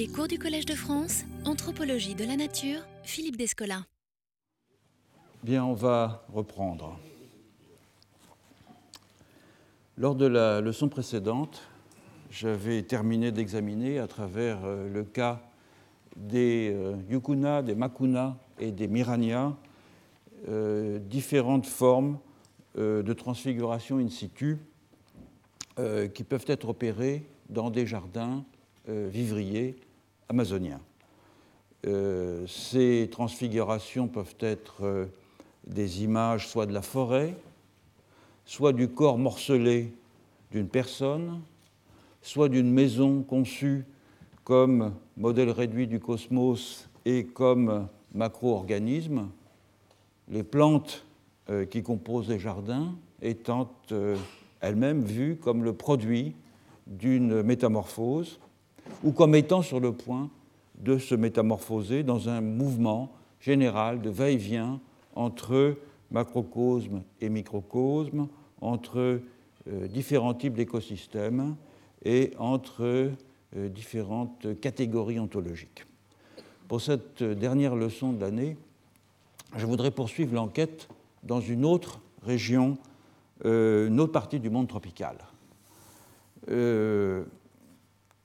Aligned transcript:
Les 0.00 0.08
cours 0.08 0.28
du 0.28 0.38
Collège 0.38 0.64
de 0.64 0.72
France, 0.72 1.24
Anthropologie 1.44 2.14
de 2.14 2.24
la 2.24 2.34
nature, 2.34 2.78
Philippe 3.02 3.36
Descola. 3.36 3.84
Bien, 5.42 5.62
on 5.62 5.74
va 5.74 6.24
reprendre. 6.32 6.98
Lors 9.98 10.14
de 10.14 10.24
la 10.24 10.62
leçon 10.62 10.88
précédente, 10.88 11.60
j'avais 12.30 12.82
terminé 12.82 13.30
d'examiner 13.30 13.98
à 13.98 14.06
travers 14.06 14.64
euh, 14.64 14.88
le 14.88 15.04
cas 15.04 15.42
des 16.16 16.72
euh, 16.74 16.96
yukuna, 17.10 17.60
des 17.60 17.74
makuna 17.74 18.38
et 18.58 18.72
des 18.72 18.88
mirania 18.88 19.54
euh, 20.48 20.98
différentes 20.98 21.66
formes 21.66 22.18
de 22.74 23.12
transfiguration 23.12 23.98
in 23.98 24.08
situ 24.08 24.56
qui 26.14 26.24
peuvent 26.24 26.44
être 26.46 26.68
opérées 26.70 27.26
dans 27.50 27.68
des 27.68 27.84
jardins 27.84 28.44
vivriers 28.86 29.76
amazoniens. 30.30 30.80
ces 32.46 33.08
transfigurations 33.10 34.06
peuvent 34.06 34.36
être 34.38 35.08
des 35.66 36.04
images 36.04 36.46
soit 36.46 36.66
de 36.66 36.72
la 36.72 36.82
forêt, 36.82 37.34
soit 38.44 38.72
du 38.72 38.88
corps 38.88 39.18
morcelé 39.18 39.92
d'une 40.52 40.68
personne, 40.68 41.40
soit 42.22 42.48
d'une 42.48 42.70
maison 42.70 43.22
conçue 43.22 43.84
comme 44.44 44.94
modèle 45.16 45.50
réduit 45.50 45.86
du 45.86 46.00
cosmos 46.00 46.88
et 47.04 47.24
comme 47.24 47.88
macro-organisme, 48.14 49.28
les 50.28 50.42
plantes 50.42 51.04
euh, 51.48 51.64
qui 51.64 51.82
composent 51.82 52.28
les 52.28 52.38
jardins 52.38 52.94
étant 53.22 53.72
euh, 53.92 54.16
elles-mêmes 54.60 55.02
vues 55.02 55.36
comme 55.36 55.64
le 55.64 55.72
produit 55.72 56.34
d'une 56.86 57.42
métamorphose 57.42 58.40
ou 59.04 59.12
comme 59.12 59.34
étant 59.34 59.62
sur 59.62 59.80
le 59.80 59.92
point 59.92 60.30
de 60.78 60.98
se 60.98 61.14
métamorphoser 61.14 62.02
dans 62.02 62.28
un 62.28 62.40
mouvement 62.40 63.10
général 63.40 64.00
de 64.00 64.10
va-et-vient 64.10 64.80
entre 65.14 65.76
macrocosme 66.10 67.02
et 67.20 67.28
microcosme, 67.28 68.28
entre 68.60 69.20
euh, 69.68 69.88
différents 69.88 70.34
types 70.34 70.54
d'écosystèmes 70.54 71.56
et 72.04 72.32
entre 72.38 72.82
euh, 73.56 73.68
différentes 73.68 74.60
catégories 74.60 75.18
ontologiques. 75.18 75.86
Pour 76.68 76.80
cette 76.80 77.22
dernière 77.22 77.74
leçon 77.74 78.12
de 78.12 78.20
l'année, 78.20 78.56
je 79.56 79.66
voudrais 79.66 79.90
poursuivre 79.90 80.34
l'enquête 80.34 80.88
dans 81.22 81.40
une 81.40 81.64
autre 81.64 82.00
région, 82.24 82.78
euh, 83.44 83.88
une 83.88 84.00
autre 84.00 84.12
partie 84.12 84.40
du 84.40 84.50
monde 84.50 84.68
tropical. 84.68 85.16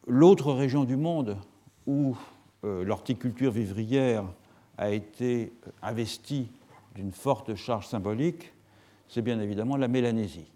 L'autre 0.07 0.53
région 0.53 0.83
du 0.83 0.95
monde 0.97 1.37
où 1.87 2.15
l'horticulture 2.63 3.51
vivrière 3.51 4.25
a 4.77 4.91
été 4.91 5.53
investie 5.81 6.49
d'une 6.95 7.11
forte 7.11 7.55
charge 7.55 7.87
symbolique, 7.87 8.53
c'est 9.07 9.21
bien 9.21 9.39
évidemment 9.39 9.77
la 9.77 9.87
Mélanésie. 9.87 10.51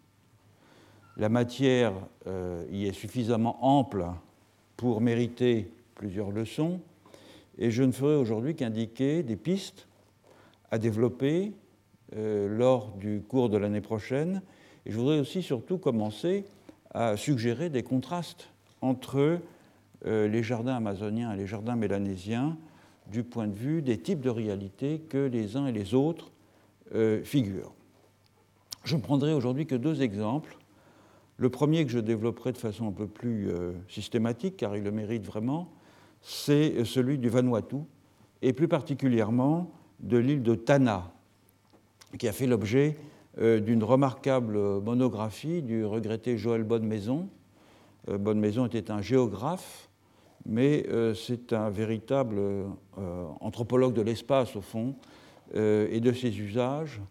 La 1.18 1.30
matière 1.30 1.94
euh, 2.28 2.66
y 2.72 2.86
est 2.86 2.94
suffisamment 2.94 3.58
ample 3.66 4.06
pour 4.78 5.02
mériter 5.02 5.72
plusieurs 5.96 6.32
leçons, 6.32 6.80
et 7.58 7.72
je 7.72 7.84
ne 7.84 7.92
ferai 7.92 8.16
aujourd'hui 8.16 8.56
qu'indiquer 8.56 9.22
des 9.22 9.36
pistes 9.36 9.88
à 10.72 10.78
développer 10.78 11.52
euh, 12.16 12.48
lors 12.48 12.92
du 12.94 13.22
cours 13.28 13.50
de 13.50 13.58
l'année 13.58 13.82
prochaine. 13.82 14.42
Et 14.86 14.92
je 14.92 14.98
voudrais 14.98 15.20
aussi 15.20 15.44
surtout 15.44 15.78
commencer 15.78 16.46
à 16.92 17.18
suggérer 17.18 17.70
des 17.70 17.84
contrastes 17.84 18.50
entre 18.82 19.40
euh, 20.06 20.28
les 20.28 20.44
jardins 20.44 20.76
amazoniens 20.76 21.34
et 21.34 21.38
les 21.38 21.48
jardins 21.48 21.76
mélanésiens 21.76 22.58
du 23.08 23.24
point 23.24 23.48
de 23.48 23.56
vue 23.56 23.82
des 23.82 23.98
types 23.98 24.22
de 24.22 24.30
réalités 24.30 25.00
que 25.10 25.18
les 25.18 25.58
uns 25.58 25.68
et 25.68 25.72
les 25.72 25.94
autres 25.94 26.32
euh, 26.96 27.22
figurent. 27.24 27.74
Je 28.86 28.96
ne 28.96 29.02
prendrai 29.02 29.34
aujourd'hui 29.34 29.66
que 29.66 29.76
deux 29.76 30.02
exemples. 30.02 30.58
Le 31.38 31.50
premier 31.50 31.86
que 31.86 31.92
je 31.92 32.00
développerai 32.00 32.54
de 32.54 32.58
façon 32.58 32.88
un 32.88 32.92
peu 32.92 33.08
plus 33.08 33.50
euh, 33.50 33.74
systématique, 33.90 34.58
car 34.58 34.78
il 34.78 34.84
le 34.84 34.92
mérite 34.92 35.26
vraiment, 35.26 35.70
c'est 36.22 36.86
celui 36.86 37.18
du 37.18 37.30
Vanuatu, 37.30 37.78
et 38.42 38.54
plus 38.54 38.68
particulièrement 38.68 39.72
de 40.00 40.18
l'île 40.18 40.44
de 40.44 40.56
Tana, 40.56 41.12
qui 42.18 42.28
a 42.28 42.32
fait 42.32 42.48
l'objet 42.48 42.98
d'une 43.38 43.84
remarquable 43.84 44.82
monographie 44.82 45.62
du 45.62 45.86
regretté 45.86 46.38
Joël 46.38 46.64
Bonnemaison. 46.64 47.30
Bonnemaison 48.18 48.66
était 48.66 48.92
un 48.92 49.02
géographe 49.02 49.90
mais 50.46 50.86
euh, 50.90 51.14
c'est 51.14 51.54
un 51.54 51.70
véritable 51.70 52.38
euh, 52.40 53.26
anthropologue 53.40 53.94
de 53.94 54.02
l'espace, 54.02 54.56
au 54.56 54.62
fond, 54.62 54.96
euh, 55.56 55.88
et 55.92 56.00
de 56.00 56.12
ses 56.12 56.40
usages. 56.40 57.02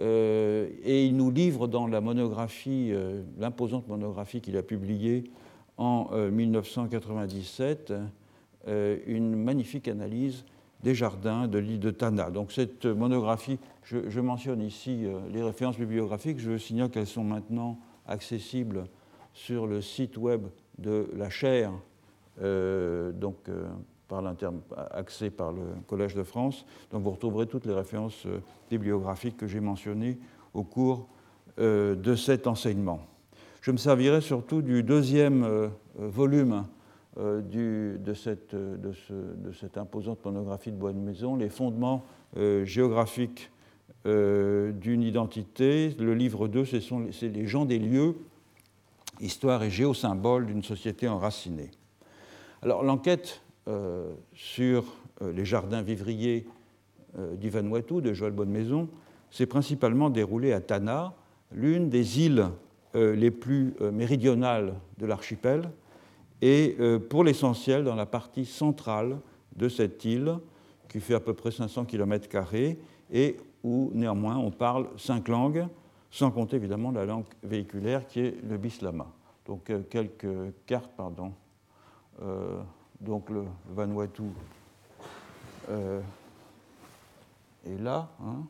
et 0.00 1.06
il 1.06 1.16
nous 1.16 1.30
livre 1.30 1.66
dans 1.66 1.88
la 1.88 2.00
monographie, 2.00 2.92
l'imposante 3.36 3.88
monographie 3.88 4.40
qu'il 4.40 4.56
a 4.56 4.62
publiée 4.62 5.24
en 5.76 6.08
1997, 6.30 7.92
une 8.68 9.34
magnifique 9.34 9.88
analyse 9.88 10.44
des 10.84 10.94
jardins 10.94 11.48
de 11.48 11.58
l'île 11.58 11.80
de 11.80 11.90
Tana. 11.90 12.30
Donc 12.30 12.52
cette 12.52 12.86
monographie, 12.86 13.58
je, 13.82 14.08
je 14.08 14.20
mentionne 14.20 14.62
ici 14.62 15.04
les 15.32 15.42
références 15.42 15.78
bibliographiques, 15.78 16.38
je 16.38 16.56
signale 16.58 16.90
qu'elles 16.90 17.08
sont 17.08 17.24
maintenant 17.24 17.80
accessibles 18.06 18.84
sur 19.38 19.68
le 19.68 19.80
site 19.80 20.16
web 20.16 20.42
de 20.78 21.06
la 21.16 21.30
chaire 21.30 21.72
euh, 22.42 23.12
donc, 23.12 23.36
euh, 23.48 23.68
par 24.08 24.24
accès 24.90 25.30
par 25.30 25.52
le 25.52 25.62
Collège 25.86 26.14
de 26.14 26.24
France. 26.24 26.66
Donc 26.90 27.02
vous 27.02 27.12
retrouverez 27.12 27.46
toutes 27.46 27.64
les 27.64 27.72
références 27.72 28.26
euh, 28.26 28.40
bibliographiques 28.68 29.36
que 29.36 29.46
j'ai 29.46 29.60
mentionnées 29.60 30.18
au 30.54 30.64
cours 30.64 31.08
de 31.58 32.14
cet 32.14 32.46
enseignement. 32.46 33.00
Je 33.62 33.72
me 33.72 33.78
servirai 33.78 34.20
surtout 34.20 34.62
du 34.62 34.84
deuxième 34.84 35.70
volume 35.96 36.64
de, 37.16 38.14
cette, 38.14 38.54
de, 38.54 38.92
cette, 39.52 39.76
imposante 39.76 40.24
monographie 40.24 40.70
de 40.70 40.76
Bois 40.76 40.92
de 40.92 40.98
Maison, 40.98 41.34
Les 41.34 41.48
fondements 41.48 42.04
géographiques 42.36 43.50
d'une 44.04 45.02
identité. 45.02 45.96
Le 45.98 46.14
livre 46.14 46.46
2, 46.46 46.64
c'est 46.64 47.28
les 47.28 47.46
gens 47.48 47.64
des 47.64 47.80
lieux, 47.80 48.14
histoire 49.20 49.62
et 49.62 49.70
géosymboles 49.70 50.46
d'une 50.46 50.62
société 50.62 51.08
enracinée. 51.08 51.70
Alors 52.62 52.82
l'enquête 52.82 53.42
euh, 53.68 54.12
sur 54.34 54.84
euh, 55.22 55.32
les 55.32 55.44
jardins 55.44 55.82
vivriers 55.82 56.46
euh, 57.18 57.36
du 57.36 57.50
de 57.50 58.12
Joël 58.12 58.32
Bonnemaison 58.32 58.88
s'est 59.30 59.46
principalement 59.46 60.10
déroulée 60.10 60.52
à 60.52 60.60
Tana, 60.60 61.14
l'une 61.52 61.88
des 61.88 62.20
îles 62.20 62.48
les 62.94 63.30
plus 63.30 63.74
méridionales 63.92 64.74
de 64.96 65.04
l'archipel, 65.04 65.70
et 66.40 66.76
pour 67.10 67.22
l'essentiel 67.22 67.84
dans 67.84 67.94
la 67.94 68.06
partie 68.06 68.46
centrale 68.46 69.18
de 69.54 69.68
cette 69.68 70.04
île, 70.06 70.38
qui 70.88 71.00
fait 71.00 71.14
à 71.14 71.20
peu 71.20 71.34
près 71.34 71.50
500 71.50 71.84
km, 71.84 72.26
et 73.12 73.36
où 73.62 73.90
néanmoins 73.94 74.38
on 74.38 74.50
parle 74.50 74.88
cinq 74.96 75.28
langues, 75.28 75.66
sans 76.10 76.30
compter 76.30 76.56
évidemment 76.56 76.90
la 76.90 77.04
langue 77.04 77.26
véhiculaire 77.42 78.06
qui 78.06 78.20
est 78.20 78.42
le 78.42 78.56
bislama. 78.56 79.06
Donc 79.46 79.70
quelques 79.88 80.54
cartes, 80.66 80.90
pardon. 80.96 81.32
Euh, 82.22 82.60
donc 83.00 83.30
le 83.30 83.44
Vanuatu 83.70 84.24
euh, 85.70 86.00
est 87.64 87.78
là, 87.78 88.08
hein, 88.20 88.44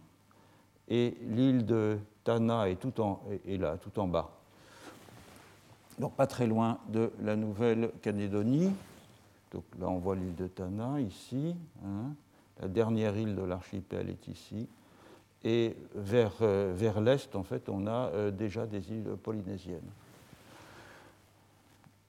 et 0.89 1.17
l'île 1.23 1.67
de 1.67 1.99
Tana 2.25 2.69
est, 2.69 2.77
tout 2.77 3.01
en, 3.01 3.21
là, 3.47 3.77
tout 3.77 3.99
en 4.01 4.09
bas. 4.09 4.31
Donc 5.99 6.15
pas 6.15 6.27
très 6.27 6.47
loin 6.47 6.79
de 6.89 7.13
la 7.21 7.37
Nouvelle-Calédonie. 7.37 8.73
Donc 9.53 9.65
là 9.79 9.89
on 9.89 9.99
voit 9.99 10.17
l'île 10.17 10.35
de 10.35 10.47
Tana 10.47 11.01
ici. 11.01 11.55
Hein. 11.85 12.15
La 12.61 12.69
dernière 12.69 13.17
île 13.17 13.35
de 13.35 13.43
l'archipel 13.43 14.09
est 14.09 14.29
ici. 14.29 14.69
Et 15.45 15.77
vers, 15.95 16.33
euh, 16.43 16.73
vers 16.75 17.01
l'est, 17.01 17.35
en 17.37 17.43
fait, 17.43 17.69
on 17.69 17.87
a 17.87 18.31
déjà 18.31 18.67
des 18.67 18.91
îles 18.91 19.17
polynésiennes. 19.23 19.91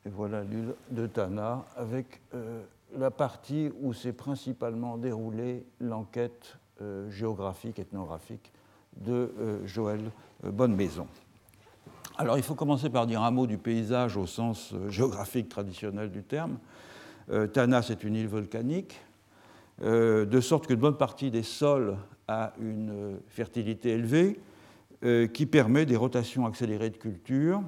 Et 0.04 0.08
voilà 0.08 0.42
l'île 0.42 0.74
de 0.90 1.06
Tana 1.06 1.64
avec 1.76 2.20
euh, 2.34 2.62
la 2.96 3.10
partie 3.10 3.70
où 3.80 3.92
s'est 3.92 4.12
principalement 4.12 4.96
déroulée 4.96 5.64
l'enquête 5.80 6.56
euh, 6.80 7.10
géographique, 7.10 7.78
ethnographique 7.78 8.52
de 8.96 9.32
euh, 9.38 9.66
Joël 9.66 10.00
Bonnemaison. 10.42 11.06
Alors 12.18 12.36
il 12.36 12.42
faut 12.42 12.54
commencer 12.54 12.90
par 12.90 13.06
dire 13.06 13.22
un 13.22 13.30
mot 13.30 13.46
du 13.46 13.58
paysage 13.58 14.16
au 14.16 14.26
sens 14.26 14.74
géographique 14.88 15.48
traditionnel 15.48 16.10
du 16.10 16.22
terme. 16.22 16.58
Tana, 17.52 17.80
c'est 17.80 18.02
une 18.04 18.16
île 18.16 18.28
volcanique, 18.28 19.00
de 19.80 20.40
sorte 20.40 20.66
qu'une 20.66 20.76
bonne 20.76 20.96
partie 20.96 21.30
des 21.30 21.42
sols 21.42 21.96
a 22.28 22.52
une 22.60 23.18
fertilité 23.28 23.90
élevée 23.90 24.38
qui 25.32 25.46
permet 25.46 25.86
des 25.86 25.96
rotations 25.96 26.46
accélérées 26.46 26.90
de 26.90 26.96
cultures 26.96 27.62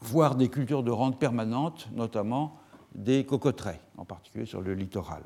voire 0.00 0.34
des 0.34 0.48
cultures 0.48 0.82
de 0.82 0.90
rente 0.90 1.18
permanente, 1.18 1.88
notamment 1.94 2.58
des 2.94 3.24
cocoteraies, 3.24 3.80
en 3.96 4.04
particulier 4.04 4.46
sur 4.46 4.60
le 4.60 4.74
littoral. 4.74 5.22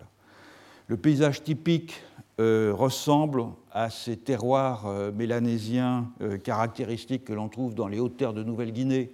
Le 0.87 0.97
paysage 0.97 1.43
typique 1.43 2.03
euh, 2.41 2.73
ressemble 2.75 3.45
à 3.71 3.91
ces 3.91 4.17
terroirs 4.17 4.87
euh, 4.87 5.13
mélanésiens 5.13 6.11
euh, 6.21 6.37
caractéristiques 6.39 7.25
que 7.25 7.33
l'on 7.33 7.49
trouve 7.49 7.75
dans 7.75 7.87
les 7.87 8.01
hautes 8.01 8.17
terres 8.17 8.33
de 8.33 8.43
Nouvelle-Guinée, 8.43 9.13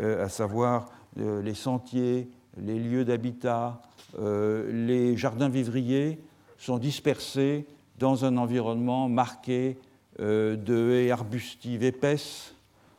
à 0.00 0.30
savoir 0.30 0.86
les 1.16 1.52
sentiers, 1.52 2.30
les 2.56 2.78
lieux 2.78 3.04
d'habitat, 3.04 3.82
les 4.18 5.16
jardins 5.16 5.48
vivriers 5.48 6.18
sont 6.58 6.78
dispersés 6.78 7.66
dans 7.98 8.24
un 8.24 8.36
environnement 8.36 9.08
marqué 9.08 9.78
de 10.18 10.92
haies 10.92 11.10
arbustives 11.10 11.82
épaisses, 11.82 12.54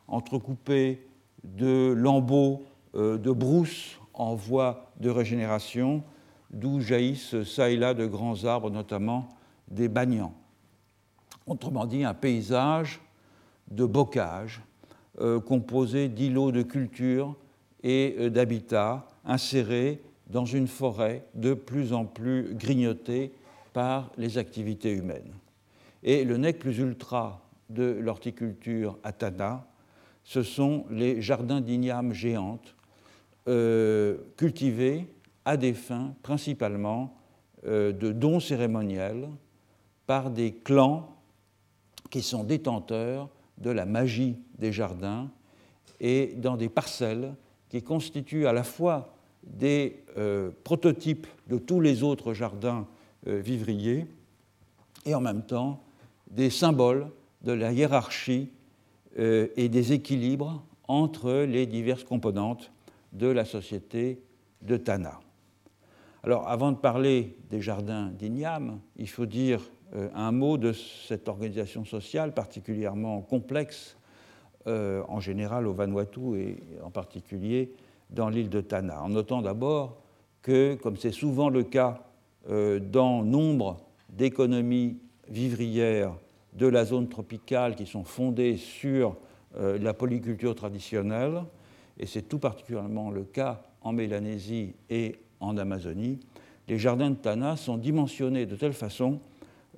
entrecoupées 0.08 1.06
de 1.44 1.94
lambeaux 1.96 2.64
de 2.94 3.32
brousses 3.32 4.00
en 4.14 4.36
voie 4.36 4.92
de 5.00 5.10
régénération, 5.10 6.04
d'où 6.52 6.80
jaillissent 6.80 7.44
çà 7.44 7.70
et 7.70 7.78
là 7.78 7.94
de 7.94 8.06
grands 8.06 8.46
arbres, 8.46 8.70
notamment 8.70 9.30
des 9.68 9.88
bagnans. 9.88 10.34
Autrement 11.48 11.86
dit, 11.86 12.04
un 12.04 12.14
paysage 12.14 13.02
de 13.70 13.86
bocage 13.86 14.62
euh, 15.20 15.40
composé 15.40 16.08
d'îlots 16.10 16.52
de 16.52 16.62
culture 16.62 17.36
et 17.82 18.16
euh, 18.20 18.30
d'habitats 18.30 19.08
insérés 19.26 20.02
dans 20.34 20.46
une 20.46 20.68
forêt 20.68 21.24
de 21.36 21.54
plus 21.54 21.94
en 21.94 22.06
plus 22.06 22.56
grignotée 22.56 23.32
par 23.72 24.12
les 24.18 24.40
activités 24.40 24.92
humaines. 24.92 25.32
Et 26.02 26.26
le 26.26 26.38
nec 26.38 26.58
plus 26.58 26.80
ultra 26.80 27.42
de 27.70 27.84
l'horticulture 27.84 28.98
à 29.04 29.14
Tana, 29.14 29.68
ce 30.24 30.42
sont 30.42 30.86
les 30.90 31.22
jardins 31.22 31.62
d'igname 31.62 32.14
géantes 32.14 32.76
euh, 33.48 34.18
cultivés 34.36 35.08
à 35.46 35.56
des 35.56 35.74
fins 35.74 36.16
principalement 36.24 37.16
de 37.66 38.12
dons 38.12 38.42
cérémoniels 38.42 39.30
par 40.06 40.32
des 40.32 40.52
clans 40.52 41.16
qui 42.10 42.22
sont 42.22 42.44
détenteurs 42.44 43.30
de 43.58 43.70
la 43.70 43.86
magie 43.86 44.38
des 44.58 44.74
jardins 44.74 45.30
et 46.02 46.34
dans 46.36 46.58
des 46.58 46.68
parcelles 46.68 47.36
qui 47.70 47.82
constituent 47.82 48.48
à 48.48 48.54
la 48.54 48.64
fois 48.64 49.13
des 49.46 50.04
euh, 50.18 50.52
prototypes 50.64 51.28
de 51.48 51.58
tous 51.58 51.80
les 51.80 52.04
autres 52.04 52.34
jardins 52.34 52.88
euh, 53.28 53.40
vivriers 53.40 54.06
et 55.06 55.16
en 55.16 55.22
même 55.22 55.44
temps 55.44 55.84
des 56.30 56.50
symboles 56.50 57.08
de 57.42 57.52
la 57.52 57.72
hiérarchie 57.72 58.50
euh, 59.20 59.48
et 59.56 59.70
des 59.70 59.94
équilibres 59.94 60.64
entre 60.88 61.44
les 61.44 61.66
diverses 61.66 62.04
composantes 62.04 62.72
de 63.12 63.28
la 63.28 63.46
société 63.46 64.22
de 64.62 64.78
Tana. 64.78 65.20
Alors 66.24 66.48
avant 66.48 66.72
de 66.72 66.78
parler 66.78 67.38
des 67.50 67.62
jardins 67.62 68.08
d'Ignam, 68.08 68.80
il 68.98 69.10
faut 69.10 69.26
dire 69.26 69.62
un 70.16 70.32
mot 70.32 70.58
de 70.58 70.72
cette 70.74 71.28
organisation 71.28 71.86
sociale 71.86 72.34
particulièrement 72.34 73.22
complexe, 73.22 73.98
en 74.66 75.20
général 75.20 75.68
au 75.68 75.74
Vanuatu 75.74 76.40
et 76.40 76.64
en 76.82 76.90
particulier 76.90 77.76
dans 78.10 78.30
l'île 78.30 78.50
de 78.50 78.62
Tana, 78.62 79.02
en 79.02 79.10
notant 79.10 79.42
d'abord 79.42 79.98
que, 80.42 80.76
comme 80.76 80.98
c'est 80.98 81.12
souvent 81.12 81.50
le 81.50 81.64
cas 81.64 82.04
euh, 82.50 82.80
dans 82.80 83.24
nombre 83.24 83.78
d'économies 84.10 84.98
vivrières 85.30 86.14
de 86.54 86.68
la 86.68 86.86
zone 86.86 87.10
tropicale 87.10 87.76
qui 87.76 87.86
sont 87.86 88.04
fondées 88.04 88.58
sur 88.58 89.16
la 89.56 89.94
polyculture 89.94 90.56
traditionnelle, 90.56 91.44
et 92.00 92.08
c'est 92.08 92.24
tout 92.24 92.40
particulièrement 92.40 93.12
le 93.12 93.24
cas 93.24 93.62
en 93.82 93.94
Mélanésie 93.94 94.74
et 94.90 95.16
en 95.40 95.58
Amazonie, 95.58 96.20
les 96.68 96.80
jardins 96.80 97.10
de 97.10 97.16
Tana 97.16 97.58
sont 97.58 97.78
dimensionnés 97.78 98.46
de 98.46 98.56
telle 98.56 98.74
façon 98.74 99.20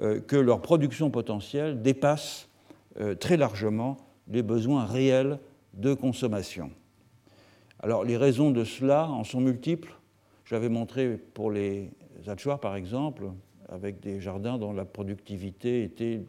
euh, 0.02 0.20
que 0.20 0.36
leur 0.36 0.62
production 0.62 1.10
potentielle 1.10 1.82
dépasse 1.82 2.48
euh, 3.00 3.16
très 3.16 3.38
largement 3.38 3.98
les 4.28 4.44
besoins 4.44 4.86
réels 4.86 5.40
de 5.74 5.94
consommation. 5.94 6.72
Alors 7.86 8.04
les 8.04 8.18
raisons 8.18 8.50
de 8.50 8.64
cela 8.64 9.08
en 9.08 9.24
sont 9.24 9.40
multiples. 9.40 9.94
J'avais 10.44 10.70
montré 10.70 11.20
pour 11.36 11.52
les 11.52 11.92
Achuar, 12.26 12.60
par 12.60 12.76
exemple, 12.76 13.26
avec 13.70 14.00
des 14.00 14.20
jardins 14.20 14.58
dont 14.58 14.74
la 14.74 14.86
productivité 14.86 15.84
était 15.84 16.24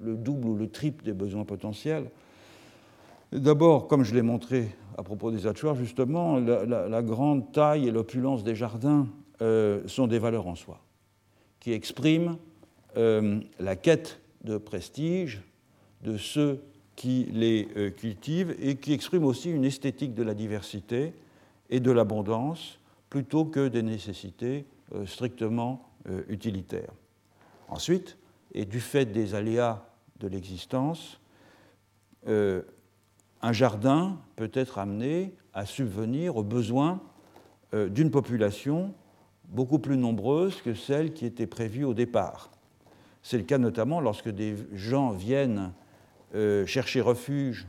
le 0.00 0.16
double 0.16 0.48
ou 0.48 0.56
le 0.56 0.70
triple 0.70 1.04
des 1.04 1.12
besoins 1.12 1.44
potentiels. 1.44 2.10
D'abord, 3.30 3.88
comme 3.88 4.04
je 4.04 4.14
l'ai 4.14 4.22
montré 4.22 4.70
à 4.96 5.02
propos 5.02 5.30
des 5.30 5.46
Achuar, 5.46 5.74
justement, 5.74 6.38
la, 6.38 7.02
grande 7.02 7.52
taille 7.52 7.88
et 7.88 7.90
l'opulence 7.90 8.42
des 8.42 8.54
jardins 8.54 9.06
euh, 9.42 9.86
sont 9.88 10.06
des 10.06 10.18
valeurs 10.18 10.46
en 10.46 10.54
soi, 10.54 10.80
qui 11.60 11.72
expriment 11.72 12.38
euh, 12.96 13.38
la 13.60 13.76
quête 13.76 14.18
de 14.44 14.56
prestige 14.56 15.42
de 16.04 16.16
ceux 16.16 16.62
qui 16.96 17.24
les 17.32 17.68
euh, 17.76 17.90
cultivent 17.90 18.54
et 18.60 18.76
qui 18.76 18.92
exprime 18.92 19.24
aussi 19.24 19.50
une 19.50 19.64
esthétique 19.64 20.14
de 20.14 20.22
la 20.22 20.34
diversité 20.34 21.14
et 21.70 21.80
de 21.80 21.90
l'abondance 21.90 22.78
plutôt 23.08 23.44
que 23.44 23.68
des 23.68 23.82
nécessités 23.82 24.66
euh, 24.94 25.06
strictement 25.06 25.88
utilitaires. 26.28 26.92
Ensuite, 27.68 28.18
et 28.54 28.64
du 28.64 28.80
fait 28.80 29.04
des 29.04 29.36
aléas 29.36 29.86
de 30.18 30.26
l'existence, 30.26 31.20
un 32.26 33.52
jardin 33.52 34.18
peut 34.34 34.50
être 34.52 34.78
amené 34.78 35.32
à 35.54 35.64
subvenir 35.64 36.36
aux 36.36 36.42
besoins 36.42 37.00
d'une 37.72 38.10
population 38.10 38.92
beaucoup 39.44 39.78
plus 39.78 39.96
nombreuse 39.96 40.60
que 40.60 40.74
celle 40.74 41.12
qui 41.12 41.24
était 41.24 41.46
prévue 41.46 41.84
au 41.84 41.94
départ. 41.94 42.50
C'est 43.22 43.38
le 43.38 43.44
cas 43.44 43.58
notamment 43.58 44.00
lorsque 44.00 44.28
des 44.28 44.56
gens 44.72 45.10
viennent 45.10 45.72
euh, 46.34 46.64
chercher 46.64 47.02
refuge 47.02 47.66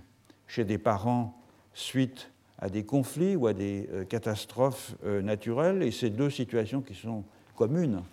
chez 0.47 0.63
des 0.63 0.77
parents 0.77 1.37
suite 1.73 2.31
à 2.59 2.69
des 2.69 2.85
conflits 2.85 3.35
ou 3.35 3.47
à 3.47 3.53
des 3.53 3.89
euh, 3.91 4.05
catastrophes 4.05 4.95
euh, 5.03 5.21
naturelles. 5.21 5.83
Et 5.83 5.91
ces 5.91 6.09
deux 6.09 6.29
situations 6.29 6.81
qui 6.81 6.93
sont 6.93 7.25
communes 7.57 8.03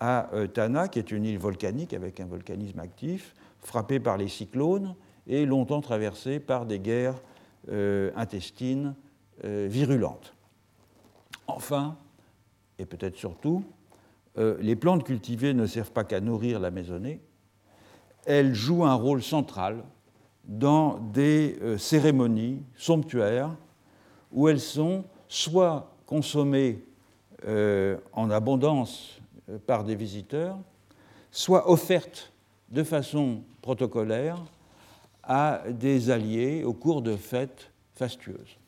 à 0.00 0.30
Tana, 0.54 0.88
qui 0.88 0.98
est 0.98 1.10
une 1.10 1.26
île 1.26 1.38
volcanique 1.38 1.92
avec 1.92 2.20
un 2.20 2.24
volcanisme 2.24 2.80
actif, 2.80 3.34
frappée 3.60 4.00
par 4.00 4.16
les 4.16 4.28
cyclones 4.28 4.94
et 5.26 5.44
longtemps 5.44 5.82
traversée 5.82 6.40
par 6.40 6.64
des 6.64 6.78
guerres 6.78 7.20
intestines 8.16 8.94
virulentes. 9.44 10.34
Enfin, 11.46 11.98
et 12.78 12.86
peut-être 12.86 13.16
surtout, 13.16 13.62
les 14.38 14.74
plantes 14.74 15.04
cultivées 15.04 15.52
ne 15.52 15.66
servent 15.66 15.92
pas 15.92 16.04
qu'à 16.04 16.22
nourrir 16.22 16.60
la 16.60 16.70
maisonnée, 16.70 17.20
elles 18.24 18.54
jouent 18.54 18.86
un 18.86 18.94
rôle 18.94 19.22
central 19.22 19.84
dans 20.44 20.98
des 20.98 21.58
euh, 21.62 21.78
cérémonies 21.78 22.62
somptuaires 22.76 23.54
où 24.32 24.48
elles 24.48 24.60
sont 24.60 25.04
soit 25.28 25.92
consommées 26.06 26.82
euh, 27.46 27.96
en 28.12 28.30
abondance 28.30 29.20
par 29.66 29.84
des 29.84 29.94
visiteurs, 29.94 30.58
soit 31.30 31.70
offertes 31.70 32.32
de 32.68 32.84
façon 32.84 33.42
protocolaire 33.62 34.38
à 35.22 35.62
des 35.68 36.10
alliés 36.10 36.62
au 36.64 36.72
cours 36.72 37.02
de 37.02 37.16
fêtes 37.16 37.70
fastueuses. 37.94 38.58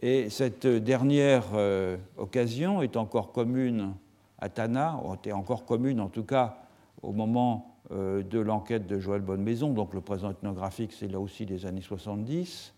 Et 0.00 0.30
cette 0.30 0.66
dernière 0.66 1.44
occasion 2.16 2.82
est 2.82 2.96
encore 2.96 3.30
commune 3.30 3.94
à 4.38 4.48
Tana, 4.48 5.00
était 5.14 5.30
encore 5.30 5.64
commune 5.64 6.00
en 6.00 6.08
tout 6.08 6.24
cas 6.24 6.62
au 7.02 7.12
moment 7.12 7.66
euh, 7.66 7.71
de 7.90 8.38
l'enquête 8.38 8.86
de 8.86 8.98
Joël 8.98 9.20
Bonnemaison, 9.20 9.72
donc 9.72 9.92
le 9.92 10.00
présent 10.00 10.30
ethnographique 10.30 10.92
c'est 10.92 11.08
là 11.08 11.20
aussi 11.20 11.46
des 11.46 11.66
années 11.66 11.82
70, 11.82 12.74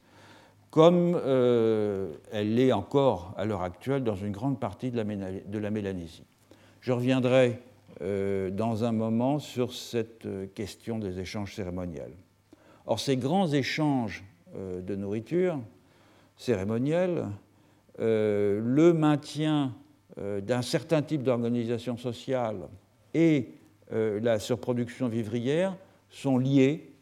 comme 0.70 1.14
euh, 1.14 2.12
elle 2.32 2.54
l'est 2.54 2.72
encore 2.72 3.34
à 3.36 3.44
l'heure 3.44 3.62
actuelle 3.62 4.02
dans 4.02 4.16
une 4.16 4.32
grande 4.32 4.58
partie 4.58 4.90
de 4.90 4.96
la, 4.96 5.70
Mélanésie. 5.70 6.24
Je 6.80 6.92
reviendrai 6.92 7.60
euh, 8.02 8.50
dans 8.50 8.82
un 8.82 8.92
moment 8.92 9.38
sur 9.38 9.72
cette 9.72 10.26
question 10.54 10.98
des 10.98 11.20
échanges 11.20 11.54
cérémoniels. 11.54 12.14
Or, 12.86 12.98
ces 12.98 13.16
grands 13.16 13.48
échanges 13.48 14.24
de 14.56 14.94
nourriture 14.94 15.58
cérémonielle, 16.36 17.26
le 17.98 18.92
maintien 18.92 19.72
euh, 20.20 20.40
d'un 20.40 20.62
certain 20.62 21.02
type 21.02 21.24
d'organisation 21.24 21.96
sociale 21.96 22.68
et 23.14 23.48
euh, 23.48 23.63
la 23.90 24.38
surproduction 24.38 25.08
vivrière 25.08 25.76
sont 26.10 26.38
liés 26.38 26.94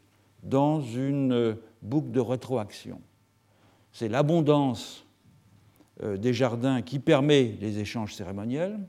dans 0.42 0.80
une 0.80 1.32
euh, 1.32 1.54
boucle 1.82 2.10
de 2.10 2.20
rétroaction. 2.20 3.00
C'est 3.92 4.08
l'abondance 4.08 5.06
des 6.02 6.32
jardins 6.32 6.82
qui 6.82 6.98
permet 6.98 7.54
les 7.60 7.78
échanges 7.78 8.14
cérémoniels, 8.14 8.80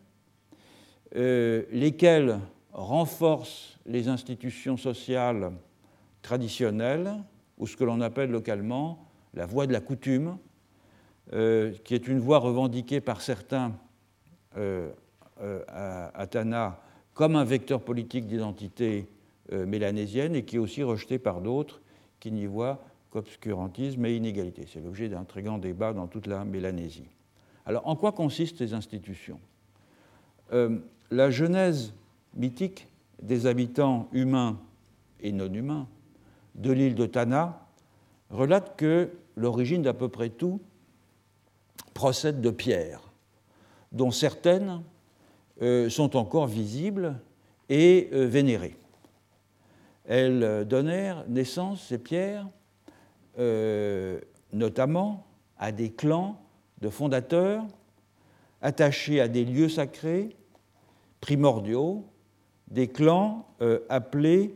lesquels 1.13 2.39
renforcent 2.71 3.77
les 3.85 4.07
institutions 4.07 4.77
sociales 4.77 5.51
traditionnelles, 6.21 7.13
ou 7.57 7.67
ce 7.67 7.75
que 7.75 7.83
l'on 7.83 8.01
appelle 8.01 8.31
localement 8.31 9.05
la 9.33 9.45
voie 9.45 9.67
de 9.67 9.73
la 9.73 9.81
coutume, 9.81 10.37
qui 11.29 11.93
est 11.93 12.07
une 12.07 12.19
voie 12.19 12.39
revendiquée 12.39 13.01
par 13.01 13.21
certains 13.21 13.73
à, 14.55 16.27
Tana 16.27 16.82
comme 17.13 17.35
un 17.35 17.43
vecteur 17.43 17.81
politique 17.81 18.27
d'identité 18.27 19.07
mélanésienne 19.51 20.35
et 20.35 20.45
qui 20.45 20.55
est 20.55 20.59
aussi 20.59 20.83
rejeté 20.83 21.19
par 21.19 21.41
d'autres 21.41 21.81
qui 22.19 22.31
n'y 22.31 22.45
voient 22.45 22.79
qu'obscurantisme 23.11 24.05
et 24.05 24.15
inégalité. 24.15 24.65
C'est 24.67 24.79
l'objet 24.79 25.09
d'un 25.09 25.23
très 25.23 25.43
grand 25.43 25.59
débat 25.59 25.93
dans 25.93 26.07
toute 26.07 26.25
la 26.25 26.45
Mélanésie. 26.45 27.09
Alors, 27.65 27.87
en 27.87 27.95
quoi 27.95 28.11
consistent 28.11 28.57
ces 28.57 28.73
institutions? 28.73 29.39
La 31.11 31.29
genèse 31.29 31.93
mythique 32.35 32.87
des 33.21 33.45
habitants 33.45 34.09
humains 34.11 34.59
et 35.19 35.31
non 35.31 35.51
humains 35.53 35.87
de 36.55 36.71
l'île 36.71 36.95
de 36.95 37.05
Tana 37.05 37.67
relate 38.29 38.75
que 38.75 39.11
l'origine 39.35 39.81
d'à 39.81 39.93
peu 39.93 40.09
près 40.09 40.29
tout 40.29 40.59
procède 41.93 42.41
de 42.41 42.49
pierres, 42.49 43.11
dont 43.91 44.11
certaines 44.11 44.69
euh, 44.69 44.79
sont 45.61 46.15
encore 46.15 46.47
visibles 46.47 47.15
et 47.69 48.09
euh, 48.13 48.25
vénérées. 48.25 48.75
Elles 50.05 50.65
donnèrent 50.67 51.23
naissance, 51.29 51.87
ces 51.87 51.97
pierres, 51.97 52.47
euh, 53.39 54.19
notamment 54.51 55.25
à 55.57 55.71
des 55.71 55.91
clans 55.91 56.41
de 56.81 56.89
fondateurs 56.89 57.63
attachés 58.61 59.21
à 59.21 59.27
des 59.27 59.45
lieux 59.45 59.69
sacrés 59.69 60.35
primordiaux, 61.21 62.05
des 62.69 62.89
clans 62.89 63.47
appelés 63.87 64.55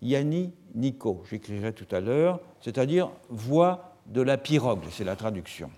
Yani 0.00 0.52
Nico, 0.74 1.22
j'écrirai 1.28 1.72
tout 1.72 1.92
à 1.94 2.00
l'heure, 2.00 2.40
c'est-à-dire 2.60 3.10
voix 3.30 3.96
de 4.06 4.20
la 4.20 4.36
pirogue, 4.36 4.84
c'est 4.90 5.04
la 5.04 5.16
traduction. 5.16 5.70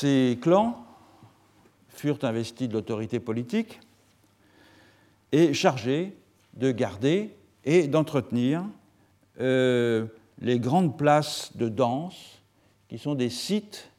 Ces 0.00 0.38
clans 0.40 0.76
furent 1.88 2.22
investis 2.22 2.68
de 2.68 2.74
l'autorité 2.74 3.18
politique 3.18 3.80
et 5.32 5.52
chargés 5.52 6.16
de 6.54 6.70
garder 6.70 7.34
et 7.64 7.88
d'entretenir 7.88 8.62
euh, 9.40 10.06
les 10.40 10.60
grandes 10.60 10.96
places 10.96 11.56
de 11.56 11.68
danse, 11.68 12.40
qui 12.86 12.96
sont 12.96 13.16
des 13.16 13.28
sites 13.28 13.90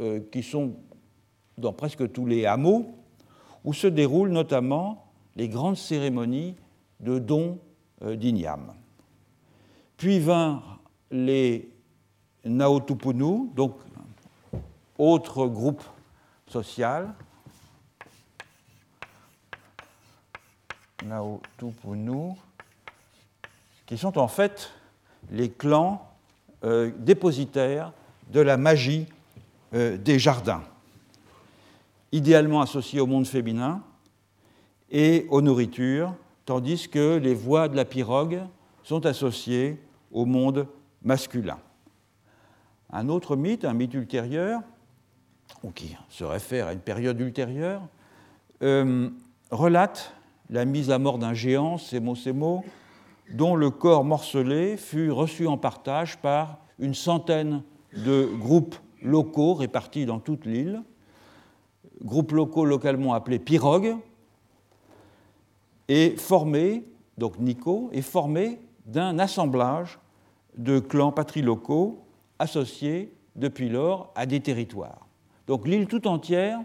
euh, 0.00 0.20
qui 0.32 0.42
sont 0.42 0.76
dans 1.58 1.74
presque 1.74 2.10
tous 2.10 2.24
les 2.24 2.46
hameaux, 2.46 2.94
où 3.64 3.74
se 3.74 3.88
déroulent 3.88 4.32
notamment 4.32 5.04
les 5.36 5.50
grandes 5.50 5.76
cérémonies 5.76 6.56
de 7.00 7.18
dons 7.18 7.58
euh. 8.00 8.16
Puis 9.98 10.18
vinrent 10.18 10.80
les 11.10 11.70
Naotupunu, 12.46 13.50
donc 13.54 13.74
autre 14.98 15.46
groupe 15.46 15.82
social, 16.48 17.14
Naotupunu, 21.04 22.34
qui 23.86 23.96
sont 23.96 24.18
en 24.18 24.28
fait 24.28 24.70
les 25.30 25.50
clans 25.50 26.10
euh, 26.64 26.90
dépositaires 26.98 27.92
de 28.32 28.40
la 28.40 28.56
magie 28.56 29.06
euh, 29.74 29.96
des 29.96 30.18
jardins, 30.18 30.62
idéalement 32.12 32.60
associés 32.60 33.00
au 33.00 33.06
monde 33.06 33.26
féminin 33.26 33.82
et 34.90 35.26
aux 35.30 35.40
nourritures, 35.40 36.14
tandis 36.44 36.88
que 36.88 37.16
les 37.16 37.34
voies 37.34 37.68
de 37.68 37.76
la 37.76 37.84
pirogue 37.84 38.40
sont 38.82 39.06
associées 39.06 39.80
au 40.10 40.24
monde 40.24 40.66
masculin. 41.02 41.58
Un 42.90 43.08
autre 43.08 43.36
mythe, 43.36 43.64
un 43.64 43.74
mythe 43.74 43.94
ultérieur, 43.94 44.62
ou 45.62 45.70
qui 45.70 45.96
se 46.08 46.24
réfère 46.24 46.68
à 46.68 46.72
une 46.72 46.80
période 46.80 47.20
ultérieure, 47.20 47.82
euh, 48.62 49.08
relate 49.50 50.14
la 50.50 50.64
mise 50.64 50.90
à 50.90 50.98
mort 50.98 51.18
d'un 51.18 51.34
géant, 51.34 51.78
Semo, 51.78 52.64
dont 53.30 53.54
le 53.54 53.70
corps 53.70 54.04
morcelé 54.04 54.76
fut 54.76 55.10
reçu 55.10 55.46
en 55.46 55.58
partage 55.58 56.16
par 56.18 56.58
une 56.78 56.94
centaine 56.94 57.62
de 57.92 58.28
groupes 58.38 58.76
locaux 59.02 59.54
répartis 59.54 60.06
dans 60.06 60.18
toute 60.18 60.46
l'île, 60.46 60.82
groupes 62.02 62.32
locaux 62.32 62.64
localement 62.64 63.14
appelés 63.14 63.38
pirogues, 63.38 63.96
et 65.88 66.16
formés, 66.16 66.84
donc 67.16 67.38
Nico, 67.38 67.90
est 67.92 68.02
formé 68.02 68.60
d'un 68.86 69.18
assemblage 69.18 69.98
de 70.56 70.78
clans 70.78 71.12
patrilocaux 71.12 72.04
associés 72.38 73.12
depuis 73.36 73.68
lors 73.68 74.12
à 74.14 74.26
des 74.26 74.40
territoires. 74.40 75.07
Donc 75.48 75.66
l'île 75.66 75.88
tout 75.88 76.06
entière 76.06 76.60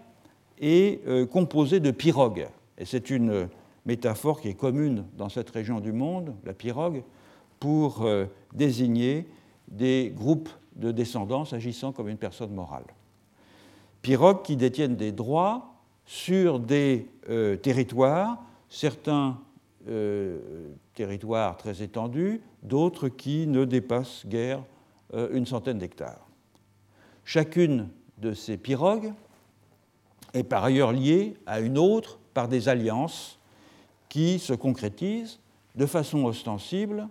est 0.59 1.05
euh, 1.07 1.25
composée 1.25 1.79
de 1.79 1.89
pirogues, 1.89 2.47
et 2.77 2.85
c'est 2.85 3.09
une 3.09 3.49
métaphore 3.85 4.41
qui 4.41 4.49
est 4.49 4.53
commune 4.53 5.05
dans 5.17 5.29
cette 5.29 5.49
région 5.49 5.79
du 5.79 5.91
monde, 5.91 6.33
la 6.45 6.53
pirogue, 6.53 7.03
pour 7.59 8.01
euh, 8.01 8.25
désigner 8.53 9.27
des 9.67 10.11
groupes 10.15 10.49
de 10.75 10.91
descendants 10.91 11.43
agissant 11.51 11.91
comme 11.91 12.09
une 12.09 12.17
personne 12.17 12.53
morale. 12.53 12.85
Pirogues 14.01 14.41
qui 14.41 14.57
détiennent 14.57 14.95
des 14.95 15.11
droits 15.11 15.75
sur 16.05 16.59
des 16.59 17.07
euh, 17.29 17.55
territoires, 17.55 18.43
certains 18.69 19.39
euh, 19.87 20.39
territoires 20.93 21.57
très 21.57 21.81
étendus, 21.81 22.41
d'autres 22.63 23.07
qui 23.09 23.47
ne 23.47 23.65
dépassent 23.65 24.25
guère 24.25 24.63
une 25.31 25.45
centaine 25.45 25.77
d'hectares. 25.77 26.27
Chacune 27.23 27.89
de 28.17 28.33
ces 28.33 28.57
pirogues 28.57 29.13
est 30.33 30.43
par 30.43 30.63
ailleurs 30.63 30.91
liée 30.91 31.35
à 31.45 31.59
une 31.59 31.77
autre 31.77 32.19
par 32.33 32.47
des 32.47 32.69
alliances 32.69 33.39
qui 34.09 34.39
se 34.39 34.53
concrétise 34.53 35.39
de 35.75 35.85
façon 35.85 36.25
ostensible 36.25 37.07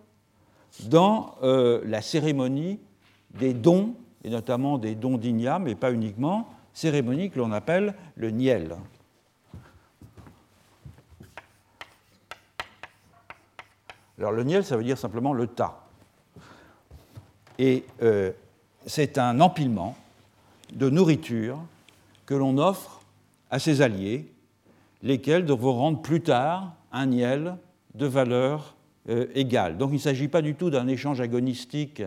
dans 0.84 1.34
euh, 1.42 1.82
la 1.84 2.00
cérémonie 2.00 2.80
des 3.30 3.54
dons, 3.54 3.94
et 4.24 4.30
notamment 4.30 4.78
des 4.78 4.94
dons 4.94 5.18
d'igname, 5.18 5.64
mais 5.64 5.74
pas 5.74 5.92
uniquement, 5.92 6.48
cérémonie 6.72 7.30
que 7.30 7.38
l'on 7.38 7.52
appelle 7.52 7.94
le 8.16 8.30
niel. 8.30 8.76
Alors 14.18 14.32
le 14.32 14.44
niel, 14.44 14.64
ça 14.64 14.76
veut 14.76 14.84
dire 14.84 14.98
simplement 14.98 15.32
le 15.32 15.48
tas. 15.48 15.84
Et 17.58 17.84
euh, 18.02 18.30
c'est 18.86 19.18
un 19.18 19.40
empilement 19.40 19.96
de 20.72 20.90
nourriture 20.90 21.58
que 22.26 22.34
l'on 22.34 22.58
offre 22.58 23.00
à 23.50 23.58
ses 23.58 23.82
alliés, 23.82 24.32
lesquels 25.02 25.44
devront 25.44 25.74
rendre 25.74 26.02
plus 26.02 26.22
tard 26.22 26.74
un 26.92 27.06
niel 27.06 27.56
de 27.94 28.06
valeur 28.06 28.76
euh, 29.08 29.26
égale. 29.34 29.76
Donc 29.76 29.90
il 29.90 29.94
ne 29.94 29.98
s'agit 29.98 30.28
pas 30.28 30.42
du 30.42 30.54
tout 30.54 30.70
d'un 30.70 30.88
échange 30.88 31.20
agonistique 31.20 32.02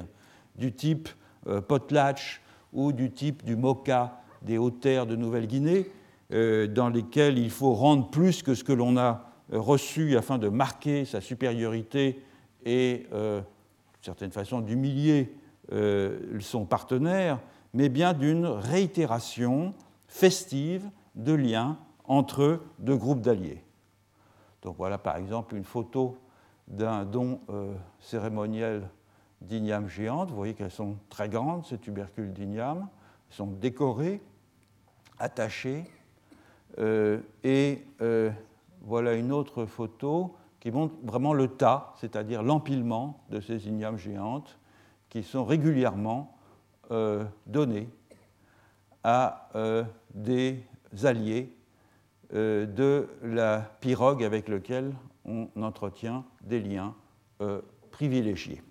du 0.58 0.74
type 0.74 1.10
euh, 1.48 1.62
potlatch 1.62 2.42
ou 2.74 2.92
du 2.92 3.12
type 3.12 3.44
du 3.44 3.56
mocha 3.56 4.22
des 4.42 4.58
hautes 4.58 4.80
terres 4.80 5.06
de 5.06 5.16
Nouvelle-Guinée, 5.16 5.92
euh, 6.32 6.68
dans 6.68 6.90
lesquels 6.90 7.38
il 7.38 7.50
faut 7.50 7.74
rendre 7.74 8.10
plus 8.10 8.44
que 8.44 8.56
ce 8.56 8.64
que 8.64 8.74
l'on 8.74 8.98
a 8.98 9.30
reçu 9.52 10.18
afin 10.18 10.38
de 10.38 10.50
marquer 10.50 11.06
sa 11.06 11.22
supériorité 11.22 12.20
et, 12.66 13.06
d'une 13.12 13.44
certaine 14.02 14.32
façon, 14.32 14.60
d'humilier 14.60 15.36
son 16.40 16.66
partenaire, 16.66 17.40
mais 17.76 17.90
bien 17.90 18.14
d'une 18.14 18.46
réitération 18.46 19.74
festive 20.08 20.90
de 21.16 21.34
liens 21.34 21.78
entre 22.06 22.62
deux 22.80 22.96
groupes 22.96 23.20
d'alliés. 23.20 23.62
Donc 24.62 24.78
voilà 24.78 24.98
par 24.98 25.18
exemple 25.18 25.56
une 25.56 25.66
photo 25.66 26.18
d'un 26.70 27.04
don 27.04 27.42
euh, 27.50 27.76
cérémoniel 28.00 28.88
d'igname 29.42 29.90
géante. 29.90 30.30
Vous 30.30 30.38
voyez 30.38 30.54
qu'elles 30.54 30.72
sont 30.72 30.96
très 31.10 31.28
grandes, 31.28 31.66
ces 31.66 31.78
tubercules 31.78 32.32
d'igname. 32.32 32.88
Elles 33.30 33.36
sont 33.36 33.48
décorées, 33.48 34.22
attachées. 35.20 35.84
Euh, 36.80 37.20
et 37.44 37.84
euh, 38.02 38.32
voilà 38.84 39.16
une 39.16 39.34
autre 39.34 39.66
photo 39.66 40.38
qui 40.62 40.72
montre 40.72 40.96
vraiment 41.04 41.34
le 41.34 41.50
tas, 41.50 41.94
c'est-à-dire 42.00 42.42
l'empilement 42.42 43.20
de 43.32 43.42
ces 43.42 43.68
ignames 43.68 43.98
géantes 43.98 44.58
qui 45.10 45.24
sont 45.24 45.44
régulièrement 45.44 46.35
donnés 47.48 47.90
à 49.04 49.50
des 50.14 50.64
alliés 51.04 51.56
euh, 52.34 52.66
de 52.66 53.08
la 53.22 53.60
pirogue 53.80 54.24
avec 54.24 54.48
laquelle 54.48 54.94
on 55.26 55.48
entretient 55.62 56.26
des 56.42 56.60
liens 56.60 56.96
euh, 57.42 57.62
privilégiés. 57.92 58.64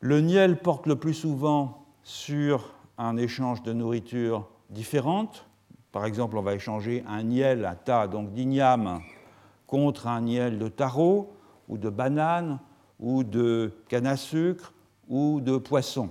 Le 0.00 0.20
niel 0.20 0.58
porte 0.58 0.86
le 0.86 0.96
plus 0.96 1.12
souvent 1.12 1.86
sur 2.02 2.72
un 2.96 3.16
échange 3.16 3.62
de 3.62 3.72
nourriture 3.72 4.48
différente. 4.70 5.46
Par 5.92 6.06
exemple, 6.06 6.38
on 6.38 6.42
va 6.42 6.54
échanger 6.54 7.04
un 7.06 7.22
niel, 7.24 7.66
un 7.66 7.74
tas 7.74 8.08
donc 8.08 8.32
d'igname, 8.32 9.02
contre 9.66 10.06
un 10.06 10.22
niel 10.22 10.58
de 10.58 10.68
taro 10.68 11.36
ou 11.68 11.76
de 11.76 11.90
banane 11.90 12.58
ou 12.98 13.22
de 13.22 13.72
canne 13.88 14.06
à 14.06 14.16
sucre 14.16 14.72
ou 15.08 15.40
de 15.40 15.58
poisson. 15.58 16.08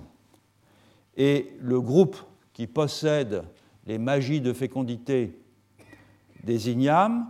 Et 1.16 1.54
le 1.60 1.80
groupe 1.80 2.16
qui 2.52 2.66
possède 2.66 3.44
les 3.86 3.98
magies 3.98 4.40
de 4.40 4.52
fécondité 4.52 5.38
des 6.44 6.70
ignames 6.70 7.26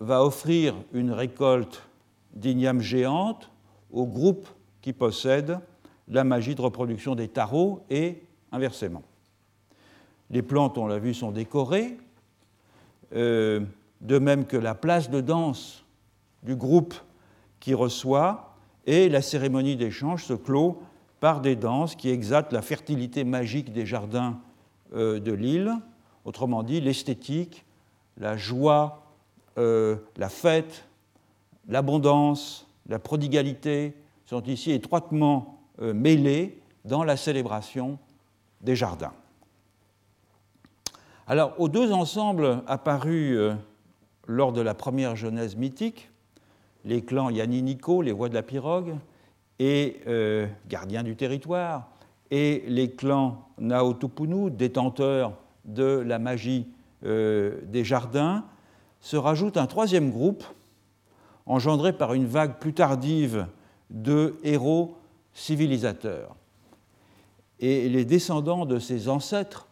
va 0.00 0.24
offrir 0.24 0.74
une 0.92 1.12
récolte 1.12 1.82
d'ignames 2.34 2.80
géantes 2.80 3.50
au 3.90 4.06
groupe 4.06 4.48
qui 4.80 4.92
possède 4.92 5.58
la 6.08 6.24
magie 6.24 6.54
de 6.54 6.60
reproduction 6.60 7.14
des 7.14 7.28
tarots 7.28 7.84
et 7.90 8.22
inversement. 8.50 9.02
Les 10.30 10.42
plantes, 10.42 10.78
on 10.78 10.86
l'a 10.86 10.98
vu, 10.98 11.14
sont 11.14 11.30
décorées, 11.30 11.98
euh, 13.14 13.60
de 14.00 14.18
même 14.18 14.46
que 14.46 14.56
la 14.56 14.74
place 14.74 15.10
de 15.10 15.20
danse 15.20 15.84
du 16.42 16.56
groupe 16.56 16.94
qui 17.60 17.74
reçoit, 17.74 18.56
et 18.86 19.08
la 19.08 19.22
cérémonie 19.22 19.76
d'échange 19.76 20.24
se 20.24 20.32
clôt 20.32 20.82
par 21.22 21.40
des 21.40 21.54
danses 21.54 21.94
qui 21.94 22.08
exaltent 22.08 22.52
la 22.52 22.62
fertilité 22.62 23.22
magique 23.22 23.72
des 23.72 23.86
jardins 23.86 24.40
euh, 24.92 25.20
de 25.20 25.30
l'île, 25.30 25.72
autrement 26.24 26.64
dit 26.64 26.80
l'esthétique, 26.80 27.64
la 28.16 28.36
joie, 28.36 29.04
euh, 29.56 29.98
la 30.16 30.28
fête, 30.28 30.84
l'abondance, 31.68 32.66
la 32.88 32.98
prodigalité 32.98 33.94
sont 34.26 34.42
ici 34.42 34.72
étroitement 34.72 35.60
euh, 35.80 35.94
mêlés 35.94 36.60
dans 36.84 37.04
la 37.04 37.16
célébration 37.16 38.00
des 38.60 38.74
jardins. 38.74 39.12
Alors, 41.28 41.54
aux 41.60 41.68
deux 41.68 41.92
ensembles 41.92 42.64
apparus 42.66 43.38
lors 44.26 44.52
de 44.52 44.60
la 44.60 44.74
première 44.74 45.14
Genèse 45.14 45.54
mythique, 45.54 46.10
les 46.84 47.00
clans 47.00 47.30
Yaninico, 47.30 48.02
les 48.02 48.10
rois 48.10 48.28
de 48.28 48.34
la 48.34 48.42
pirogue, 48.42 48.96
et 49.58 50.00
euh, 50.06 50.46
gardiens 50.68 51.02
du 51.02 51.16
territoire, 51.16 51.88
et 52.30 52.64
les 52.66 52.90
clans 52.90 53.48
Naotupunu, 53.58 54.50
détenteurs 54.50 55.34
de 55.64 55.84
la 55.84 56.18
magie 56.18 56.66
euh, 57.04 57.60
des 57.66 57.84
jardins, 57.84 58.44
se 59.00 59.16
rajoute 59.16 59.56
un 59.56 59.66
troisième 59.66 60.10
groupe, 60.10 60.44
engendré 61.46 61.92
par 61.92 62.14
une 62.14 62.26
vague 62.26 62.58
plus 62.58 62.72
tardive 62.72 63.46
de 63.90 64.36
héros 64.42 64.96
civilisateurs. 65.34 66.36
Et 67.60 67.88
les 67.88 68.04
descendants 68.04 68.66
de 68.66 68.78
ces 68.78 69.08
ancêtres, 69.08 69.68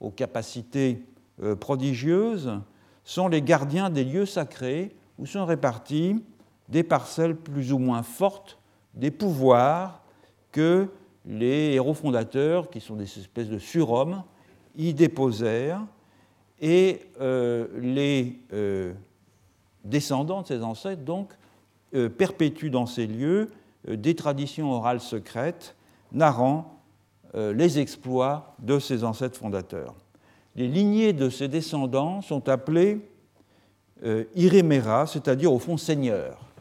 aux 0.00 0.10
capacités 0.10 1.02
euh, 1.42 1.54
prodigieuses, 1.54 2.52
sont 3.04 3.28
les 3.28 3.42
gardiens 3.42 3.90
des 3.90 4.04
lieux 4.04 4.26
sacrés 4.26 4.94
où 5.18 5.26
sont 5.26 5.44
répartis 5.44 6.22
des 6.68 6.82
parcelles 6.82 7.36
plus 7.36 7.72
ou 7.72 7.78
moins 7.78 8.02
fortes 8.02 8.58
des 8.94 9.10
pouvoirs 9.10 10.02
que 10.50 10.88
les 11.26 11.72
héros 11.72 11.94
fondateurs, 11.94 12.70
qui 12.70 12.80
sont 12.80 12.96
des 12.96 13.04
espèces 13.04 13.48
de 13.48 13.58
surhommes, 13.58 14.22
y 14.76 14.94
déposèrent, 14.94 15.84
et 16.60 17.00
euh, 17.20 17.66
les 17.80 18.38
euh, 18.52 18.92
descendants 19.84 20.42
de 20.42 20.46
ces 20.46 20.62
ancêtres, 20.62 21.02
donc, 21.02 21.32
euh, 21.94 22.08
perpétuent 22.08 22.70
dans 22.70 22.86
ces 22.86 23.06
lieux 23.06 23.50
des 23.88 24.14
traditions 24.14 24.70
orales 24.72 25.00
secrètes 25.00 25.74
narrant 26.12 26.78
les 27.34 27.80
exploits 27.80 28.54
de 28.60 28.78
ces 28.78 29.02
ancêtres 29.02 29.38
fondateurs. 29.38 29.94
Les 30.54 30.68
lignées 30.68 31.14
de 31.14 31.30
ces 31.30 31.48
descendants 31.48 32.20
sont 32.20 32.48
appelées 32.48 33.00
Iréméra, 34.36 35.06
c'est-à-dire 35.06 35.52
au 35.52 35.58
fond 35.58 35.76
seigneurs. 35.78 36.51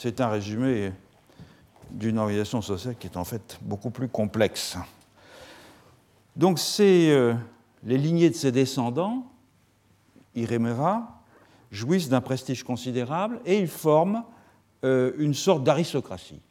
C'est 0.00 0.20
un 0.20 0.28
résumé 0.28 0.92
d'une 1.90 2.18
organisation 2.18 2.62
sociale 2.62 2.94
qui 2.96 3.08
est 3.08 3.16
en 3.16 3.24
fait 3.24 3.58
beaucoup 3.62 3.90
plus 3.90 4.06
complexe. 4.06 4.78
Donc 6.36 6.60
c'est 6.60 7.10
euh, 7.10 7.34
les 7.82 7.98
lignées 7.98 8.30
de 8.30 8.36
ses 8.36 8.52
descendants, 8.52 9.26
Irémera, 10.36 11.20
jouissent 11.72 12.08
d'un 12.08 12.20
prestige 12.20 12.62
considérable 12.62 13.40
et 13.44 13.58
ils 13.58 13.66
forment 13.66 14.22
euh, 14.84 15.14
une 15.18 15.34
sorte 15.34 15.64
d'aristocratie 15.64 16.42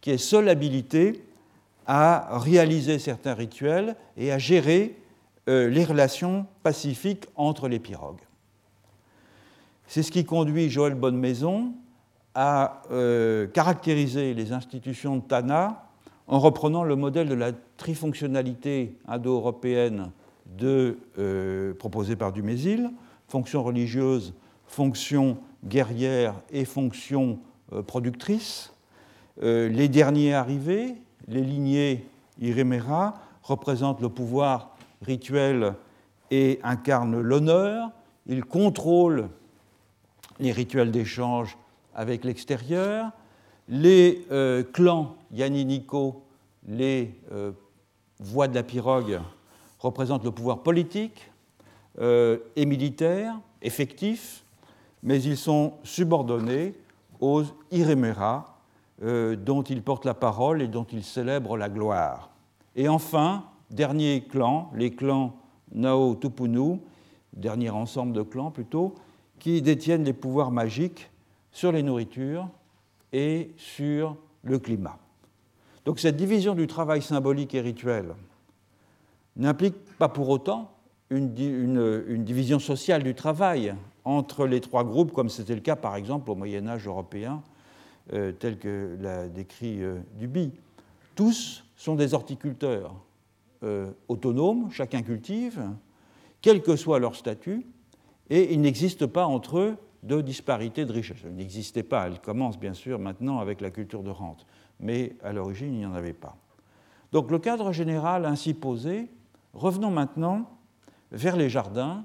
qui 0.00 0.12
est 0.12 0.18
seule 0.18 0.48
habilitée 0.48 1.24
à 1.88 2.38
réaliser 2.38 3.00
certains 3.00 3.34
rituels 3.34 3.96
et 4.16 4.30
à 4.30 4.38
gérer 4.38 4.96
euh, 5.48 5.68
les 5.68 5.84
relations 5.84 6.46
pacifiques 6.62 7.26
entre 7.34 7.66
les 7.66 7.80
pirogues. 7.80 8.22
C'est 9.88 10.04
ce 10.04 10.12
qui 10.12 10.24
conduit 10.24 10.70
Joël 10.70 10.94
Bonnemaison 10.94 11.74
a 12.34 12.82
euh, 12.90 13.46
caractérisé 13.46 14.34
les 14.34 14.52
institutions 14.52 15.16
de 15.16 15.22
Tana 15.22 15.86
en 16.26 16.38
reprenant 16.38 16.84
le 16.84 16.96
modèle 16.96 17.28
de 17.28 17.34
la 17.34 17.52
trifonctionnalité 17.76 18.96
indo-européenne 19.06 20.10
euh, 20.62 21.74
proposé 21.74 22.16
par 22.16 22.32
Dumézil, 22.32 22.90
fonction 23.28 23.62
religieuse, 23.62 24.34
fonction 24.66 25.38
guerrière 25.64 26.34
et 26.50 26.64
fonction 26.64 27.38
euh, 27.72 27.82
productrice. 27.82 28.72
les 29.40 29.88
derniers 29.88 30.34
arrivés, 30.34 30.94
les 31.28 31.42
lignées 31.42 32.04
Iréméra, 32.40 33.14
représentent 33.42 34.00
le 34.00 34.08
pouvoir 34.08 34.76
rituel 35.02 35.74
et 36.30 36.60
incarnent 36.62 37.20
l'honneur. 37.20 37.90
Ils 38.26 38.44
contrôlent 38.44 39.28
les 40.38 40.52
rituels 40.52 40.90
d'échange 40.90 41.56
avec 41.94 42.24
l'extérieur. 42.24 43.10
Les 43.68 44.26
euh, 44.30 44.62
clans 44.62 45.16
Yaninico, 45.32 46.24
les 46.66 47.14
euh, 47.32 47.52
voix 48.18 48.48
de 48.48 48.54
la 48.54 48.62
pirogue, 48.62 49.20
représentent 49.78 50.24
le 50.24 50.30
pouvoir 50.30 50.62
politique 50.62 51.30
euh, 52.00 52.38
et 52.56 52.66
militaire, 52.66 53.38
effectif, 53.62 54.44
mais 55.02 55.22
ils 55.22 55.36
sont 55.36 55.74
subordonnés 55.82 56.74
aux 57.20 57.42
Iréméra, 57.70 58.48
dont 59.00 59.62
ils 59.62 59.82
portent 59.82 60.04
la 60.04 60.14
parole 60.14 60.62
et 60.62 60.68
dont 60.68 60.84
ils 60.84 61.02
célèbrent 61.02 61.56
la 61.56 61.68
gloire. 61.68 62.30
Et 62.76 62.88
enfin, 62.88 63.44
dernier 63.68 64.24
clan, 64.30 64.70
les 64.76 64.92
clans 64.92 65.34
Nao 65.74 66.14
Tupunu, 66.14 66.78
dernier 67.32 67.70
ensemble 67.70 68.12
de 68.12 68.22
clans 68.22 68.50
plutôt, 68.50 68.94
qui 69.38 69.60
détiennent 69.60 70.04
les 70.04 70.12
pouvoirs 70.12 70.52
magiques 70.52 71.10
sur 71.52 71.70
les 71.70 71.82
nourritures 71.82 72.48
et 73.12 73.52
sur 73.56 74.16
le 74.42 74.58
climat. 74.58 74.98
Donc 75.84 76.00
cette 76.00 76.16
division 76.16 76.54
du 76.54 76.66
travail 76.66 77.02
symbolique 77.02 77.54
et 77.54 77.60
rituel 77.60 78.14
n'implique 79.36 79.76
pas 79.98 80.08
pour 80.08 80.28
autant 80.28 80.70
une, 81.10 82.24
division 82.24 82.58
sociale 82.58 83.02
du 83.02 83.14
travail 83.14 83.74
entre 84.04 84.46
les 84.46 84.60
trois 84.60 84.84
groupes, 84.84 85.12
comme 85.12 85.28
c'était 85.28 85.54
le 85.54 85.60
cas 85.60 85.76
par 85.76 85.96
exemple 85.96 86.30
au 86.30 86.34
Moyen 86.34 86.66
Âge 86.66 86.86
européen, 86.86 87.42
euh, 88.12 88.32
tel 88.32 88.58
que 88.58 88.96
l'a 89.00 89.28
décrit 89.28 89.82
euh, 89.82 90.00
Duby. 90.18 90.52
Tous 91.14 91.64
sont 91.76 91.94
des 91.94 92.14
horticulteurs 92.14 92.94
euh, 93.62 93.90
autonomes, 94.08 94.70
chacun 94.70 95.02
cultive, 95.02 95.62
quel 96.40 96.62
que 96.62 96.76
soit 96.76 96.98
leur 96.98 97.14
statut, 97.14 97.66
et 98.30 98.54
il 98.54 98.60
n'existe 98.60 99.06
pas 99.06 99.26
entre 99.26 99.58
eux 99.58 99.76
de 100.02 100.20
disparité 100.20 100.84
de 100.84 100.92
richesse. 100.92 101.18
Elle 101.24 101.34
n'existait 101.34 101.82
pas, 101.82 102.06
elle 102.06 102.20
commence 102.20 102.58
bien 102.58 102.74
sûr 102.74 102.98
maintenant 102.98 103.38
avec 103.38 103.60
la 103.60 103.70
culture 103.70 104.02
de 104.02 104.10
rente, 104.10 104.46
mais 104.80 105.16
à 105.22 105.32
l'origine 105.32 105.72
il 105.74 105.78
n'y 105.78 105.86
en 105.86 105.94
avait 105.94 106.12
pas. 106.12 106.36
Donc 107.12 107.30
le 107.30 107.38
cadre 107.38 107.72
général 107.72 108.24
ainsi 108.24 108.54
posé, 108.54 109.10
revenons 109.54 109.90
maintenant 109.90 110.50
vers 111.12 111.36
les 111.36 111.48
jardins 111.48 112.04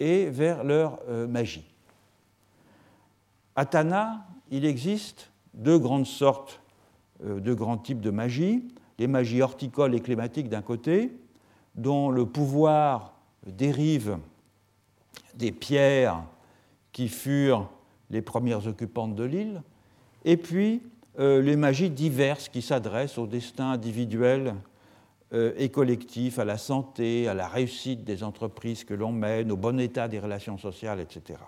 et 0.00 0.26
vers 0.26 0.64
leur 0.64 1.00
euh, 1.08 1.26
magie. 1.26 1.64
À 3.56 3.66
Tana, 3.66 4.26
il 4.50 4.64
existe 4.64 5.30
deux 5.54 5.78
grandes 5.78 6.06
sortes, 6.06 6.60
euh, 7.24 7.40
deux 7.40 7.54
grands 7.54 7.78
types 7.78 8.00
de 8.00 8.10
magie. 8.10 8.68
Les 8.98 9.06
magies 9.06 9.42
horticoles 9.42 9.94
et 9.94 10.00
climatiques 10.00 10.48
d'un 10.48 10.62
côté, 10.62 11.16
dont 11.74 12.10
le 12.10 12.26
pouvoir 12.26 13.14
dérive 13.46 14.18
des 15.34 15.50
pierres 15.50 16.22
qui 16.94 17.08
furent 17.08 17.68
les 18.08 18.22
premières 18.22 18.66
occupantes 18.66 19.14
de 19.14 19.24
l'île, 19.24 19.62
et 20.24 20.38
puis 20.38 20.80
les 21.18 21.56
magies 21.56 21.90
diverses 21.90 22.48
qui 22.48 22.62
s'adressent 22.62 23.18
au 23.18 23.26
destin 23.26 23.72
individuel 23.72 24.54
et 25.32 25.68
collectif, 25.68 26.38
à 26.38 26.44
la 26.44 26.56
santé, 26.56 27.28
à 27.28 27.34
la 27.34 27.46
réussite 27.46 28.04
des 28.04 28.24
entreprises 28.24 28.84
que 28.84 28.94
l'on 28.94 29.12
mène, 29.12 29.52
au 29.52 29.56
bon 29.56 29.78
état 29.78 30.08
des 30.08 30.18
relations 30.18 30.56
sociales, 30.56 31.00
etc. 31.00 31.38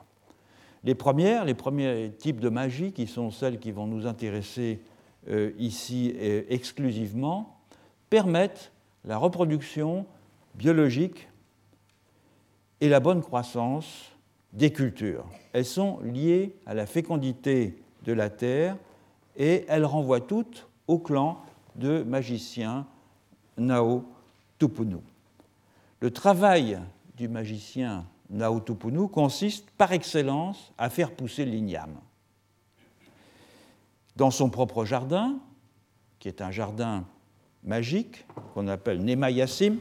Les 0.86 0.94
premières, 0.94 1.44
les 1.44 1.54
premiers 1.54 2.12
types 2.16 2.38
de 2.38 2.48
magie, 2.48 2.92
qui 2.92 3.08
sont 3.08 3.32
celles 3.32 3.58
qui 3.58 3.72
vont 3.72 3.88
nous 3.88 4.06
intéresser 4.06 4.80
euh, 5.28 5.50
ici 5.58 6.14
euh, 6.16 6.44
exclusivement, 6.48 7.58
permettent 8.08 8.70
la 9.04 9.18
reproduction 9.18 10.06
biologique 10.54 11.28
et 12.80 12.88
la 12.88 13.00
bonne 13.00 13.20
croissance 13.20 14.15
des 14.56 14.72
cultures. 14.72 15.24
Elles 15.52 15.64
sont 15.64 16.00
liées 16.00 16.56
à 16.66 16.74
la 16.74 16.86
fécondité 16.86 17.78
de 18.04 18.12
la 18.12 18.30
terre 18.30 18.76
et 19.36 19.64
elles 19.68 19.84
renvoient 19.84 20.20
toutes 20.20 20.66
au 20.88 20.98
clan 20.98 21.40
de 21.76 22.02
magiciens 22.02 22.86
Nao 23.56 24.04
Tupunu. 24.58 24.96
Le 26.00 26.10
travail 26.10 26.78
du 27.16 27.28
magicien 27.28 28.06
Naotupunu 28.30 29.08
consiste 29.08 29.70
par 29.70 29.92
excellence 29.92 30.72
à 30.78 30.90
faire 30.90 31.12
pousser 31.12 31.44
l'igname. 31.44 31.96
Dans 34.16 34.30
son 34.30 34.50
propre 34.50 34.84
jardin, 34.84 35.36
qui 36.18 36.28
est 36.28 36.40
un 36.40 36.50
jardin 36.50 37.04
magique 37.62 38.26
qu'on 38.54 38.68
appelle 38.68 39.02
Nemayassim, 39.04 39.76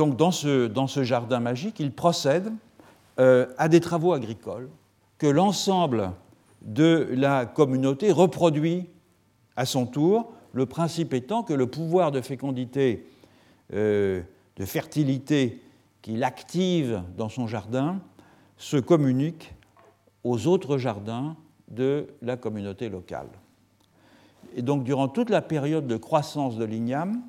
donc 0.00 0.16
dans 0.16 0.30
ce, 0.30 0.66
dans 0.66 0.86
ce, 0.86 1.02
jardin 1.02 1.40
magique, 1.40 1.78
il 1.78 1.92
procède 1.92 2.50
euh, 3.18 3.44
à 3.58 3.68
des 3.68 3.80
travaux 3.80 4.14
agricoles 4.14 4.70
que 5.18 5.26
l'ensemble 5.26 6.12
de 6.62 7.06
la 7.12 7.44
communauté 7.44 8.10
reproduit 8.10 8.86
à 9.56 9.66
son 9.66 9.84
tour, 9.84 10.32
le 10.54 10.64
principe 10.64 11.12
étant 11.12 11.42
que 11.42 11.52
le 11.52 11.66
pouvoir 11.66 12.12
de 12.12 12.22
fécondité, 12.22 13.04
euh, 13.74 14.22
de 14.56 14.64
fertilité 14.64 15.60
qu'il 16.00 16.24
active 16.24 17.02
dans 17.18 17.28
son 17.28 17.46
jardin 17.46 18.00
se 18.56 18.78
communique 18.78 19.52
aux 20.24 20.46
autres 20.46 20.78
jardins 20.78 21.36
de 21.68 22.06
la 22.22 22.38
communauté 22.38 22.88
locale. 22.88 23.28
Et 24.56 24.62
donc 24.62 24.82
durant 24.82 25.08
toute 25.08 25.28
la 25.28 25.42
période 25.42 25.86
de 25.86 25.98
croissance 25.98 26.56
de 26.56 26.64
l'igname, 26.64 27.20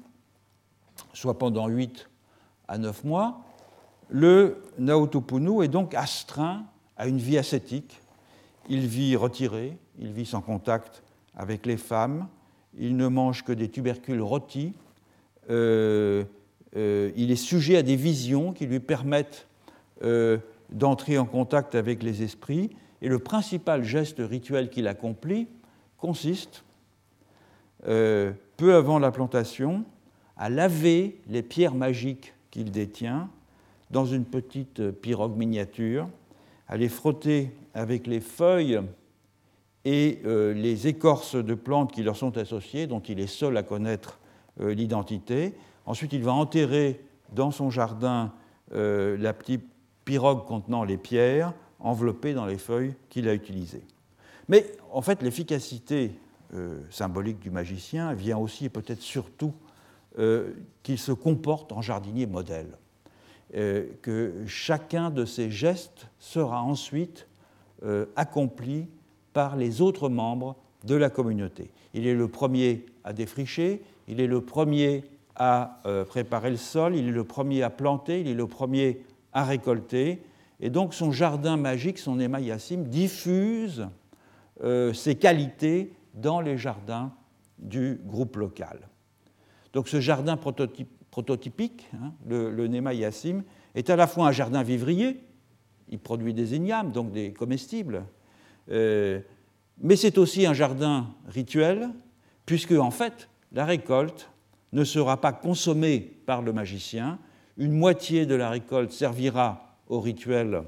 soit 1.12 1.38
pendant 1.38 1.68
8 1.68 2.08
à 2.72 2.78
9 2.78 3.04
mois, 3.04 3.42
le 4.10 4.64
Naotopunu 4.80 5.62
est 5.62 5.68
donc 5.68 5.94
astreint 5.94 6.64
à 6.96 7.06
une 7.08 7.18
vie 7.18 7.38
ascétique. 7.38 8.02
Il 8.70 8.88
vit 8.88 9.18
retiré, 9.18 9.78
il 10.00 10.14
vit 10.14 10.26
sans 10.26 10.40
contact 10.40 11.04
avec 11.36 11.66
les 11.66 11.76
femmes, 11.76 12.30
il 12.78 12.96
ne 12.96 13.10
mange 13.10 13.44
que 13.44 13.52
des 13.52 13.68
tubercules 13.68 14.22
rôtis, 14.22 14.74
euh, 15.50 16.24
euh, 16.78 17.12
il 17.18 17.32
est 17.32 17.36
sujet 17.36 17.76
à 17.76 17.84
des 17.84 17.98
visions 17.98 18.54
qui 18.54 18.68
lui 18.68 18.80
permettent 18.80 19.48
euh, 20.04 20.38
d'entrer 20.70 21.18
en 21.18 21.26
contact 21.26 21.76
avec 21.76 22.02
les 22.04 22.24
esprits, 22.24 22.70
et 23.02 23.10
le 23.10 23.20
principal 23.20 23.84
geste 23.84 24.20
rituel 24.20 24.70
qu'il 24.70 24.88
accomplit 24.88 25.48
consiste, 25.98 26.64
peu 27.84 28.76
avant 28.76 29.00
la 29.00 29.12
plantation, 29.12 29.84
à 30.38 30.50
laver 30.50 31.20
les 31.28 31.42
pierres 31.42 31.76
magiques 31.76 32.34
qu'il 32.52 32.72
détient 32.72 33.30
dans 33.90 34.06
une 34.06 34.26
petite 34.26 34.92
pirogue 34.92 35.36
miniature, 35.36 36.08
à 36.68 36.78
les 36.78 36.90
frotter 36.90 37.52
avec 37.74 38.08
les 38.08 38.22
feuilles 38.22 38.80
et 39.84 40.22
euh, 40.26 40.54
les 40.54 40.88
écorces 40.88 41.36
de 41.36 41.54
plantes 41.54 41.92
qui 41.92 42.04
leur 42.04 42.16
sont 42.16 42.38
associées, 42.38 42.88
dont 42.88 43.00
il 43.00 43.20
est 43.20 43.28
seul 43.28 43.58
à 43.58 43.64
connaître 43.64 44.20
euh, 44.62 44.74
l'identité. 44.74 45.54
Ensuite, 45.86 46.14
il 46.14 46.24
va 46.24 46.34
enterrer 46.34 47.02
dans 47.34 47.52
son 47.52 47.70
jardin 47.70 48.32
euh, 48.74 49.18
la 49.18 49.34
petite 49.34 49.66
pirogue 50.06 50.46
contenant 50.46 50.84
les 50.84 50.98
pierres, 50.98 51.54
enveloppées 51.80 52.34
dans 52.34 52.46
les 52.46 52.58
feuilles 52.58 52.94
qu'il 53.10 53.28
a 53.28 53.34
utilisées. 53.34 53.84
Mais 54.48 54.72
en 54.92 55.02
fait, 55.02 55.22
l'efficacité 55.22 56.12
symbolique 56.90 57.40
du 57.40 57.50
magicien 57.50 58.14
vient 58.14 58.38
aussi 58.38 58.66
et 58.66 58.70
peut-être 58.70 59.02
surtout 59.02 59.54
euh, 60.20 60.52
qu'il 60.84 60.98
se 60.98 61.14
comporte 61.14 61.72
en 61.72 61.82
jardinier 61.82 62.26
modèle, 62.26 62.78
euh, 63.56 63.88
que 64.02 64.44
chacun 64.46 65.10
de 65.10 65.24
ces 65.24 65.50
gestes 65.50 66.10
sera 66.20 66.62
ensuite 66.62 67.30
euh, 67.84 68.08
accompli 68.18 68.88
par 69.32 69.56
les 69.56 69.80
autres 69.80 70.10
membres 70.10 70.58
de 70.84 70.96
la 70.96 71.10
communauté. 71.10 71.72
Il 71.94 72.08
est 72.08 72.14
le 72.14 72.28
premier 72.28 72.86
à 73.06 73.14
défricher, 73.14 73.84
il 74.10 74.20
est 74.20 74.28
le 74.28 74.42
premier 74.42 75.06
à 75.38 75.80
préparer 76.10 76.52
le 76.52 76.58
sol, 76.58 76.94
il 76.94 77.08
est 77.08 77.12
le 77.12 77.24
premier 77.24 77.64
à 77.64 77.70
planter, 77.70 78.20
il 78.20 78.28
est 78.28 78.34
le 78.34 78.48
premier 78.48 79.02
à 79.32 79.46
récolter, 79.46 80.22
et 80.60 80.70
donc 80.70 80.94
son 80.94 81.14
jardin 81.14 81.56
magique, 81.56 82.00
son 82.00 82.20
émaillassim, 82.20 82.84
diffuse 82.84 83.88
ses 84.94 85.16
qualités 85.16 85.94
dans 86.14 86.42
les 86.42 86.58
jardins 86.58 87.14
du 87.60 88.02
groupe 88.06 88.36
local. 88.36 88.91
Donc 89.74 89.88
ce 89.88 90.00
jardin 90.00 90.38
prototypique, 90.38 91.90
hein, 91.94 92.14
le, 92.28 92.52
le 92.52 92.68
Nema 92.68 92.94
Yassim, 92.94 93.44
est 93.76 93.90
à 93.90 93.96
la 93.96 94.08
fois 94.08 94.28
un 94.28 94.32
jardin 94.32 94.64
vivrier, 94.64 95.22
il 95.90 96.00
produit 96.00 96.34
des 96.34 96.56
ignames, 96.56 96.92
donc 96.92 97.12
des 97.12 97.34
comestibles, 97.34 98.06
euh, 98.70 99.20
mais 99.80 99.96
c'est 99.96 100.18
aussi 100.18 100.46
un 100.46 100.54
jardin 100.54 101.08
rituel, 101.28 101.90
puisque 102.46 102.74
en 102.74 102.92
fait, 102.92 103.30
la 103.52 103.66
récolte 103.66 104.30
ne 104.74 104.84
sera 104.84 105.20
pas 105.20 105.34
consommée 105.34 106.00
par 106.00 106.42
le 106.42 106.54
magicien, 106.54 107.20
une 107.58 107.74
moitié 107.74 108.26
de 108.26 108.36
la 108.36 108.50
récolte 108.50 108.92
servira 108.92 109.78
au 109.88 110.00
rituel 110.00 110.64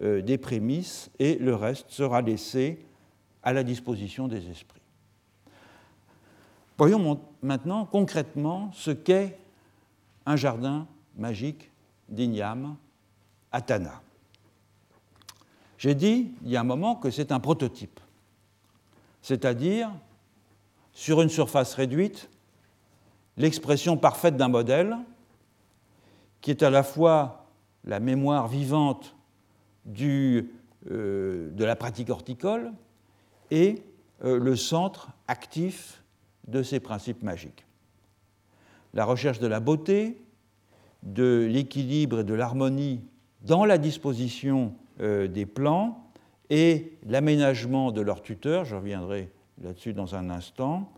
euh, 0.00 0.22
des 0.22 0.38
prémices 0.38 1.10
et 1.18 1.36
le 1.36 1.54
reste 1.54 1.90
sera 1.90 2.22
laissé 2.22 2.78
à 3.42 3.52
la 3.52 3.62
disposition 3.62 4.28
des 4.28 4.48
esprits. 4.48 4.81
Voyons 6.78 7.20
maintenant 7.42 7.84
concrètement 7.84 8.70
ce 8.72 8.90
qu'est 8.90 9.38
un 10.26 10.36
jardin 10.36 10.86
magique 11.16 11.70
d'Ignam 12.08 12.76
à 13.50 13.60
Tana. 13.60 14.02
J'ai 15.78 15.94
dit 15.94 16.32
il 16.44 16.50
y 16.50 16.56
a 16.56 16.60
un 16.60 16.64
moment 16.64 16.96
que 16.96 17.10
c'est 17.10 17.32
un 17.32 17.40
prototype, 17.40 18.00
c'est-à-dire 19.20 19.90
sur 20.92 21.22
une 21.22 21.28
surface 21.28 21.74
réduite, 21.74 22.28
l'expression 23.36 23.96
parfaite 23.96 24.36
d'un 24.36 24.48
modèle 24.48 24.96
qui 26.40 26.50
est 26.50 26.62
à 26.62 26.70
la 26.70 26.82
fois 26.82 27.46
la 27.84 28.00
mémoire 28.00 28.48
vivante 28.48 29.14
euh, 30.00 30.42
de 31.50 31.64
la 31.64 31.76
pratique 31.76 32.10
horticole 32.10 32.72
et 33.50 33.82
euh, 34.24 34.38
le 34.38 34.56
centre 34.56 35.08
actif 35.28 36.01
de 36.48 36.62
ces 36.62 36.80
principes 36.80 37.22
magiques. 37.22 37.64
La 38.94 39.04
recherche 39.04 39.38
de 39.38 39.46
la 39.46 39.60
beauté, 39.60 40.22
de 41.02 41.48
l'équilibre 41.50 42.20
et 42.20 42.24
de 42.24 42.34
l'harmonie 42.34 43.00
dans 43.42 43.64
la 43.64 43.78
disposition 43.78 44.74
euh, 45.00 45.26
des 45.26 45.46
plans 45.46 46.06
et 46.50 46.98
l'aménagement 47.06 47.90
de 47.92 48.00
leurs 48.00 48.22
tuteurs, 48.22 48.64
je 48.64 48.76
reviendrai 48.76 49.30
là-dessus 49.62 49.94
dans 49.94 50.14
un 50.14 50.30
instant, 50.30 50.92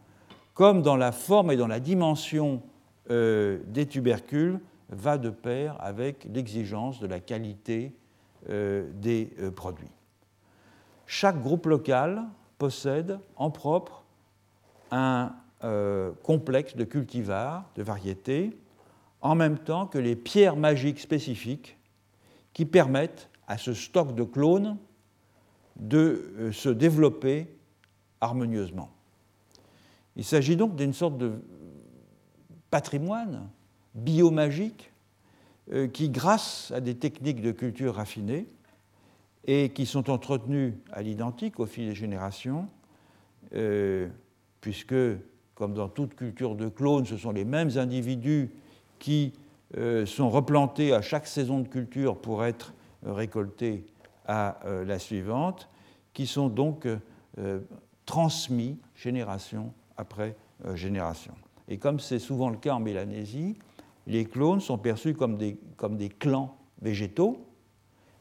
comme 0.53 0.83
dans 0.83 0.97
la 0.97 1.13
forme 1.13 1.51
et 1.53 1.57
dans 1.57 1.67
la 1.67 1.81
dimension 1.81 2.63
euh, 3.11 3.61
des 3.67 3.87
tubercules, 3.87 4.61
va 4.91 5.17
de 5.17 5.31
pair 5.31 5.77
avec 5.81 6.27
l'exigence 6.33 7.01
de 7.01 7.07
la 7.07 7.21
qualité 7.21 7.95
euh, 8.51 8.91
des 8.95 9.31
produits. 9.57 9.91
Chaque 11.07 11.43
groupe 11.43 11.67
local 11.67 12.23
possède 12.59 13.19
en 13.37 13.51
propre 13.51 14.04
un 14.91 15.35
euh, 15.65 16.13
complexe 16.23 16.77
de 16.77 16.85
cultivars, 16.85 17.65
de 17.75 17.83
variétés, 17.83 18.55
en 19.23 19.35
même 19.35 19.59
temps 19.59 19.87
que 19.87 19.97
les 19.97 20.15
pierres 20.15 20.57
magiques 20.57 21.01
spécifiques 21.01 21.79
qui 22.53 22.67
permettent 22.67 23.31
à 23.49 23.57
ce 23.57 23.73
stock 23.73 24.15
de 24.15 24.25
clones 24.25 24.77
de 25.77 26.35
euh, 26.37 26.53
se 26.53 26.69
développer 26.69 27.49
harmonieusement. 28.21 28.91
Il 30.17 30.25
s'agit 30.25 30.57
donc 30.57 30.77
d'une 30.77 30.93
sorte 30.93 31.17
de 31.17 31.33
patrimoine 32.71 33.49
biomagique 33.95 34.93
euh, 35.73 35.89
qui, 35.89 36.11
grâce 36.11 36.73
à 36.73 36.81
des 36.81 36.97
techniques 36.97 37.41
de 37.41 37.53
culture 37.53 37.95
raffinées 37.95 38.47
et 39.47 39.71
qui 39.71 39.87
sont 39.87 40.11
entretenues 40.11 40.75
à 40.93 41.01
l'identique 41.01 41.59
au 41.59 41.65
fil 41.65 41.89
des 41.89 41.95
générations, 41.95 42.69
puisque, 44.65 44.95
comme 45.55 45.75
dans 45.75 45.91
toute 45.91 46.15
culture 46.15 46.55
de 46.57 46.71
clones, 46.71 47.05
ce 47.05 47.19
sont 47.19 47.33
les 47.33 47.45
mêmes 47.45 47.77
individus 47.77 48.51
qui 48.99 49.35
sont 50.07 50.31
replantés 50.31 50.95
à 50.95 51.03
chaque 51.03 51.27
saison 51.27 51.61
de 51.61 51.69
culture 51.69 52.17
pour 52.17 52.47
être 52.47 52.73
récoltés 53.03 53.85
à 54.27 54.59
la 54.87 54.99
suivante, 54.99 55.69
qui 56.15 56.27
sont 56.27 56.49
donc 56.49 56.89
transmis 58.07 58.79
génération 58.95 59.75
après 59.99 60.35
génération. 60.73 61.35
Et 61.69 61.77
comme 61.77 62.01
c'est 62.01 62.19
souvent 62.19 62.49
le 62.49 62.57
cas 62.57 62.73
en 62.73 62.81
Mélanésie, 62.81 63.59
les 64.07 64.25
clones 64.25 64.61
sont 64.61 64.79
perçus 64.79 65.13
comme 65.13 65.37
des, 65.37 65.59
comme 65.77 65.99
des 65.99 66.09
clans 66.09 66.57
végétaux, 66.81 67.45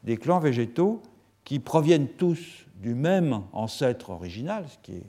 des 0.02 0.18
clans 0.18 0.40
végétaux 0.40 1.00
qui 1.42 1.58
proviennent 1.58 2.08
tous 2.08 2.66
du 2.76 2.94
même 2.94 3.44
ancêtre 3.54 4.10
original, 4.10 4.66
ce 4.68 4.76
qui 4.82 5.02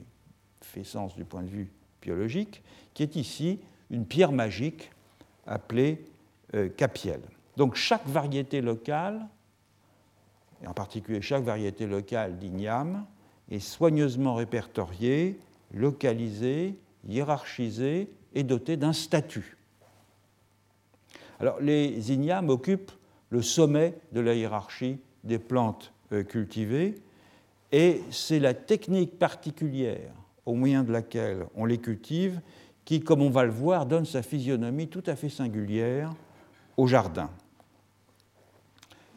fait 0.66 0.84
sens 0.84 1.16
du 1.16 1.24
point 1.24 1.42
de 1.42 1.48
vue 1.48 1.70
biologique, 2.02 2.62
qui 2.94 3.02
est 3.02 3.16
ici 3.16 3.60
une 3.90 4.04
pierre 4.04 4.32
magique 4.32 4.90
appelée 5.46 6.04
euh, 6.54 6.68
capiel. 6.68 7.20
Donc 7.56 7.74
chaque 7.74 8.06
variété 8.06 8.60
locale, 8.60 9.26
et 10.62 10.66
en 10.66 10.74
particulier 10.74 11.22
chaque 11.22 11.44
variété 11.44 11.86
locale 11.86 12.38
d'igname, 12.38 13.06
est 13.50 13.60
soigneusement 13.60 14.34
répertoriée, 14.34 15.38
localisée, 15.72 16.76
hiérarchisée 17.08 18.10
et 18.34 18.42
dotée 18.42 18.76
d'un 18.76 18.92
statut. 18.92 19.56
Alors 21.38 21.60
les 21.60 22.12
ignames 22.12 22.50
occupent 22.50 22.92
le 23.30 23.42
sommet 23.42 23.94
de 24.12 24.20
la 24.20 24.34
hiérarchie 24.34 24.98
des 25.24 25.38
plantes 25.38 25.92
euh, 26.12 26.22
cultivées 26.22 26.94
et 27.72 28.02
c'est 28.10 28.38
la 28.38 28.54
technique 28.54 29.18
particulière 29.18 30.12
au 30.46 30.54
moyen 30.54 30.84
de 30.84 30.92
laquelle 30.92 31.46
on 31.54 31.64
les 31.64 31.78
cultive 31.78 32.40
qui, 32.84 33.00
comme 33.00 33.20
on 33.20 33.30
va 33.30 33.44
le 33.44 33.50
voir, 33.50 33.84
donne 33.84 34.06
sa 34.06 34.22
physionomie 34.22 34.88
tout 34.88 35.02
à 35.06 35.16
fait 35.16 35.28
singulière 35.28 36.14
au 36.76 36.86
jardin. 36.86 37.28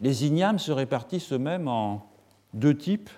Les 0.01 0.25
ignames 0.25 0.59
se 0.59 0.71
répartissent 0.71 1.31
eux-mêmes 1.31 1.67
en 1.67 2.05
deux 2.53 2.75
types, 2.75 3.11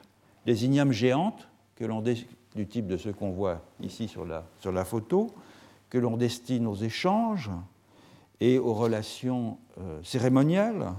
les 0.46 0.66
ignames 0.66 0.92
géantes, 0.92 1.48
que 1.76 1.86
l'on 1.86 2.02
du 2.02 2.68
type 2.68 2.88
de 2.88 2.98
ceux 2.98 3.14
qu'on 3.14 3.32
voit 3.32 3.62
ici 3.82 4.08
sur 4.08 4.26
la, 4.26 4.86
photo, 4.86 5.28
que 5.90 5.98
l'on 5.98 6.18
destine 6.18 6.68
aux 6.68 6.76
échanges, 6.76 7.50
et 8.42 8.58
aux 8.58 8.74
relations 8.74 9.58
euh, 9.80 10.02
cérémoniales, 10.04 10.94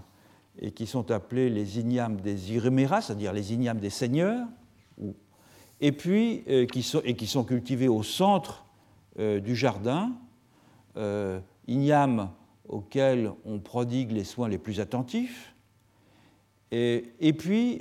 et 0.61 0.71
qui 0.71 0.87
sont 0.87 1.11
appelés 1.11 1.51
les 1.51 1.79
ignames 1.81 2.21
des 2.21 2.53
iréméras, 2.53 3.03
c'est-à-dire 3.03 3.33
les 3.33 3.53
ignames 3.53 3.81
des 3.81 3.91
seigneurs, 3.91 4.47
et 5.83 5.93
puis 5.93 6.45
euh, 6.49 6.65
qui, 6.65 6.83
sont, 6.83 7.03
et 7.05 7.15
qui 7.15 7.27
sont 7.27 7.45
cultivés 7.45 7.89
au 7.89 8.03
centre 8.03 8.65
euh, 9.19 9.41
du 9.41 9.55
jardin, 9.55 10.13
ignames 11.67 12.31
auxquels 12.69 13.33
on 13.47 13.61
prodigue 13.61 14.13
les 14.13 14.25
soins 14.25 14.49
les 14.49 14.59
plus 14.59 14.79
attentifs, 14.79 15.55
et, 16.71 17.33
puis 17.33 17.81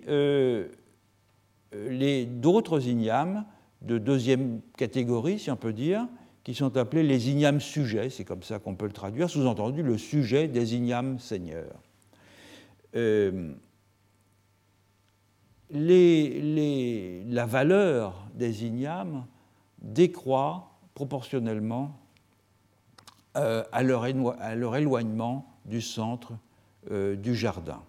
d'autres 2.39 2.87
ignames 2.87 3.45
de 3.81 3.97
deuxième 3.97 4.61
catégorie, 4.77 5.39
si 5.39 5.51
on 5.51 5.57
peut 5.57 5.73
dire, 5.73 6.07
qui 6.45 6.53
sont 6.53 6.77
appelés 6.77 7.03
les 7.03 7.29
ignames 7.29 7.59
sujets, 7.59 8.09
c'est 8.09 8.23
comme 8.23 8.43
ça 8.43 8.59
qu'on 8.59 8.75
peut 8.75 8.85
le 8.85 8.93
traduire, 8.93 9.29
sous-entendu 9.29 9.83
le 9.83 9.97
sujet 9.97 10.47
des 10.47 10.73
ignames 10.73 11.19
seigneurs. 11.19 11.81
Euh, 15.73 17.23
la 17.29 17.45
valeur 17.45 18.27
des 18.33 18.65
ignames 18.65 19.25
décroît 19.81 20.71
proportionnellement 20.93 21.97
euh, 23.37 23.63
à, 23.71 23.83
leur 23.83 24.75
éloignement 24.75 25.45
du 25.65 25.81
centre 25.81 26.33
euh, 26.91 27.15
du 27.15 27.35
jardin. 27.35 27.81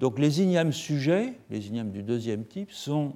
Donc 0.00 0.18
les 0.18 0.42
ignames 0.42 0.72
sujets, 0.72 1.34
les 1.50 1.68
ignames 1.68 1.90
du 1.90 2.02
deuxième 2.02 2.44
type, 2.44 2.72
sont 2.72 3.14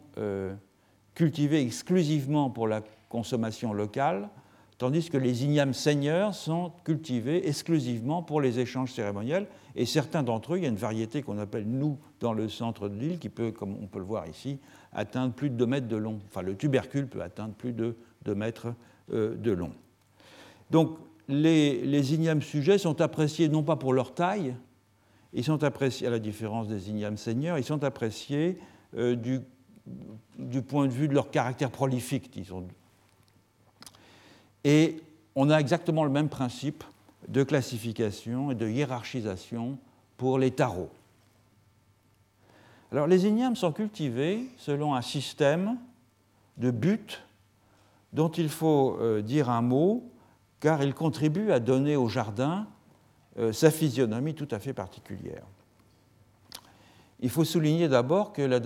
cultivés 1.15 1.61
exclusivement 1.61 2.51
pour 2.51 2.69
la 2.69 2.83
consommation 3.09 3.73
locale, 3.73 4.29
tandis 4.79 5.11
que 5.11 5.19
les 5.19 5.45
ignames 5.45 5.75
seigneurs 5.75 6.35
sont 6.35 6.73
cultivés 6.85 7.49
exclusivement 7.49 8.23
pour 8.23 8.41
les 8.41 8.61
échanges 8.61 8.93
cérémoniels. 8.93 9.47
Et 9.75 9.85
certains 9.85 10.23
d'entre 10.23 10.55
eux, 10.55 10.59
il 10.59 10.63
y 10.63 10.67
a 10.67 10.71
une 10.71 10.77
variété 10.77 11.23
qu'on 11.23 11.39
appelle 11.39 11.67
nous 11.67 11.99
dans 12.21 12.33
le 12.33 12.49
centre 12.49 12.89
de 12.89 12.97
l'île, 12.99 13.19
qui 13.19 13.29
peut, 13.29 13.51
comme 13.51 13.77
on 13.83 13.87
peut 13.87 13.99
le 13.99 14.05
voir 14.05 14.27
ici, 14.29 14.59
atteindre 14.93 15.35
plus 15.35 15.51
de 15.51 15.57
2 15.57 15.67
mètres 15.67 15.89
de 15.89 15.97
long. 15.97 16.21
Enfin, 16.29 16.43
le 16.43 16.57
tubercule 16.57 17.09
peut 17.09 17.23
atteindre 17.23 17.55
plus 17.55 17.73
de 17.73 17.97
2 18.25 18.35
mètres 18.35 18.73
euh, 19.13 19.37
de 19.37 19.51
long. 19.51 19.73
Donc, 20.71 20.99
les, 21.29 22.15
ignames 22.15 22.43
sujets 22.43 22.79
sont 22.79 23.01
appréciés 23.01 23.49
non 23.49 23.63
pas 23.63 23.77
pour 23.77 23.93
leur 23.93 24.15
taille, 24.15 24.55
ils 25.35 25.45
sont 25.45 25.63
appréciés, 25.63 26.07
à 26.07 26.11
la 26.11 26.19
différence 26.19 26.69
des 26.69 26.89
ignames 26.89 27.19
seigneurs, 27.19 27.59
ils 27.59 27.65
sont 27.65 27.85
appréciés 27.85 28.59
euh, 28.97 29.15
du, 29.15 29.41
du, 30.39 30.63
point 30.63 30.87
de 30.87 30.93
vue 30.93 31.07
de 31.07 31.15
leur 31.15 31.31
caractère 31.31 31.71
prolifique, 31.71 32.31
disons, 32.33 32.67
et 34.65 35.03
on 35.35 35.51
a 35.51 35.59
exactement 35.59 36.05
le 36.05 36.11
même 36.11 36.29
principe 36.29 36.85
de 37.29 37.43
classification 37.43 38.51
et 38.51 38.55
de 38.55 38.69
hiérarchisation 38.69 39.79
pour 40.17 40.39
les 40.39 40.51
tarots. 40.51 40.91
Alors 42.91 43.07
les 43.07 43.27
ignames 43.27 43.57
sont 43.57 43.73
cultivés 43.73 44.47
selon 44.57 44.95
un 44.95 45.03
système 45.03 45.77
de 46.57 46.71
buts 46.71 47.19
dont 48.13 48.31
il 48.31 48.49
faut 48.49 48.97
euh, 49.01 49.21
dire 49.21 49.51
un 49.51 49.63
mot 49.63 50.11
car 50.61 50.83
il 50.83 50.95
contribue 50.95 51.53
à 51.53 51.61
donner 51.61 51.97
au 51.97 52.09
jardin 52.09 52.67
euh, 53.39 53.53
sa 53.53 53.71
physionomie 53.71 54.35
tout 54.35 54.49
à 54.51 54.59
fait 54.59 54.73
particulière. 54.73 55.45
Il 57.21 57.31
faut 57.31 57.45
souligner 57.45 57.89
d'abord 57.89 58.33
que 58.33 58.43
la, 58.43 58.63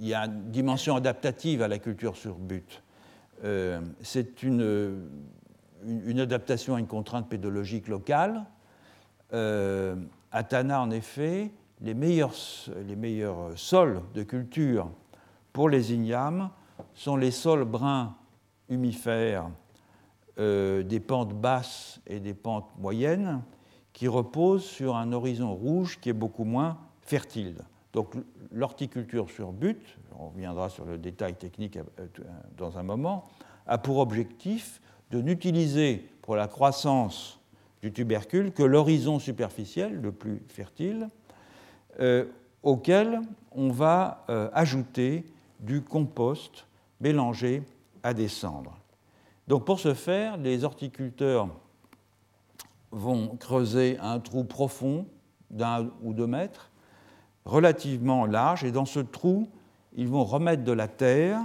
il 0.00 0.08
y 0.08 0.14
a 0.14 0.24
une 0.26 0.50
dimension 0.50 0.96
adaptative 0.96 1.62
à 1.62 1.68
la 1.68 1.78
culture 1.78 2.16
sur 2.16 2.36
but. 2.36 2.82
Euh, 3.44 3.80
c'est 4.02 4.42
une, 4.42 5.00
adaptation 6.18 6.76
à 6.76 6.80
une 6.80 6.86
contrainte 6.86 7.28
pédologique 7.28 7.88
locale. 7.88 8.44
Euh, 9.32 9.96
à 10.32 10.42
Tana, 10.42 10.80
en 10.80 10.90
effet, 10.90 11.52
les 11.80 11.94
meilleurs, 11.94 12.34
les 12.86 12.96
meilleurs 12.96 13.50
sols 13.56 14.00
de 14.14 14.22
culture 14.22 14.90
pour 15.52 15.68
les 15.68 15.92
ignames 15.92 16.50
sont 16.94 17.16
les 17.16 17.30
sols 17.30 17.64
bruns 17.64 18.16
humifères 18.68 19.50
euh, 20.38 20.82
des 20.82 21.00
pentes 21.00 21.34
basses 21.34 22.00
et 22.06 22.18
des 22.18 22.34
pentes 22.34 22.70
moyennes 22.78 23.42
qui 23.92 24.08
reposent 24.08 24.64
sur 24.64 24.96
un 24.96 25.12
horizon 25.12 25.54
rouge 25.54 26.00
qui 26.00 26.08
est 26.08 26.14
beaucoup 26.14 26.44
moins 26.44 26.78
fertile. 27.02 27.58
Donc 27.92 28.14
l'horticulture 28.54 29.30
sur 29.30 29.52
but, 29.52 29.98
on 30.18 30.28
reviendra 30.28 30.68
sur 30.68 30.84
le 30.84 30.96
détail 30.96 31.34
technique 31.34 31.76
euh, 31.76 31.82
euh, 31.98 32.22
dans 32.56 32.78
un 32.78 32.82
moment, 32.82 33.28
a 33.66 33.78
pour 33.78 33.98
objectif 33.98 34.80
de 35.10 35.20
n'utiliser 35.20 36.08
pour 36.22 36.36
la 36.36 36.46
croissance 36.46 37.40
du 37.82 37.92
tubercule 37.92 38.52
que 38.52 38.62
l'horizon 38.62 39.18
superficiel 39.18 40.00
le 40.00 40.12
plus 40.12 40.42
fertile, 40.48 41.08
euh, 42.00 42.24
auquel 42.62 43.20
on 43.52 43.68
va 43.68 44.24
ajouter 44.54 45.26
du 45.60 45.82
compost 45.82 46.66
mélangé 46.98 47.62
à 48.02 48.14
des 48.14 48.28
cendres. 48.28 48.78
Donc 49.48 49.66
pour 49.66 49.78
ce 49.78 49.92
faire, 49.92 50.38
les 50.38 50.64
horticulteurs 50.64 51.48
vont 52.90 53.36
creuser 53.36 53.98
un 54.00 54.18
trou 54.18 54.44
profond 54.44 55.06
d'un 55.50 55.90
ou 56.02 56.14
deux 56.14 56.26
mètres 56.26 56.70
relativement 57.44 58.26
large, 58.26 58.64
et 58.64 58.72
dans 58.72 58.86
ce 58.86 59.00
trou, 59.00 59.48
ils 59.96 60.08
vont 60.08 60.24
remettre 60.24 60.64
de 60.64 60.72
la 60.72 60.88
terre 60.88 61.40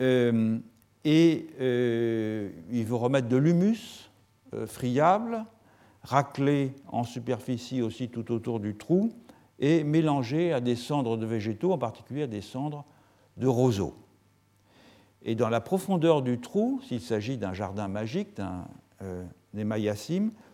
euh, 0.00 0.58
et 1.04 1.46
euh, 1.60 2.50
ils 2.70 2.84
vont 2.84 2.98
remettre 2.98 3.28
de 3.28 3.36
l'humus 3.36 4.10
euh, 4.54 4.66
friable, 4.66 5.44
raclé 6.02 6.74
en 6.88 7.04
superficie 7.04 7.82
aussi 7.82 8.08
tout 8.08 8.32
autour 8.32 8.60
du 8.60 8.76
trou, 8.76 9.12
et 9.58 9.84
mélangé 9.84 10.52
à 10.52 10.60
des 10.60 10.76
cendres 10.76 11.16
de 11.16 11.26
végétaux, 11.26 11.72
en 11.72 11.78
particulier 11.78 12.24
à 12.24 12.26
des 12.26 12.42
cendres 12.42 12.84
de 13.36 13.46
roseaux. 13.46 13.94
Et 15.22 15.34
dans 15.34 15.48
la 15.48 15.60
profondeur 15.60 16.22
du 16.22 16.38
trou, 16.38 16.80
s'il 16.86 17.00
s'agit 17.00 17.38
d'un 17.38 17.52
jardin 17.52 17.88
magique, 17.88 18.36
d'un 18.36 18.66
euh, 19.02 19.24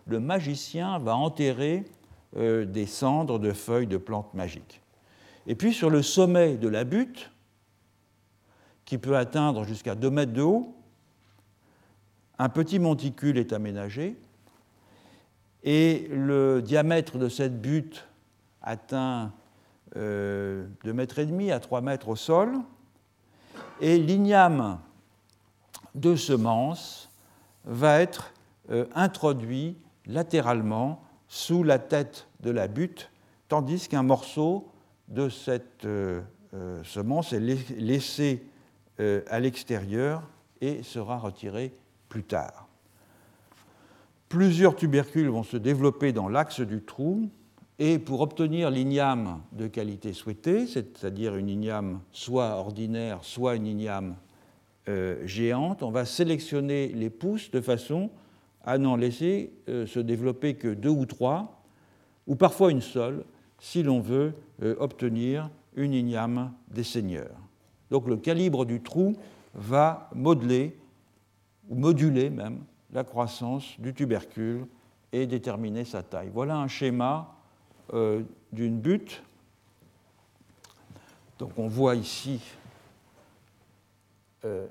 le 0.05 0.19
magicien 0.19 0.97
va 0.99 1.15
enterrer 1.15 1.83
euh, 2.35 2.65
des 2.65 2.85
cendres 2.85 3.37
de 3.37 3.51
feuilles 3.51 3.87
de 3.87 3.97
plantes 3.97 4.33
magiques. 4.33 4.81
Et 5.45 5.55
puis 5.55 5.73
sur 5.73 5.89
le 5.89 6.01
sommet 6.01 6.55
de 6.55 6.67
la 6.67 6.83
butte, 6.83 7.31
qui 8.85 8.97
peut 8.97 9.15
atteindre 9.15 9.63
jusqu'à 9.65 9.95
2 9.95 10.09
mètres 10.09 10.33
de 10.33 10.41
haut, 10.41 10.75
un 12.39 12.49
petit 12.49 12.79
monticule 12.79 13.37
est 13.37 13.53
aménagé 13.53 14.17
et 15.63 16.07
le 16.11 16.61
diamètre 16.61 17.17
de 17.17 17.29
cette 17.29 17.61
butte 17.61 18.07
atteint 18.61 19.31
de 19.95 20.65
mètre 20.85 21.19
et 21.19 21.25
demi 21.27 21.51
à 21.51 21.59
3 21.59 21.81
mètres 21.81 22.09
au 22.09 22.15
sol, 22.15 22.57
et 23.79 23.99
l'igname 23.99 24.79
de 25.93 26.15
semence 26.15 27.11
va 27.63 28.01
être 28.01 28.33
introduit 28.95 29.77
latéralement 30.07 31.03
sous 31.33 31.63
la 31.63 31.79
tête 31.79 32.27
de 32.41 32.51
la 32.51 32.67
butte, 32.67 33.09
tandis 33.47 33.87
qu'un 33.87 34.03
morceau 34.03 34.69
de 35.07 35.29
cette 35.29 35.87
semence 36.83 37.33
est 37.33 37.39
laissé 37.39 38.45
à 38.99 39.39
l'extérieur 39.39 40.21
et 40.61 40.83
sera 40.83 41.17
retiré 41.17 41.73
plus 42.07 42.21
tard. 42.21 42.67
Plusieurs 44.29 44.75
tubercules 44.75 45.29
vont 45.29 45.41
se 45.41 45.57
développer 45.57 46.13
dans 46.13 46.29
l'axe 46.29 46.61
du 46.61 46.83
trou 46.83 47.27
et 47.79 47.97
pour 47.97 48.21
obtenir 48.21 48.69
l'igname 48.69 49.41
de 49.53 49.65
qualité 49.65 50.13
souhaitée, 50.13 50.67
c'est-à-dire 50.67 51.35
une 51.35 51.49
igname 51.49 51.99
soit 52.11 52.57
ordinaire, 52.57 53.23
soit 53.23 53.55
une 53.55 53.65
igname 53.65 54.15
euh, 54.87 55.25
géante, 55.25 55.81
on 55.81 55.89
va 55.89 56.05
sélectionner 56.05 56.89
les 56.89 57.09
pousses 57.09 57.49
de 57.49 57.59
façon 57.59 58.11
à 58.63 58.77
n'en 58.77 58.95
laisser 58.95 59.53
euh, 59.69 59.85
se 59.85 59.99
développer 59.99 60.55
que 60.55 60.67
deux 60.67 60.89
ou 60.89 61.05
trois, 61.05 61.63
ou 62.27 62.35
parfois 62.35 62.71
une 62.71 62.81
seule, 62.81 63.25
si 63.59 63.83
l'on 63.83 63.99
veut 63.99 64.33
euh, 64.61 64.75
obtenir 64.79 65.49
une 65.75 65.93
igname 65.93 66.53
des 66.69 66.83
seigneurs. 66.83 67.35
Donc 67.91 68.07
le 68.07 68.17
calibre 68.17 68.65
du 68.65 68.81
trou 68.81 69.15
va 69.53 70.09
modeler, 70.13 70.77
ou 71.69 71.75
moduler 71.75 72.29
même, 72.29 72.63
la 72.91 73.03
croissance 73.03 73.79
du 73.79 73.93
tubercule 73.93 74.65
et 75.11 75.25
déterminer 75.25 75.85
sa 75.85 76.03
taille. 76.03 76.29
Voilà 76.33 76.57
un 76.57 76.67
schéma 76.67 77.35
euh, 77.93 78.21
d'une 78.51 78.79
butte. 78.79 79.23
Donc 81.39 81.51
on 81.57 81.67
voit 81.67 81.95
ici, 81.95 82.39
euh, 84.45 84.67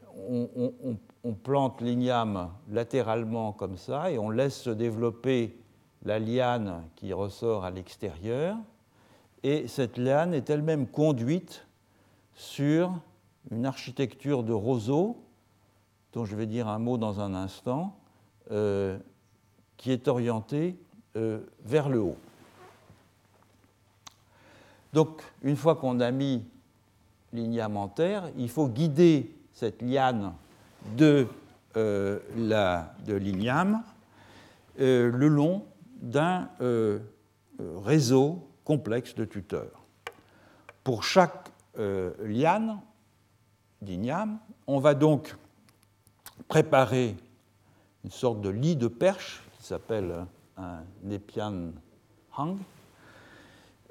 on, 1.24 1.32
plante 1.32 1.80
l'igname 1.80 2.50
latéralement 2.70 3.52
comme 3.52 3.78
ça 3.78 4.10
et 4.10 4.18
on 4.18 4.28
laisse 4.28 4.60
se 4.60 4.70
développer 4.70 5.56
la 6.04 6.18
liane 6.18 6.82
qui 6.96 7.12
ressort 7.12 7.64
à 7.64 7.70
l'extérieur. 7.70 8.56
Et 9.42 9.66
cette 9.68 9.96
liane 9.96 10.34
est 10.34 10.50
elle-même 10.50 10.86
conduite 10.86 11.66
sur 12.34 12.92
une 13.50 13.64
architecture 13.64 14.42
de 14.42 14.52
roseaux, 14.52 15.16
dont 16.12 16.26
je 16.26 16.36
vais 16.36 16.46
dire 16.46 16.68
un 16.68 16.78
mot 16.78 16.98
dans 16.98 17.20
un 17.20 17.34
instant, 17.34 17.96
euh, 18.50 18.98
qui 19.78 19.90
est 19.90 20.06
orientée 20.06 20.76
euh, 21.16 21.40
vers 21.64 21.88
le 21.88 22.00
haut. 22.00 22.18
Donc, 24.92 25.22
une 25.42 25.56
fois 25.56 25.76
qu'on 25.76 25.98
a 26.00 26.10
mis 26.10 26.44
l'igname 27.32 27.78
en 27.78 27.88
terre, 27.88 28.30
il 28.36 28.50
faut 28.50 28.68
guider 28.68 29.34
cette 29.54 29.82
liane 29.82 30.32
de 30.96 31.26
euh, 31.76 32.18
euh, 34.78 35.10
le 35.10 35.28
long 35.28 35.64
d'un 36.00 36.48
réseau 37.84 38.48
complexe 38.64 39.14
de 39.14 39.24
tuteurs. 39.24 39.84
Pour 40.82 41.04
chaque 41.04 41.50
liane, 41.76 42.80
d'igname. 43.82 44.38
On 44.66 44.78
va 44.78 44.94
donc 44.94 45.36
préparer 46.48 47.16
une 48.04 48.10
sorte 48.10 48.40
de 48.40 48.48
lit 48.48 48.76
de 48.76 48.88
perche 48.88 49.42
qui 49.58 49.64
s'appelle 49.64 50.26
un 50.56 50.80
Nepian 51.02 51.72
Hang, 52.36 52.56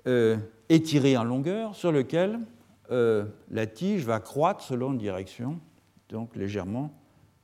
euh, 0.07 0.37
étiré 0.69 1.15
en 1.17 1.23
longueur, 1.23 1.75
sur 1.75 1.91
lequel 1.91 2.39
euh, 2.91 3.25
la 3.49 3.67
tige 3.67 4.03
va 4.05 4.19
croître 4.19 4.63
selon 4.63 4.93
une 4.93 4.97
direction, 4.97 5.59
donc 6.09 6.35
légèrement 6.35 6.91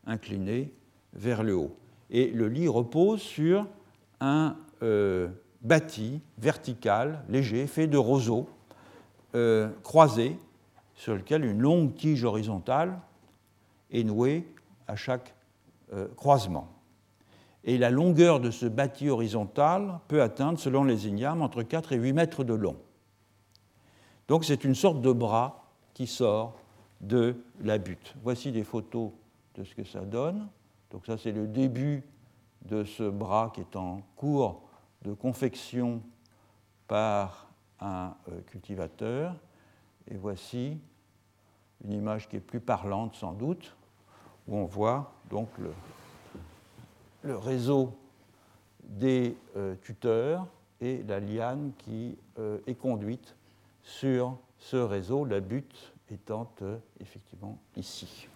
inclinée 0.05 0.73
vers 1.13 1.43
le 1.43 1.55
haut. 1.55 1.75
Et 2.09 2.31
le 2.31 2.47
lit 2.47 2.67
repose 2.67 3.21
sur 3.21 3.67
un 4.19 4.55
euh, 4.83 5.29
bâti 5.61 6.21
vertical, 6.37 7.23
léger, 7.29 7.67
fait 7.67 7.87
de 7.87 7.97
roseaux 7.97 8.49
croisés 9.83 10.35
sur 10.95 11.13
lequel 11.13 11.45
une 11.45 11.61
longue 11.61 11.93
tige 11.93 12.23
horizontale 12.23 12.99
est 13.91 14.03
nouée 14.03 14.47
à 14.87 14.95
chaque 14.95 15.35
euh, 15.93 16.07
croisement. 16.15 16.67
Et 17.63 17.77
la 17.77 17.89
longueur 17.89 18.39
de 18.39 18.49
ce 18.51 18.65
bâti 18.65 19.09
horizontal 19.09 19.99
peut 20.07 20.21
atteindre, 20.21 20.59
selon 20.59 20.83
les 20.83 21.07
ignames, 21.07 21.41
entre 21.41 21.63
4 21.63 21.93
et 21.93 21.97
8 21.97 22.13
mètres 22.13 22.43
de 22.43 22.53
long. 22.53 22.77
Donc 24.27 24.43
c'est 24.43 24.63
une 24.63 24.75
sorte 24.75 25.01
de 25.01 25.11
bras 25.11 25.63
qui 25.93 26.07
sort 26.07 26.55
de 27.01 27.35
la 27.61 27.77
butte. 27.77 28.15
Voici 28.23 28.51
des 28.51 28.63
photos 28.63 29.11
de 29.55 29.63
ce 29.63 29.73
que 29.73 29.83
ça 29.83 30.01
donne. 30.01 30.47
Donc 30.91 31.05
ça 31.05 31.17
c'est 31.17 31.31
le 31.31 31.47
début 31.47 32.03
de 32.65 32.83
ce 32.83 33.09
bras 33.09 33.51
qui 33.53 33.61
est 33.61 33.75
en 33.75 34.01
cours 34.15 34.61
de 35.03 35.13
confection 35.13 36.01
par 36.87 37.47
un 37.79 38.13
euh, 38.29 38.41
cultivateur. 38.47 39.35
Et 40.09 40.15
voici 40.15 40.77
une 41.83 41.93
image 41.93 42.27
qui 42.27 42.37
est 42.37 42.41
plus 42.41 42.59
parlante 42.59 43.15
sans 43.15 43.33
doute, 43.33 43.75
où 44.47 44.55
on 44.55 44.65
voit 44.65 45.13
donc 45.29 45.49
le, 47.23 47.37
réseau 47.37 47.97
des 48.83 49.35
euh, 49.57 49.75
tuteurs 49.81 50.47
et 50.79 51.03
la 51.03 51.19
liane 51.19 51.73
qui 51.77 52.17
euh, 52.39 52.59
est 52.67 52.75
conduite 52.75 53.35
sur 53.87 54.37
ce 54.59 54.77
réseau, 54.77 55.25
la 55.25 55.39
butte 55.39 55.93
étant 56.11 56.51
euh, 56.61 56.77
effectivement 56.99 57.59
ici. 57.75 58.27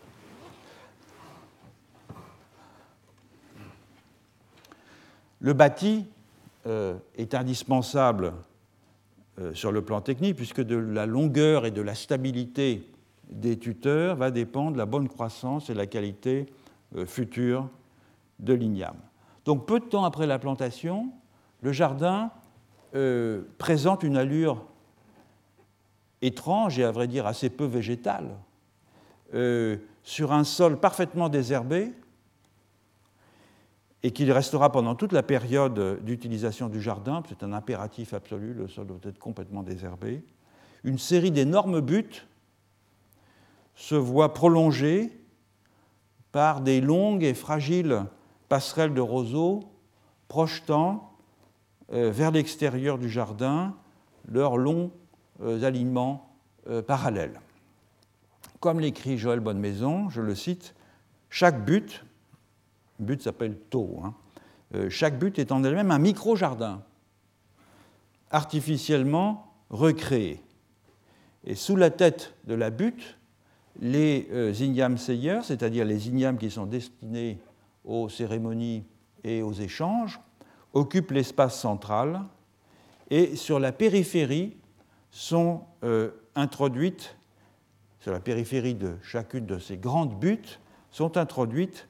Le 5.40 5.54
bâti 5.54 6.06
est 7.18 7.34
indispensable 7.34 8.34
euh, 9.40 9.54
sur 9.54 9.72
le 9.72 9.82
plan 9.82 10.02
technique, 10.02 10.36
puisque 10.36 10.62
de 10.62 10.76
la 10.76 11.06
longueur 11.06 11.66
et 11.66 11.72
de 11.72 11.82
la 11.82 11.96
stabilité 11.96 12.86
des 13.30 13.58
tuteurs 13.58 14.18
va 14.18 14.30
dépendre 14.30 14.76
la 14.76 14.86
bonne 14.86 15.08
croissance 15.08 15.70
et 15.70 15.74
la 15.74 15.88
qualité 15.88 16.48
euh, 16.98 17.06
future 17.06 17.70
de 18.40 18.54
l'igname. 18.54 18.98
Donc 19.46 19.66
peu 19.66 19.80
de 19.80 19.86
temps 19.86 20.04
après 20.04 20.28
la 20.28 20.38
plantation, 20.38 21.14
le 21.62 21.72
jardin 21.72 22.30
euh, 22.94 23.44
présente 23.58 24.04
une 24.04 24.18
allure 24.18 24.66
étrange 26.22 26.80
et 26.80 26.84
à 26.84 26.92
vrai 26.92 27.08
dire 27.08 27.26
assez 27.26 27.50
peu 27.50 27.66
végétale, 27.66 28.38
sur 30.04 30.34
un 30.34 30.44
sol 30.44 30.78
parfaitement 30.80 31.30
désherbé, 31.30 31.94
et 34.04 34.12
qu'il 34.12 34.32
restera 34.32 34.72
pendant 34.72 34.96
toute 34.96 35.12
la 35.12 35.24
période 35.24 36.04
d'utilisation 36.04 36.70
du 36.70 36.82
jardin, 36.82 37.22
c'est 37.30 37.44
un 37.44 37.54
impératif 37.54 38.14
absolu, 38.14 38.54
le 38.54 38.68
sol 38.68 38.88
doit 38.88 39.00
être 39.04 39.20
complètement 39.20 39.64
désherbé, 39.64 40.24
une 40.84 40.98
série 40.98 41.32
d'énormes 41.32 41.82
buttes 41.82 42.28
se 43.76 43.96
voit 43.96 44.34
prolongée 44.34 45.12
par 46.32 46.62
des 46.62 46.82
longues 46.82 47.24
et 47.24 47.34
fragiles 47.34 48.06
passerelles 48.50 48.94
de 48.94 49.02
roseaux 49.02 49.62
projetant 50.28 51.14
euh, 51.94 52.10
vers 52.12 52.32
l'extérieur 52.32 52.98
du 52.98 53.10
jardin 53.10 53.76
leurs 54.28 54.58
longs 54.58 54.92
euh, 54.92 55.01
alignements 55.64 56.36
euh, 56.68 56.82
parallèles. 56.82 57.40
Comme 58.60 58.80
l'écrit 58.80 59.18
Joël 59.18 59.40
Bonnemaison, 59.40 60.10
je 60.10 60.22
le 60.22 60.36
cite, 60.36 60.76
chaque 61.30 61.66
butte 61.66 62.06
but 63.02 63.22
s'appelle 63.22 63.58
taux. 63.70 64.00
Hein. 64.04 64.14
Euh, 64.76 64.90
chaque 64.90 65.20
but 65.20 65.40
est 65.40 65.52
en 65.52 65.64
elle-même 65.64 65.92
un 65.92 66.00
micro-jardin, 66.00 66.84
artificiellement 68.30 69.54
recréé. 69.70 70.42
Et 71.44 71.56
sous 71.56 71.76
la 71.76 71.89
tête 71.89 72.36
de 72.46 72.54
la 72.54 72.70
butte, 72.70 73.18
les 73.80 74.28
euh, 74.32 74.54
ignames 74.54 74.98
seyeurs, 74.98 75.44
c'est-à-dire 75.44 75.86
les 75.86 76.08
ignames 76.08 76.38
qui 76.38 76.52
sont 76.52 76.66
destinés 76.66 77.39
aux 77.84 78.10
cérémonies 78.10 78.84
et 79.24 79.42
aux 79.42 79.54
échanges, 79.54 80.20
occupent 80.74 81.12
l'espace 81.12 81.60
central 81.60 82.22
et 83.10 83.36
sur 83.36 83.60
la 83.60 83.72
périphérie 83.72 84.56
sont 85.12 85.62
euh, 85.84 86.12
introduites, 86.36 87.16
sur 87.99 88.12
la 88.12 88.20
périphérie 88.20 88.76
de 88.76 88.95
chacune 89.03 89.45
de 89.45 89.59
ces 89.59 89.78
grandes 89.78 90.18
buttes, 90.20 90.59
sont 90.91 91.18
introduites 91.18 91.88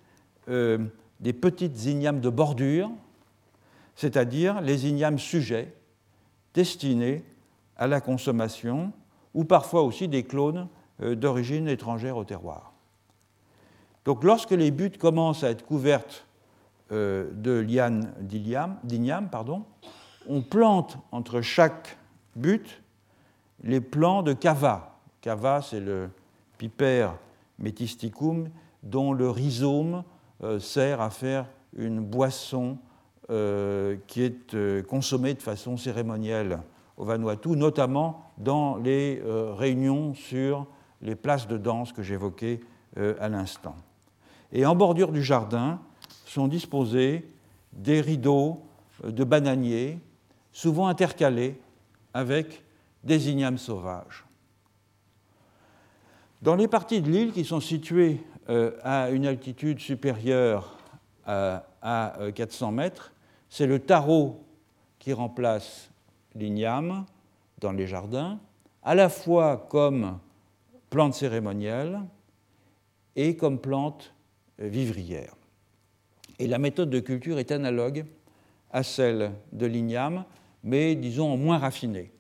des 0.48 1.34
petites 1.34 1.86
ignames 1.86 2.20
de 2.20 2.30
bordure, 2.30 2.92
c'est-à-dire 3.96 4.60
les 4.60 4.88
ignames 4.88 5.20
sujets 5.20 5.74
destinés 6.54 7.24
à 7.78 7.88
la 7.88 8.02
consommation, 8.02 8.92
ou 9.34 9.44
parfois 9.44 9.84
aussi 9.84 10.08
des 10.08 10.24
clones 10.24 10.68
euh, 11.02 11.16
d'origine 11.16 11.68
étrangère 11.68 12.18
au 12.18 12.24
terroir. 12.24 12.74
Donc 14.06 14.24
lorsque 14.24 14.52
les 14.52 14.72
buttes 14.72 14.98
commencent 14.98 15.44
à 15.44 15.52
être 15.52 15.66
couvertes 15.66 16.26
euh, 16.92 17.30
de 17.34 17.52
lianes 17.52 18.12
d'igname, 18.20 19.30
on 20.28 20.42
plante 20.42 20.98
entre 21.12 21.42
chaque 21.42 21.98
butte 22.36 22.81
les 23.64 23.82
plants 23.82 24.24
de 24.24 24.34
cava. 24.34 25.00
Cava, 25.22 25.62
c'est 25.62 25.80
le 25.80 26.10
piper 26.58 27.10
metisticum 27.60 28.50
dont 28.84 29.14
le 29.14 29.30
rhizome 29.30 30.04
euh, 30.44 30.60
sert 30.60 31.02
à 31.02 31.10
faire 31.10 31.46
une 31.76 32.00
boisson 32.00 32.78
euh, 33.30 33.98
qui 34.08 34.24
est 34.24 34.54
euh, 34.56 34.82
consommée 34.84 35.34
de 35.34 35.42
façon 35.42 35.78
cérémonielle 35.78 36.60
au 36.98 37.06
Vanuatu, 37.06 37.50
notamment 37.50 38.32
dans 38.38 38.76
les 38.78 39.24
réunions 39.58 40.14
sur 40.14 40.68
les 41.02 41.16
places 41.16 41.48
de 41.48 41.58
danse 41.58 41.94
que 41.94 42.04
j'évoquais 42.04 42.60
à 42.96 43.28
l'instant. 43.28 43.76
Et 44.52 44.68
en 44.68 44.76
bordure 44.76 45.12
du 45.12 45.24
jardin 45.24 45.80
sont 46.26 46.48
disposés 46.48 47.28
des 47.74 48.02
rideaux 48.02 48.62
de 49.04 49.24
bananiers, 49.24 49.98
souvent 50.52 50.88
intercalés 50.88 51.60
avec 52.14 52.62
des 53.04 53.30
ignames 53.30 53.58
sauvages. 53.58 54.26
Dans 56.42 56.56
les 56.56 56.68
parties 56.68 57.02
de 57.02 57.10
l'île 57.10 57.32
qui 57.32 57.46
sont 57.46 57.60
situées 57.60 58.20
euh, 58.50 58.72
à 58.84 59.10
une 59.12 59.26
altitude 59.26 59.80
supérieure 59.80 60.78
à, 61.26 61.64
400 62.34 62.68
euh, 62.68 62.72
mètres, 62.72 63.14
c'est 63.50 63.68
le 63.68 63.80
taro 63.80 64.44
qui 64.98 65.14
remplace 65.14 65.92
l'igname 66.36 67.06
dans 67.60 67.72
les 67.72 67.86
jardins, 67.86 68.40
à 68.84 68.96
la 68.96 69.10
fois 69.10 69.68
comme 69.70 70.18
plante 70.90 71.14
cérémonielle 71.14 72.02
et 73.16 73.36
comme 73.36 73.60
plante 73.60 74.14
vivrière. 74.58 75.36
Et 76.40 76.48
la 76.48 76.58
méthode 76.58 76.90
de 76.90 77.00
culture 77.00 77.38
est 77.38 77.52
analogue 77.52 78.06
à 78.72 78.84
celle 78.84 79.34
de 79.52 79.66
l'igname, 79.66 80.26
mais 80.64 80.96
disons 80.96 81.38
moins 81.38 81.60
raffinée. 81.60 82.12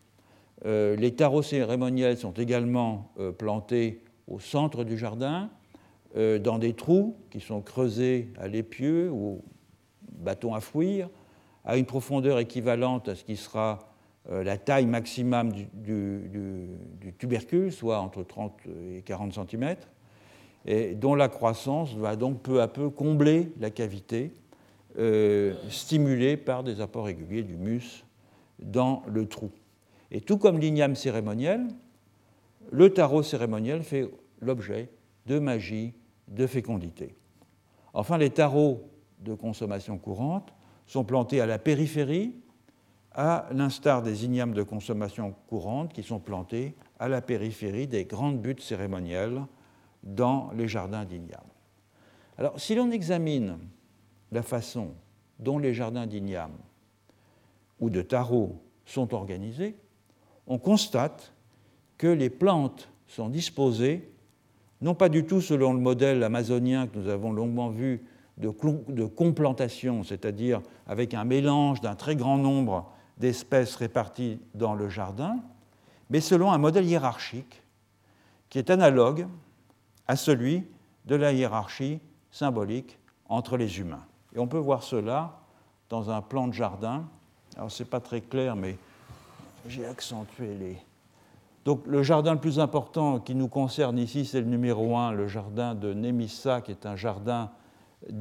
Euh, 0.65 0.95
les 0.95 1.15
tarots 1.15 1.41
cérémoniels 1.41 2.17
sont 2.17 2.33
également 2.33 3.11
euh, 3.19 3.31
plantés 3.31 4.03
au 4.27 4.39
centre 4.39 4.83
du 4.83 4.97
jardin, 4.97 5.49
euh, 6.15 6.37
dans 6.39 6.59
des 6.59 6.73
trous 6.73 7.17
qui 7.31 7.39
sont 7.39 7.61
creusés 7.61 8.31
à 8.39 8.47
l'épieu 8.47 9.09
ou 9.11 9.43
bâton 10.11 10.53
à 10.53 10.59
fouir, 10.59 11.09
à 11.65 11.77
une 11.77 11.85
profondeur 11.85 12.37
équivalente 12.39 13.07
à 13.09 13.15
ce 13.15 13.23
qui 13.23 13.37
sera 13.37 13.79
la 14.29 14.59
taille 14.59 14.85
maximum 14.85 15.51
du, 15.73 16.69
tubercule, 17.17 17.71
soit 17.71 17.99
entre 17.99 18.21
30 18.21 18.53
et 18.97 19.01
40 19.01 19.33
cm, 19.33 19.75
et 20.67 20.93
dont 20.93 21.15
la 21.15 21.27
croissance 21.27 21.95
va 21.95 22.15
donc 22.15 22.43
peu 22.43 22.61
à 22.61 22.67
peu 22.67 22.91
combler 22.91 23.51
la 23.59 23.71
cavité, 23.71 24.31
stimulée 25.69 26.37
par 26.37 26.63
des 26.63 26.81
apports 26.81 27.05
réguliers 27.05 27.41
d'humus 27.41 28.05
dans 28.59 29.01
le 29.07 29.25
trou. 29.25 29.49
Et 30.11 30.21
tout 30.21 30.37
comme 30.37 30.59
l'igname 30.59 30.95
cérémoniel, 30.95 31.67
le 32.71 32.93
tarot 32.93 33.23
cérémoniel 33.23 33.83
fait 33.83 34.09
l'objet 34.41 34.89
de 35.25 35.39
magie, 35.39 35.93
de 36.27 36.47
fécondité. 36.47 37.15
Enfin, 37.93 38.17
les 38.17 38.29
tarots 38.29 38.89
de 39.19 39.33
consommation 39.33 39.97
courante 39.97 40.53
sont 40.85 41.03
plantés 41.03 41.41
à 41.41 41.45
la 41.45 41.59
périphérie, 41.59 42.35
à 43.13 43.47
l'instar 43.51 44.01
des 44.01 44.25
ignames 44.25 44.53
de 44.53 44.63
consommation 44.63 45.35
courante 45.47 45.93
qui 45.93 46.03
sont 46.03 46.19
plantés 46.19 46.75
à 46.99 47.07
la 47.07 47.21
périphérie 47.21 47.87
des 47.87 48.05
grandes 48.05 48.41
buttes 48.41 48.61
cérémonielles 48.61 49.41
dans 50.03 50.51
les 50.51 50.67
jardins 50.67 51.05
d'ignames. 51.05 51.41
Alors, 52.37 52.59
si 52.59 52.75
l'on 52.75 52.91
examine 52.91 53.57
la 54.31 54.41
façon 54.41 54.93
dont 55.39 55.59
les 55.59 55.73
jardins 55.73 56.07
d'ignames 56.07 56.57
ou 57.79 57.89
de 57.89 58.01
tarots 58.01 58.61
sont 58.85 59.13
organisés, 59.13 59.75
on 60.47 60.57
constate 60.57 61.33
que 61.97 62.07
les 62.07 62.29
plantes 62.29 62.89
sont 63.07 63.29
disposées, 63.29 64.11
non 64.81 64.95
pas 64.95 65.09
du 65.09 65.25
tout 65.25 65.41
selon 65.41 65.73
le 65.73 65.79
modèle 65.79 66.23
amazonien 66.23 66.87
que 66.87 66.97
nous 66.97 67.09
avons 67.09 67.31
longuement 67.31 67.69
vu 67.69 68.03
de, 68.37 69.05
complantation, 69.05 70.03
c'est-à-dire 70.03 70.61
avec 70.87 71.13
un 71.13 71.23
mélange 71.23 71.81
d'un 71.81 71.95
très 71.95 72.15
grand 72.15 72.37
nombre 72.37 72.91
d'espèces 73.17 73.75
réparties 73.75 74.39
dans 74.55 74.73
le 74.73 74.89
jardin, 74.89 75.37
mais 76.09 76.21
selon 76.21 76.51
un 76.51 76.57
modèle 76.57 76.85
hiérarchique 76.85 77.61
qui 78.49 78.57
est 78.57 78.69
analogue 78.69 79.27
à 80.07 80.15
celui 80.15 80.63
de 81.05 81.15
la 81.15 81.31
hiérarchie 81.31 81.99
symbolique 82.31 82.97
entre 83.29 83.57
les 83.57 83.79
humains. 83.79 84.05
Et 84.33 84.39
on 84.39 84.47
peut 84.47 84.57
voir 84.57 84.83
cela 84.83 85.39
dans 85.89 86.09
un 86.09 86.21
plan 86.21 86.47
de 86.47 86.53
jardin. 86.53 87.05
Alors, 87.55 87.71
ce 87.71 87.83
n'est 87.83 87.89
pas 87.89 87.99
très 87.99 88.21
clair, 88.21 88.55
mais 88.55 88.77
j'ai 89.67 89.85
accentué 89.85 90.55
les. 90.55 90.77
Donc 91.65 91.85
le 91.85 92.01
jardin 92.01 92.33
le 92.33 92.39
plus 92.39 92.59
important 92.59 93.19
qui 93.19 93.35
nous 93.35 93.47
concerne 93.47 93.97
ici, 93.99 94.25
c'est 94.25 94.41
le 94.41 94.47
numéro 94.47 94.97
1, 94.97 95.11
le 95.11 95.27
jardin 95.27 95.75
de 95.75 95.93
Nemissa, 95.93 96.61
qui 96.61 96.71
est 96.71 96.85
un 96.85 96.95
jardin, 96.95 97.51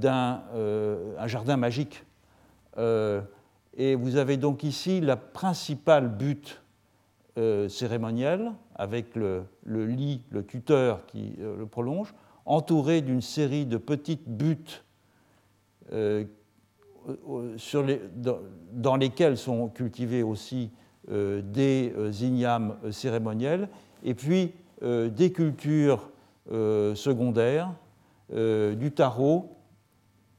euh, 0.04 1.26
jardin 1.26 1.56
magique. 1.56 2.04
Euh, 2.76 3.22
et 3.74 3.94
vous 3.94 4.16
avez 4.16 4.36
donc 4.36 4.62
ici 4.62 5.00
la 5.00 5.16
principale 5.16 6.08
butte 6.08 6.60
euh, 7.38 7.68
cérémonielle, 7.68 8.52
avec 8.74 9.16
le, 9.16 9.46
lit, 9.66 10.22
le 10.30 10.44
tuteur 10.44 11.06
qui 11.06 11.36
le 11.38 11.66
prolonge, 11.66 12.14
entouré 12.44 13.00
d'une 13.00 13.22
série 13.22 13.64
de 13.64 13.78
petites 13.78 14.28
buttes 14.28 14.84
les, 15.90 16.26
dans, 18.72 18.96
lesquelles 18.96 19.38
sont 19.38 19.68
cultivées 19.68 20.22
aussi 20.22 20.70
des 21.10 21.92
euh, 21.96 22.12
ignames 22.20 22.76
euh, 22.84 22.92
cérémoniels, 22.92 23.68
et 24.04 24.14
puis 24.14 24.52
des 24.82 25.30
cultures 25.30 26.08
secondaires, 26.48 27.70
du 28.30 28.92
tarot, 28.92 29.54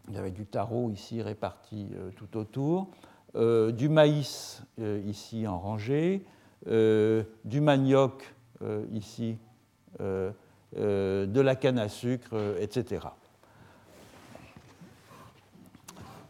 il 0.10 0.16
y 0.16 0.18
avait 0.18 0.32
du 0.32 0.48
tarot 0.48 0.90
ici 0.90 1.22
réparti 1.22 1.90
tout 2.16 2.38
autour, 2.40 2.88
du 3.36 3.88
maïs 3.88 4.64
ici 5.06 5.46
en 5.46 5.60
rangée, 5.60 6.26
du 6.66 7.62
manioc 7.62 8.34
ici, 8.92 9.38
de 10.00 10.34
la 11.40 11.56
canne 11.56 11.78
à 11.78 11.88
sucre, 11.88 12.56
etc. 12.60 13.10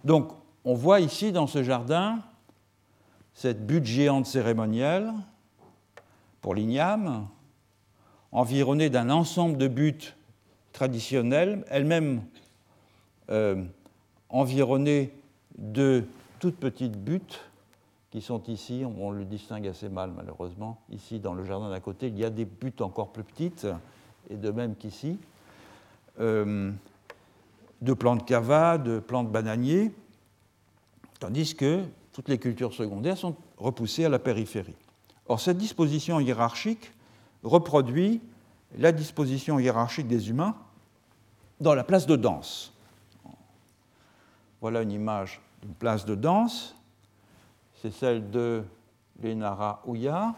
Donc, 0.04 0.34
on 0.66 0.74
voit 0.74 1.00
ici 1.00 1.32
dans 1.32 1.48
ce 1.48 1.64
jardin 1.64 2.20
cette 3.42 3.66
butte 3.66 3.86
géante 3.86 4.28
cérémonielle 4.28 5.12
pour 6.42 6.54
l'igname, 6.54 7.28
environnée 8.32 8.92
d'un 8.92 9.10
ensemble 9.10 9.58
de 9.58 9.68
buttes 9.68 10.16
traditionnelles, 10.74 11.66
elle-même 11.72 12.22
euh, 13.32 13.64
environnée 14.30 15.12
de 15.58 16.04
toutes 16.38 16.58
petites 16.58 17.04
buttes 17.04 17.42
qui 18.12 18.22
sont 18.22 18.44
ici, 18.44 18.84
on 18.86 19.10
le 19.10 19.26
distingue 19.26 19.66
assez 19.66 19.90
mal 19.90 20.12
malheureusement, 20.16 20.80
ici 20.92 21.20
dans 21.20 21.34
le 21.34 21.44
jardin 21.44 21.72
d'à 21.72 21.80
côté, 21.80 22.10
il 22.10 22.20
y 22.20 22.26
a 22.26 22.30
des 22.30 22.46
buttes 22.46 22.82
encore 22.82 23.12
plus 23.12 23.24
petites, 23.24 23.66
et 24.30 24.36
de 24.36 24.52
même 24.52 24.76
qu'ici, 24.76 25.18
euh, 26.20 26.72
de 27.82 27.94
plantes 27.94 28.24
cava, 28.24 28.78
de 28.78 29.00
plantes 29.00 29.32
bananiers, 29.32 29.92
tandis 31.20 31.56
que 31.56 31.84
toutes 32.14 32.30
les 32.30 32.38
cultures 32.38 32.74
secondaires 32.74 33.18
sont 33.18 33.36
repoussées 33.58 34.06
à 34.06 34.10
la 34.10 34.20
périphérie. 34.20 34.76
Or, 35.28 35.40
cette 35.40 35.58
disposition 35.58 36.20
hiérarchique 36.20 36.92
reproduit 37.44 38.22
la 38.78 38.92
disposition 38.92 39.60
hiérarchique 39.60 40.08
des 40.08 40.30
humains 40.30 40.56
dans 41.60 41.74
la 41.74 41.84
place 41.84 42.06
de 42.06 42.16
danse. 42.16 42.74
Voilà 44.62 44.82
une 44.82 44.92
image 44.92 45.42
d'une 45.62 45.74
place 45.74 46.06
de 46.06 46.16
danse. 46.16 46.76
C'est 47.82 47.92
celle 47.92 48.30
de 48.30 48.64
l'Enara 49.22 49.82
Ouya, 49.86 50.36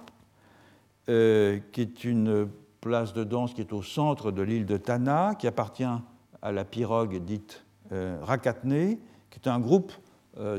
euh, 1.09 1.59
qui 1.71 1.81
est 1.81 2.03
une 2.03 2.47
place 2.81 3.13
de 3.13 3.23
danse 3.23 3.53
qui 3.53 3.61
est 3.61 3.73
au 3.73 3.81
centre 3.81 4.31
de 4.31 4.41
l'île 4.41 4.65
de 4.65 4.77
Tana, 4.77 5.35
qui 5.35 5.47
appartient 5.47 5.83
à 6.41 6.51
la 6.51 6.65
pirogue 6.65 7.17
dite 7.23 7.63
euh, 7.91 8.21
qui 9.29 9.39
est 9.39 9.47
un 9.47 9.59
groupe 9.59 9.91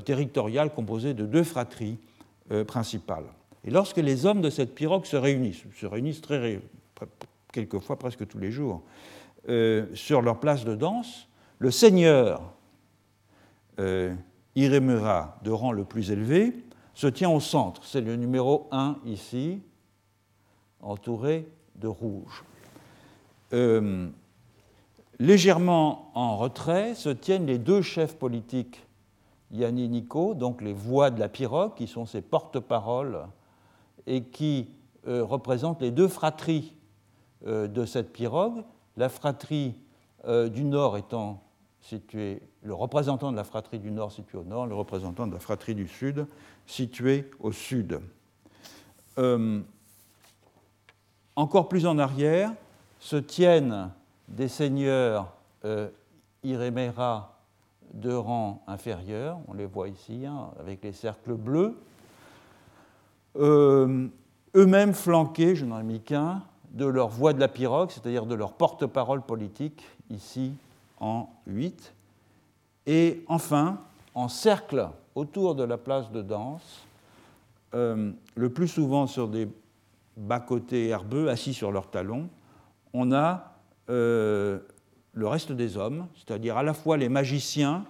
territoriale 0.05 0.73
composée 0.73 1.15
de 1.15 1.27
deux 1.27 1.43
fratries 1.43 1.99
euh, 2.53 2.63
principales. 2.63 3.25
Et 3.65 3.71
lorsque 3.71 3.97
les 3.97 4.27
hommes 4.27 4.43
de 4.43 4.51
cette 4.51 4.75
pirogue 4.75 5.07
se 5.07 5.17
réunissent, 5.17 5.65
se 5.75 5.87
réunissent 5.87 6.21
très, 6.21 6.61
quelquefois 7.55 7.99
presque 7.99 8.27
tous 8.27 8.37
les 8.39 8.53
jours, 8.53 8.83
euh, 9.49 9.87
sur 9.95 10.21
leur 10.21 10.41
place 10.41 10.67
de 10.67 10.75
danse, 10.75 11.27
le 11.59 11.71
seigneur 11.71 12.53
Iremura 14.55 15.39
de 15.43 15.51
rang 15.51 15.73
le 15.73 15.85
plus 15.85 16.11
élevé 16.11 16.53
se 16.93 17.07
tient 17.07 17.31
au 17.31 17.41
centre. 17.41 17.83
C'est 17.87 18.03
le 18.03 18.15
numéro 18.17 18.69
1 18.73 18.99
ici, 19.07 19.63
entouré 20.83 21.49
de 21.77 21.89
rouge. 21.89 22.45
légèrement 25.19 26.11
en 26.15 26.37
retrait 26.37 26.95
se 26.95 27.09
tiennent 27.09 27.47
les 27.47 27.59
deux 27.59 27.81
chefs 27.81 28.17
politiques 28.17 28.84
Yanni 29.55 29.89
Nico, 29.89 30.35
donc 30.35 30.61
les 30.61 30.73
voix 30.73 31.11
de 31.11 31.21
la 31.21 31.29
pirogue, 31.29 31.75
qui 31.75 31.87
sont 31.87 32.07
ses 32.07 32.23
porte-paroles 32.23 33.27
et 34.07 34.25
qui 34.25 34.69
représentent 35.07 35.83
les 35.83 35.91
deux 35.91 36.09
fratries 36.09 36.75
de 37.47 37.85
cette 37.85 38.13
pirogue, 38.13 38.65
la 38.97 39.09
fratrie 39.09 39.75
du 40.27 40.65
nord 40.65 40.97
étant 40.97 41.43
située, 41.81 42.43
le 42.63 42.75
représentant 42.75 43.31
de 43.31 43.37
la 43.37 43.45
fratrie 43.45 43.79
du 43.79 43.91
nord 43.91 44.13
situé 44.13 44.39
au 44.39 44.45
nord, 44.45 44.67
le 44.67 44.75
représentant 44.75 45.27
de 45.27 45.33
la 45.33 45.39
fratrie 45.39 45.75
du 45.75 45.87
sud 45.87 46.27
situé 46.67 47.31
au 47.41 47.53
sud. 47.53 48.01
encore 51.37 51.69
plus 51.69 51.87
en 51.87 51.99
arrière 51.99 52.53
se 52.99 53.17
tiennent 53.17 53.91
des 54.29 54.49
seigneurs 54.49 55.33
euh, 55.65 55.89
de 57.95 58.13
rang 58.13 58.63
inférieur, 58.67 59.39
on 59.49 59.55
les 59.55 59.67
voit 59.67 59.89
ici 59.89 60.27
hein, 60.27 60.51
avec 60.61 60.83
les 60.83 60.93
cercles 60.93 61.35
bleus, 61.35 61.79
euh, 63.37 64.09
eux-mêmes 64.55 64.95
flanqués, 64.95 65.55
je 65.55 65.65
n'en 65.65 65.81
ai 65.81 65.85
mis 65.85 66.01
qu'un, 66.01 66.43
de 66.73 66.87
leur 66.87 67.09
voix 67.09 67.33
de 67.33 67.41
la 67.41 67.49
pirogue, 67.49 67.91
c'est-à-dire 67.91 68.27
de 68.27 68.35
leur 68.35 68.53
porte-parole 68.53 69.23
politique, 69.23 69.85
ici 70.11 70.53
en 71.01 71.29
8. 71.47 71.95
Et 72.87 73.25
enfin, 73.29 73.79
en 74.15 74.29
cercle 74.29 74.89
autour 75.15 75.55
de 75.55 75.63
la 75.63 75.79
place 75.79 76.11
de 76.11 76.21
danse, 76.21 76.85
euh, 77.75 78.13
le 78.35 78.51
plus 78.51 78.69
souvent 78.69 79.07
sur 79.07 79.29
des 79.29 79.49
bas-côtés 80.17 80.89
herbeux, 80.89 81.29
assis 81.29 81.55
sur 81.55 81.73
leurs 81.73 81.91
talons, 81.91 82.29
on 82.93 83.13
a 83.13 83.55
euh, 83.91 84.61
le 85.15 85.29
reste 85.29 85.53
des 85.53 85.77
hommes, 85.77 86.09
c'est-à-dire 86.17 86.57
à 86.57 86.63
la 86.63 86.75
fois 86.75 86.97
les 86.97 87.09
magiciens 87.09 87.85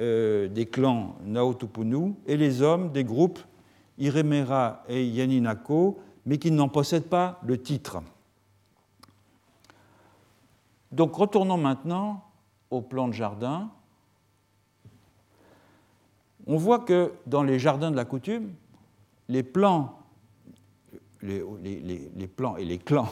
euh, 0.00 0.48
des 0.48 0.66
clans 0.66 1.16
Naotupunu 1.24 2.14
et 2.26 2.36
les 2.36 2.60
hommes 2.62 2.90
des 2.90 3.04
groupes 3.04 3.38
Iremera 3.98 4.82
et 4.88 5.06
Yaninako, 5.06 6.00
mais 6.26 6.38
qui 6.38 6.50
n'en 6.50 6.68
possèdent 6.68 7.08
pas 7.08 7.38
le 7.44 7.62
titre. 7.62 8.02
Donc 10.90 11.14
retournons 11.14 11.56
maintenant 11.56 12.24
au 12.70 12.80
plan 12.80 13.06
de 13.06 13.12
jardin. 13.12 13.70
On 16.46 16.56
voit 16.56 16.80
que 16.80 17.12
dans 17.26 17.44
les 17.44 17.60
jardins 17.60 17.92
de 17.92 17.96
la 17.96 18.04
coutume, 18.04 18.52
les 19.28 19.44
plans, 19.44 19.98
et 21.22 22.64
les 22.64 22.78
clans 22.78 23.08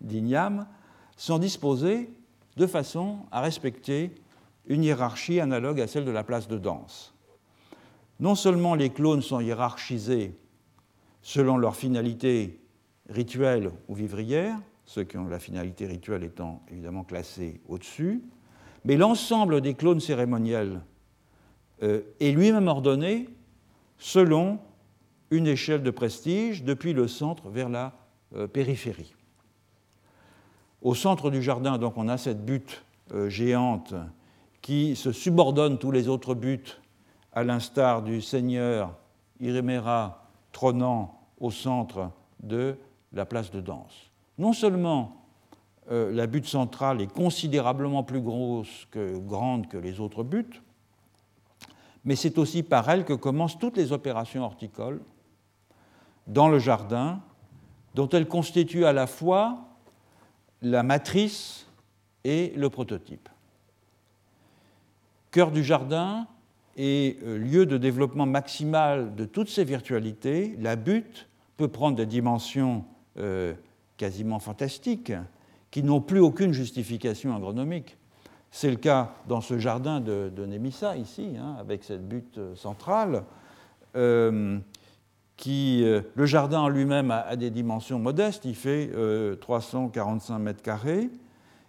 d'Ignam 0.00 0.66
sont 1.16 1.38
disposés 1.38 2.10
de 2.60 2.66
façon 2.66 3.20
à 3.32 3.40
respecter 3.40 4.14
une 4.66 4.84
hiérarchie 4.84 5.40
analogue 5.40 5.80
à 5.80 5.86
celle 5.86 6.04
de 6.04 6.10
la 6.10 6.22
place 6.22 6.46
de 6.46 6.58
danse. 6.58 7.14
Non 8.20 8.34
seulement 8.34 8.74
les 8.74 8.90
clones 8.90 9.22
sont 9.22 9.40
hiérarchisés 9.40 10.36
selon 11.22 11.56
leur 11.56 11.74
finalité 11.74 12.60
rituelle 13.08 13.70
ou 13.88 13.94
vivrière, 13.94 14.58
ceux 14.84 15.04
qui 15.04 15.16
ont 15.16 15.26
la 15.26 15.38
finalité 15.38 15.86
rituelle 15.86 16.22
étant 16.22 16.62
évidemment 16.70 17.02
classés 17.02 17.62
au-dessus, 17.66 18.22
mais 18.84 18.98
l'ensemble 18.98 19.62
des 19.62 19.72
clones 19.72 20.00
cérémoniels 20.00 20.82
euh, 21.82 22.02
est 22.20 22.32
lui-même 22.32 22.68
ordonné 22.68 23.30
selon 23.96 24.58
une 25.30 25.46
échelle 25.46 25.82
de 25.82 25.90
prestige 25.90 26.62
depuis 26.62 26.92
le 26.92 27.08
centre 27.08 27.48
vers 27.48 27.70
la 27.70 27.94
euh, 28.34 28.46
périphérie. 28.46 29.14
Au 30.82 30.94
centre 30.94 31.30
du 31.30 31.42
jardin, 31.42 31.76
donc, 31.76 31.96
on 31.96 32.08
a 32.08 32.16
cette 32.16 32.44
butte 32.44 32.82
euh, 33.12 33.28
géante 33.28 33.94
qui 34.62 34.96
se 34.96 35.12
subordonne 35.12 35.78
tous 35.78 35.90
les 35.90 36.08
autres 36.08 36.34
buts, 36.34 36.78
à 37.32 37.44
l'instar 37.44 38.02
du 38.02 38.20
seigneur 38.20 38.94
Iréméra 39.40 40.26
trônant 40.52 41.20
au 41.38 41.50
centre 41.50 42.10
de 42.42 42.76
la 43.12 43.24
place 43.24 43.50
de 43.50 43.60
danse. 43.60 44.10
Non 44.38 44.52
seulement 44.52 45.16
euh, 45.90 46.12
la 46.12 46.26
butte 46.26 46.46
centrale 46.46 47.00
est 47.00 47.12
considérablement 47.12 48.02
plus 48.02 48.20
grande 48.20 49.68
que 49.68 49.78
les 49.78 50.00
autres 50.00 50.22
buttes, 50.22 50.62
mais 52.04 52.16
c'est 52.16 52.38
aussi 52.38 52.62
par 52.62 52.88
elle 52.88 53.04
que 53.04 53.12
commencent 53.12 53.58
toutes 53.58 53.76
les 53.76 53.92
opérations 53.92 54.44
horticoles 54.44 55.00
dans 56.26 56.48
le 56.48 56.58
jardin, 56.58 57.20
dont 57.94 58.08
elle 58.08 58.28
constitue 58.28 58.84
à 58.84 58.92
la 58.92 59.06
fois 59.06 59.69
la 60.62 60.82
matrice 60.82 61.66
et 62.24 62.52
le 62.56 62.70
prototype. 62.70 63.28
Cœur 65.30 65.50
du 65.50 65.62
jardin 65.62 66.26
et 66.76 67.18
euh, 67.24 67.38
lieu 67.38 67.66
de 67.66 67.78
développement 67.78 68.26
maximal 68.26 69.14
de 69.14 69.24
toutes 69.24 69.48
ces 69.48 69.64
virtualités, 69.64 70.56
la 70.58 70.76
butte 70.76 71.28
peut 71.56 71.68
prendre 71.68 71.96
des 71.96 72.06
dimensions 72.06 72.84
euh, 73.18 73.54
quasiment 73.96 74.38
fantastiques 74.38 75.12
qui 75.70 75.82
n'ont 75.82 76.00
plus 76.00 76.20
aucune 76.20 76.52
justification 76.52 77.34
agronomique. 77.34 77.96
C'est 78.50 78.70
le 78.70 78.76
cas 78.76 79.14
dans 79.28 79.40
ce 79.40 79.58
jardin 79.58 80.00
de, 80.00 80.46
Némissa, 80.46 80.96
ici, 80.96 81.36
hein, 81.38 81.56
avec 81.60 81.84
cette 81.84 82.08
butte 82.08 82.38
euh, 82.38 84.58
Euh, 85.48 86.02
le 86.14 86.26
jardin 86.26 86.60
en 86.60 86.68
lui-même 86.68 87.10
a, 87.10 87.36
des 87.36 87.50
dimensions 87.50 87.98
modestes, 87.98 88.44
il 88.44 88.54
fait 88.54 88.90
345 89.40 90.34
euh, 90.34 90.38
mètres 90.38 90.62
carrés, 90.62 91.10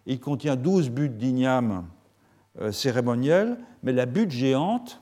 il 0.05 0.19
contient 0.19 0.55
12 0.55 0.89
buttes 0.89 1.17
d'igname 1.17 1.85
euh, 2.59 2.71
cérémonielles, 2.71 3.57
mais 3.83 3.93
la 3.93 4.05
butte 4.05 4.31
géante 4.31 5.01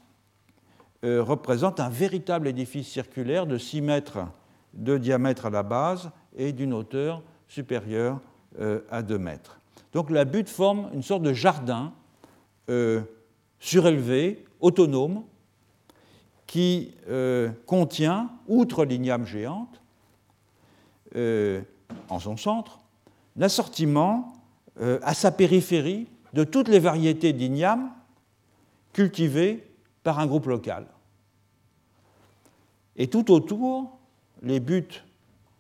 représente 1.02 1.80
un 1.80 1.88
véritable 1.88 2.50
édifice 2.50 2.90
circulaire 2.90 3.48
de 3.48 3.58
6 3.58 3.80
mètres 3.80 4.20
de 4.74 4.98
diamètre 4.98 5.46
à 5.46 5.50
la 5.50 5.64
base 5.64 6.12
et 6.36 6.52
d'une 6.52 6.74
hauteur 6.74 7.24
supérieure 7.48 8.20
à 8.92 9.02
2 9.02 9.18
mètres. 9.18 9.62
Donc 9.94 10.10
la 10.10 10.26
butte 10.26 10.50
forme 10.50 10.90
une 10.94 11.02
sorte 11.02 11.22
de 11.22 11.32
jardin 11.32 11.94
surélevé, 13.60 14.44
autonome, 14.60 15.24
qui 16.50 16.96
euh, 17.08 17.52
contient, 17.68 18.32
outre 18.48 18.84
l'igname 18.84 19.24
géante, 19.24 19.80
euh, 21.16 21.62
en 22.10 22.18
son 22.18 22.38
centre, 22.38 22.80
l'assortiment 23.36 24.34
euh, 24.82 24.98
à 25.04 25.14
sa 25.14 25.32
périphérie 25.32 26.08
de 26.34 26.44
toutes 26.44 26.68
les 26.68 26.80
variétés 26.80 27.34
d'igname 27.34 27.92
cultivées 28.94 29.64
par 30.02 30.18
un 30.18 30.26
groupe 30.26 30.48
local. 30.48 30.88
Et 32.96 33.06
tout 33.12 33.32
autour, 33.32 34.00
les 34.42 34.60
buttes 34.60 35.04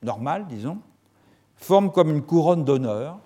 normales, 0.02 0.48
disons, 0.48 0.80
forment 1.56 1.92
comme 1.92 2.10
une 2.10 2.24
couronne 2.24 2.66
d'honneur, 2.66 3.20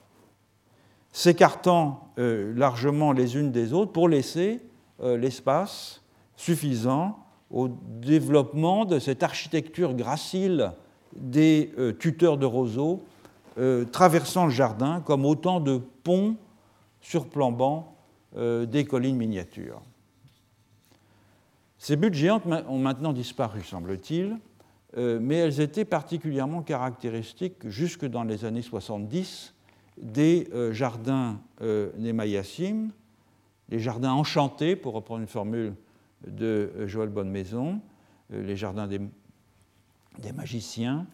s'écartant 1.14 2.10
largement 2.18 3.14
les 3.14 3.38
unes 3.38 3.54
des 3.54 3.72
autres 3.72 3.94
pour 3.94 4.10
laisser 4.10 4.62
l'espace 5.00 6.02
suffisant 6.36 7.23
au 7.54 7.70
développement 7.70 8.84
de 8.84 9.00
cette 9.00 9.24
architecture 9.24 9.94
gracile 9.94 10.74
des 11.16 11.72
euh, 11.78 11.94
tuteurs 11.94 12.38
de 12.38 12.48
roseaux 12.48 13.04
euh, 13.60 13.86
traversant 13.86 14.46
le 14.46 14.52
jardin 14.52 15.02
comme 15.02 15.24
autant 15.24 15.60
de 15.60 15.80
ponts 16.04 16.36
surplombant 17.00 17.96
euh, 18.36 18.66
des 18.66 18.86
collines 18.86 19.16
miniatures. 19.16 19.82
Ces 21.78 21.96
buttes 21.96 22.16
géantes 22.16 22.44
ont 22.68 22.80
maintenant 22.80 23.14
disparu, 23.14 23.62
semble-t-il, 23.62 24.38
mais 24.96 25.36
elles 25.36 25.60
étaient 25.60 25.84
particulièrement 25.84 26.62
caractéristiques 26.62 27.68
jusque 27.68 28.06
dans 28.06 28.24
les 28.24 28.46
années 28.46 28.62
70 28.62 29.54
des 29.98 30.48
jardins 30.72 31.42
Nemayassim, 31.60 32.92
les 33.68 33.80
jardins 33.80 34.14
enchantés, 34.14 34.78
pour 34.78 34.94
reprendre 34.94 35.20
une 35.20 35.28
formule 35.28 35.74
de 36.28 36.72
Joël 36.88 37.10
Bonnemaison, 37.10 37.82
euh, 38.32 38.44
Les 38.44 38.56
Jardins 38.56 38.88
des, 38.88 39.00
magiciens, 40.34 41.06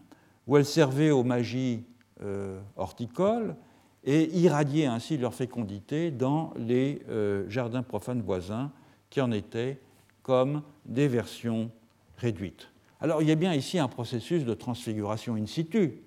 où 0.48 0.58
elles 0.58 0.66
servaient 0.66 1.12
aux 1.12 1.24
magies 1.24 1.84
euh, 2.22 2.60
horticoles 2.76 3.56
et 4.04 4.30
irradiaient 4.38 4.86
ainsi 4.86 5.18
leur 5.18 5.34
fécondité 5.34 6.12
dans 6.12 6.54
les 6.58 7.02
euh, 7.10 7.50
jardins 7.50 7.84
profanes 7.84 8.22
voisins 8.22 8.72
qui 9.10 9.22
en 9.22 9.32
étaient 9.32 9.80
comme 10.24 10.62
des 10.86 11.08
versions 11.08 11.72
réduites. 12.18 12.70
Alors 13.02 13.22
il 13.22 13.30
y 13.30 13.32
a 13.32 13.36
bien 13.36 13.54
ici 13.54 13.80
un 13.80 13.88
processus 13.88 14.44
de 14.46 14.54
transfiguration 14.54 15.36
in 15.36 15.46
situ. 15.46 16.02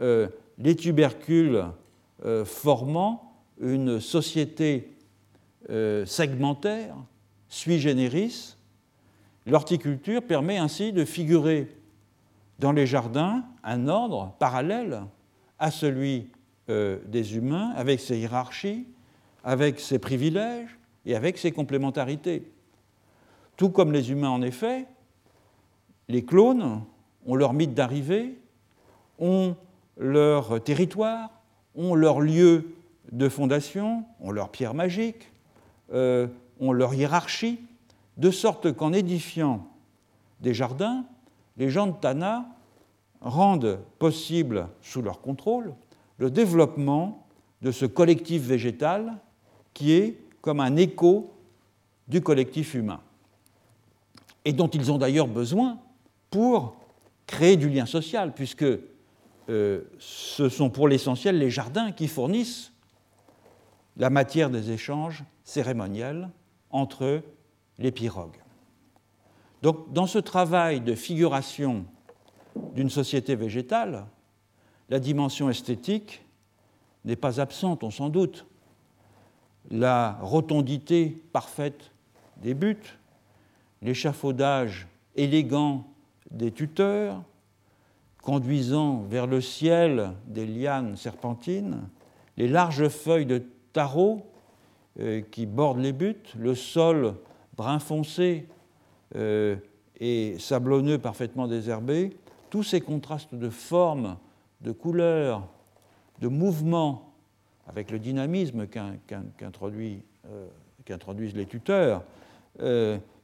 les 0.00 0.76
tubercules 0.76 1.64
formant 2.44 3.32
une 3.60 4.00
société 4.00 4.92
segmentaire 6.04 6.96
sui 7.48 7.78
generis, 7.78 8.56
l'horticulture 9.46 10.22
permet 10.22 10.58
ainsi 10.58 10.92
de 10.92 11.04
figurer 11.04 11.68
dans 12.58 12.72
les 12.72 12.86
jardins 12.86 13.44
un 13.62 13.88
ordre 13.88 14.34
parallèle 14.38 15.02
à 15.58 15.70
celui 15.70 16.30
euh, 16.68 16.98
des 17.06 17.36
humains, 17.36 17.72
avec 17.76 18.00
ses 18.00 18.18
hiérarchies, 18.18 18.86
avec 19.44 19.80
ses 19.80 19.98
privilèges 19.98 20.78
et 21.06 21.14
avec 21.14 21.38
ses 21.38 21.52
complémentarités. 21.52 22.50
Tout 23.56 23.70
comme 23.70 23.92
les 23.92 24.10
humains, 24.10 24.30
en 24.30 24.42
effet, 24.42 24.86
les 26.08 26.24
clones 26.24 26.82
ont 27.26 27.34
leur 27.34 27.52
mythe 27.52 27.74
d'arrivée, 27.74 28.38
ont 29.18 29.56
leur 29.96 30.62
territoire, 30.62 31.30
ont 31.74 31.94
leur 31.94 32.20
lieu 32.20 32.74
de 33.12 33.28
fondation, 33.28 34.04
ont 34.20 34.30
leur 34.30 34.50
pierre 34.50 34.74
magique, 34.74 35.32
euh, 35.92 36.26
ont 36.60 36.72
leur 36.72 36.94
hiérarchie, 36.94 37.60
de 38.16 38.30
sorte 38.30 38.72
qu'en 38.72 38.92
édifiant 38.92 39.68
des 40.40 40.54
jardins, 40.54 41.04
les 41.56 41.70
gens 41.70 41.86
de 41.86 41.92
Tana 41.92 42.46
rendent 43.20 43.78
possible, 43.98 44.68
sous 44.82 45.02
leur 45.02 45.20
contrôle, 45.20 45.74
le 46.18 46.30
développement 46.30 47.26
de 47.62 47.70
ce 47.70 47.86
collectif 47.86 48.42
végétal 48.42 49.16
qui 49.74 49.92
est 49.92 50.18
comme 50.40 50.60
un 50.60 50.76
écho 50.76 51.32
du 52.06 52.20
collectif 52.20 52.74
humain, 52.74 53.00
et 54.44 54.52
dont 54.52 54.68
ils 54.68 54.90
ont 54.90 54.98
d'ailleurs 54.98 55.28
besoin 55.28 55.78
pour 56.30 56.76
créer 57.26 57.56
du 57.56 57.68
lien 57.68 57.86
social, 57.86 58.32
puisque 58.34 58.64
euh, 59.48 59.82
ce 59.98 60.48
sont 60.48 60.70
pour 60.70 60.88
l'essentiel 60.88 61.38
les 61.38 61.50
jardins 61.50 61.92
qui 61.92 62.08
fournissent 62.08 62.72
la 63.96 64.10
matière 64.10 64.50
des 64.50 64.70
échanges 64.70 65.24
cérémoniels 65.44 66.30
entre 66.70 67.22
les 67.78 67.92
pirogues. 67.92 68.40
Donc, 69.62 69.92
dans 69.92 70.06
ce 70.06 70.18
travail 70.18 70.80
de 70.80 70.94
figuration 70.94 71.84
d'une 72.74 72.90
société 72.90 73.34
végétale, 73.34 74.06
la 74.88 75.00
dimension 75.00 75.50
esthétique 75.50 76.24
n'est 77.04 77.16
pas 77.16 77.40
absente, 77.40 77.84
on 77.84 77.90
s'en 77.90 78.08
doute. 78.08 78.46
La 79.70 80.18
rotondité 80.22 81.22
parfaite 81.32 81.90
des 82.36 82.54
buts, 82.54 82.98
l'échafaudage 83.82 84.86
élégant 85.16 85.84
des 86.30 86.52
tuteurs, 86.52 87.22
conduisant 88.22 89.02
vers 89.02 89.26
le 89.26 89.40
ciel 89.40 90.12
des 90.26 90.46
lianes 90.46 90.96
serpentines, 90.96 91.88
les 92.36 92.48
larges 92.48 92.88
feuilles 92.88 93.26
de 93.26 93.42
tarot 93.72 94.30
qui 95.30 95.46
bordent 95.46 95.78
les 95.78 95.92
buts, 95.92 96.16
le 96.36 96.54
sol 96.54 97.14
brun 97.56 97.78
foncé 97.80 98.46
euh, 99.16 99.56
et 100.00 100.38
sablonneux 100.38 100.98
parfaitement 100.98 101.48
désherbé, 101.48 102.16
tous 102.50 102.62
ces 102.62 102.80
contrastes 102.80 103.34
de 103.34 103.50
formes, 103.50 104.16
de 104.60 104.72
couleurs, 104.72 105.46
de 106.20 106.28
mouvements, 106.28 107.12
avec 107.66 107.90
le 107.90 107.98
dynamisme 107.98 108.66
euh, 108.76 108.94
qu'introduisent 110.84 111.34
les 111.34 111.46
tuteurs, 111.46 112.02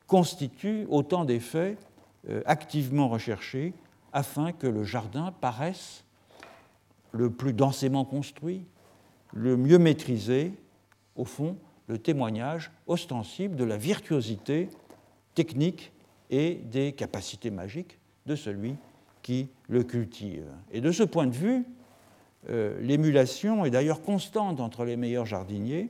constituent 0.06 0.86
autant 0.90 1.24
d'effets 1.24 1.76
activement 2.46 3.08
recherchés 3.08 3.72
afin 4.12 4.52
que 4.52 4.68
le 4.68 4.84
jardin 4.84 5.32
paraisse 5.40 6.04
le 7.10 7.30
plus 7.30 7.52
densément 7.52 8.04
construit, 8.04 8.64
le 9.32 9.56
mieux 9.56 9.78
maîtrisé, 9.78 10.52
au 11.16 11.24
fond, 11.24 11.56
le 11.86 11.98
témoignage 11.98 12.70
ostensible 12.86 13.56
de 13.56 13.64
la 13.64 13.76
virtuosité 13.76 14.68
technique 15.34 15.92
et 16.30 16.54
des 16.54 16.92
capacités 16.92 17.50
magiques 17.50 17.98
de 18.26 18.36
celui 18.36 18.76
qui 19.22 19.48
le 19.68 19.84
cultive. 19.84 20.46
Et 20.72 20.80
de 20.80 20.90
ce 20.92 21.02
point 21.02 21.26
de 21.26 21.34
vue, 21.34 21.64
euh, 22.50 22.78
l'émulation 22.80 23.64
est 23.64 23.70
d'ailleurs 23.70 24.02
constante 24.02 24.60
entre 24.60 24.84
les 24.84 24.96
meilleurs 24.96 25.26
jardiniers 25.26 25.88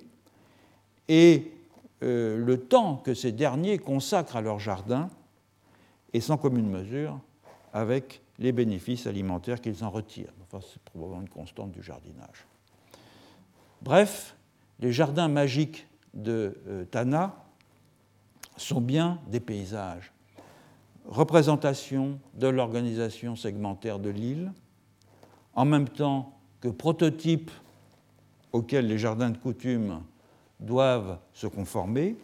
et 1.09 1.53
euh, 2.03 2.37
le 2.37 2.61
temps 2.61 2.97
que 2.97 3.15
ces 3.15 3.33
derniers 3.33 3.79
consacrent 3.79 4.37
à 4.37 4.41
leur 4.41 4.59
jardin 4.59 5.11
est 6.13 6.21
sans 6.21 6.37
commune 6.37 6.69
mesure 6.69 7.19
avec 7.73 8.23
les 8.39 8.53
bénéfices 8.53 9.07
alimentaires 9.07 9.61
qu'ils 9.61 9.85
en 9.85 9.91
retirent. 9.91 10.33
Enfin, 10.43 10.65
c'est 10.73 10.83
probablement 10.83 11.23
une 11.23 11.29
constante 11.29 11.73
du 11.73 11.83
jardinage. 11.83 12.47
Bref, 13.83 14.37
les 14.81 14.93
jardins 14.93 15.29
magiques 15.29 15.87
de 16.15 16.57
euh, 16.69 16.85
Tana 16.85 17.35
sont 18.57 18.81
bien 18.81 19.19
des 19.29 19.41
paysages, 19.41 20.13
représentation 21.07 22.19
de 22.35 22.47
l'organisation 22.47 23.37
segmentaire 23.37 23.99
de 23.99 24.11
l'île, 24.11 24.53
en 25.55 25.65
même 25.65 25.89
temps 25.89 26.33
que 26.61 26.69
prototypes 26.69 27.51
auxquels 28.53 28.87
les 28.87 28.99
jardins 28.99 29.31
de 29.31 29.37
coutume 29.37 30.01
doivent 30.61 31.19
se 31.33 31.47
conformer, 31.47 32.17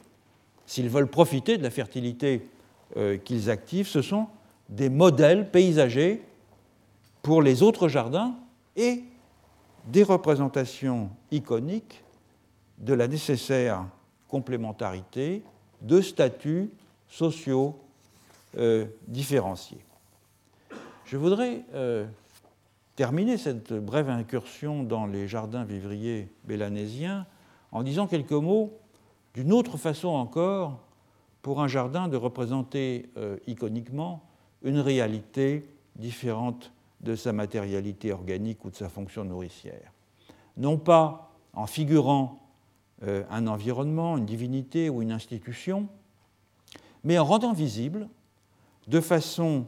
s'ils 0.66 0.88
veulent 0.88 1.10
profiter 1.10 1.58
de 1.58 1.62
la 1.62 1.70
fertilité 1.70 2.48
euh, 2.96 3.18
qu'ils 3.18 3.50
activent, 3.50 3.88
ce 3.88 4.02
sont 4.02 4.28
des 4.68 4.88
modèles 4.88 5.50
paysagers 5.50 6.22
pour 7.22 7.42
les 7.42 7.62
autres 7.62 7.88
jardins 7.88 8.36
et 8.76 9.02
des 9.88 10.04
représentations 10.04 11.10
iconiques 11.30 12.02
de 12.80 12.94
la 12.94 13.08
nécessaire 13.08 13.84
complémentarité 14.28 15.42
de 15.82 16.00
statuts 16.00 16.70
sociaux 17.08 17.76
euh, 18.58 18.86
différenciés. 19.06 19.84
Je 21.04 21.16
voudrais 21.16 21.64
euh, 21.74 22.06
terminer 22.96 23.38
cette 23.38 23.72
brève 23.72 24.08
incursion 24.08 24.82
dans 24.82 25.06
les 25.06 25.28
jardins 25.28 25.64
vivriers 25.64 26.28
bélanésiens 26.44 27.26
en 27.72 27.82
disant 27.82 28.06
quelques 28.06 28.32
mots 28.32 28.72
d'une 29.34 29.52
autre 29.52 29.76
façon 29.76 30.08
encore 30.08 30.80
pour 31.42 31.60
un 31.60 31.68
jardin 31.68 32.08
de 32.08 32.16
représenter 32.16 33.10
euh, 33.16 33.36
iconiquement 33.46 34.22
une 34.62 34.78
réalité 34.78 35.66
différente 35.96 36.72
de 37.00 37.14
sa 37.14 37.32
matérialité 37.32 38.12
organique 38.12 38.64
ou 38.64 38.70
de 38.70 38.76
sa 38.76 38.88
fonction 38.88 39.24
nourricière. 39.24 39.92
Non 40.56 40.76
pas 40.76 41.32
en 41.54 41.66
figurant 41.66 42.38
euh, 43.02 43.22
un 43.30 43.46
environnement, 43.46 44.18
une 44.18 44.26
divinité 44.26 44.90
ou 44.90 45.02
une 45.02 45.12
institution, 45.12 45.88
mais 47.02 47.18
en 47.18 47.24
rendant 47.24 47.52
visible, 47.52 48.08
de 48.88 49.00
façon 49.00 49.66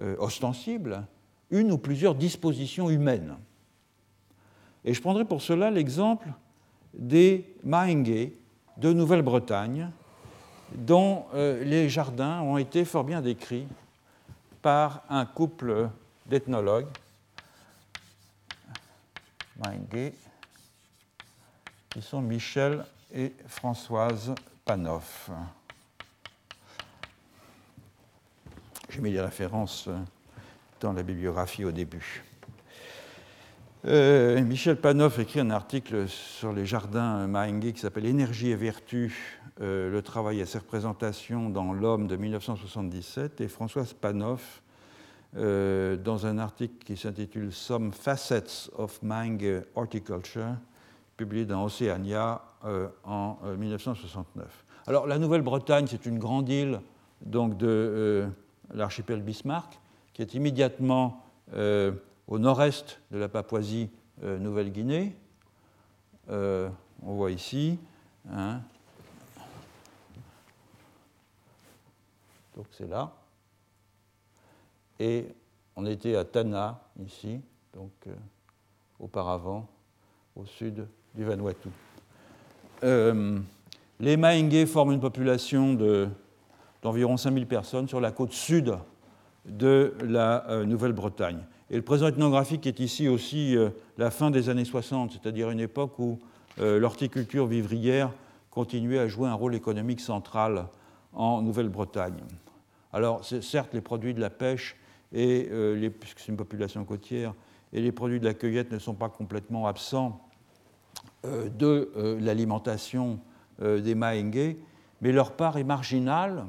euh, 0.00 0.16
ostensible, 0.18 1.06
une 1.50 1.70
ou 1.70 1.78
plusieurs 1.78 2.14
dispositions 2.14 2.90
humaines. 2.90 3.36
Et 4.84 4.94
je 4.94 5.00
prendrai 5.00 5.24
pour 5.24 5.42
cela 5.42 5.70
l'exemple 5.70 6.28
des 6.94 7.54
Mahenge 7.62 8.30
de 8.78 8.92
Nouvelle-Bretagne, 8.92 9.90
dont 10.74 11.26
euh, 11.34 11.62
les 11.62 11.88
jardins 11.88 12.40
ont 12.40 12.56
été 12.56 12.84
fort 12.84 13.04
bien 13.04 13.20
décrits 13.20 13.68
par 14.60 15.02
un 15.08 15.24
couple 15.24 15.88
d'ethnologues, 16.26 16.88
qui 21.92 22.00
sont 22.00 22.22
Michel 22.22 22.86
et 23.14 23.32
Françoise 23.46 24.34
Panoff. 24.64 25.30
J'ai 28.88 29.00
mis 29.00 29.10
les 29.10 29.20
références 29.20 29.90
dans 30.80 30.94
la 30.94 31.02
bibliographie 31.02 31.66
au 31.66 31.70
début. 31.70 32.22
Euh, 33.84 34.42
Michel 34.42 34.76
Panoff 34.76 35.18
écrit 35.18 35.40
un 35.40 35.50
article 35.50 36.08
sur 36.08 36.52
les 36.54 36.64
jardins 36.64 37.26
Mahenge 37.26 37.72
qui 37.72 37.80
s'appelle 37.80 38.06
Énergie 38.06 38.50
et 38.50 38.56
vertu, 38.56 39.42
euh, 39.60 39.90
le 39.90 40.00
travail 40.00 40.40
et 40.40 40.46
ses 40.46 40.58
représentations 40.58 41.50
dans 41.50 41.74
l'homme 41.74 42.06
de 42.06 42.16
1977, 42.16 43.42
et 43.42 43.48
Françoise 43.48 43.92
Panoff 43.92 44.62
euh, 45.36 45.96
dans 45.96 46.24
un 46.24 46.38
article 46.38 46.84
qui 46.84 46.96
s'intitule 46.96 47.52
Some 47.52 47.92
Facets 47.92 48.70
of 48.78 49.02
Mahenge 49.02 49.62
Horticulture, 49.74 50.56
publié 51.16 51.44
dans 51.44 51.64
Oceania 51.64 52.42
en 53.04 53.36
1969. 53.58 54.64
Alors 54.86 55.06
la 55.06 55.18
Nouvelle-Bretagne, 55.18 55.86
c'est 55.88 56.06
une 56.06 56.18
grande 56.18 56.48
île 56.48 56.80
donc, 57.24 57.56
de 57.56 58.26
l'archipel 58.72 59.22
Bismarck, 59.22 59.78
qui 60.12 60.22
est 60.22 60.34
immédiatement 60.34 61.24
au 61.52 62.38
nord-est 62.38 63.00
de 63.10 63.18
la 63.18 63.28
Papouasie-Nouvelle-Guinée. 63.28 65.16
Euh, 66.30 66.70
on 67.02 67.14
voit 67.14 67.30
ici. 67.30 67.78
Hein. 68.30 68.60
Donc 72.56 72.66
c'est 72.70 72.86
là. 72.86 73.12
Et 74.98 75.26
on 75.74 75.84
était 75.86 76.16
à 76.16 76.24
Tana, 76.24 76.80
ici, 77.04 77.40
donc 77.72 77.92
euh, 78.06 78.14
auparavant, 79.00 79.68
au 80.36 80.44
sud 80.44 80.86
du 81.14 81.24
Vanuatu. 81.24 81.68
Euh, 82.84 83.38
les 84.00 84.16
Mahenge 84.16 84.66
forment 84.66 84.92
une 84.92 85.00
population 85.00 85.76
d'environ 86.82 87.16
5000 87.16 87.46
personnes 87.46 87.88
sur 87.88 88.00
la 88.00 88.10
côte 88.10 88.32
sud 88.32 88.74
de 89.44 89.94
la 90.02 90.64
Nouvelle-Bretagne. 90.64 91.44
Et 91.72 91.76
le 91.76 91.82
présent 91.82 92.06
ethnographique 92.06 92.66
est 92.66 92.80
ici 92.80 93.08
aussi 93.08 93.56
euh, 93.56 93.70
la 93.96 94.10
fin 94.10 94.30
des 94.30 94.50
années 94.50 94.66
60, 94.66 95.12
c'est-à-dire 95.12 95.50
une 95.50 95.58
époque 95.58 95.98
où 95.98 96.18
euh, 96.60 96.78
l'horticulture 96.78 97.46
vivrière 97.46 98.12
continuait 98.50 98.98
à 98.98 99.08
jouer 99.08 99.26
un 99.26 99.34
rôle 99.34 99.54
économique 99.54 100.00
central 100.00 100.66
en 101.14 101.40
Nouvelle-Bretagne. 101.40 102.20
Alors, 102.92 103.24
certes, 103.24 103.72
les 103.72 103.80
produits 103.80 104.12
de 104.12 104.20
la 104.20 104.28
pêche, 104.28 104.76
et, 105.14 105.48
euh, 105.50 105.88
puisque 105.98 106.18
c'est 106.18 106.28
une 106.28 106.36
population 106.36 106.84
côtière, 106.84 107.32
et 107.72 107.80
les 107.80 107.90
produits 107.90 108.20
de 108.20 108.26
la 108.26 108.34
cueillette 108.34 108.70
ne 108.70 108.78
sont 108.78 108.92
pas 108.92 109.08
complètement 109.08 109.66
absents 109.66 110.20
de 111.24 112.18
l'alimentation 112.20 113.20
des 113.60 113.94
Maengue, 113.94 114.56
mais 115.00 115.12
leur 115.12 115.32
part 115.32 115.56
est 115.56 115.64
marginale, 115.64 116.46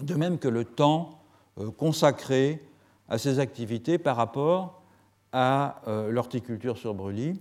de 0.00 0.14
même 0.14 0.38
que 0.38 0.48
le 0.48 0.64
temps 0.64 1.22
consacré 1.76 2.66
à 3.08 3.18
ces 3.18 3.38
activités 3.38 3.98
par 3.98 4.16
rapport 4.16 4.82
à 5.32 5.82
l'horticulture 6.08 6.78
sur 6.78 6.94
brûlis 6.94 7.40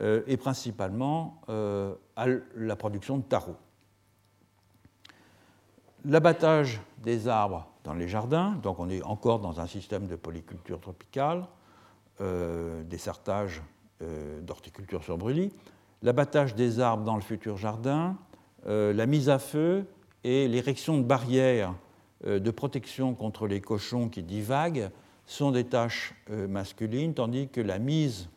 et 0.00 0.36
principalement 0.36 1.40
à 2.16 2.26
la 2.56 2.76
production 2.76 3.16
de 3.16 3.22
tarot. 3.22 3.56
L'abattage 6.04 6.80
des 6.98 7.28
arbres 7.28 7.68
dans 7.84 7.94
les 7.94 8.08
jardins, 8.08 8.52
donc 8.62 8.80
on 8.80 8.88
est 8.88 9.02
encore 9.02 9.38
dans 9.38 9.60
un 9.60 9.66
système 9.66 10.08
de 10.08 10.16
polyculture 10.16 10.80
tropicale, 10.80 11.46
euh, 12.20 12.82
des 12.82 12.98
sertages 12.98 13.60
euh, 13.60 13.62
d'horticulture 14.42 15.04
sur 15.04 15.18
brûlis, 15.18 15.52
l'abattage 16.02 16.54
des 16.54 16.80
arbres 16.80 17.04
dans 17.04 17.16
le 17.16 17.22
futur 17.22 17.56
jardin, 17.56 18.16
euh, 18.66 18.92
la 18.92 19.06
mise 19.06 19.28
à 19.28 19.38
feu 19.38 19.86
et 20.24 20.48
l'érection 20.48 20.98
de 20.98 21.02
barrières 21.02 21.74
de 22.24 22.50
protection 22.52 23.14
contre 23.14 23.48
les 23.48 23.60
cochons 23.60 24.08
qui 24.08 24.22
divaguent 24.22 24.90
sont 25.26 25.50
des 25.50 25.64
tâches 25.64 26.14
masculines, 26.30 27.14
tandis 27.14 27.48
que 27.48 27.60
la 27.60 27.80
mise 27.80 28.28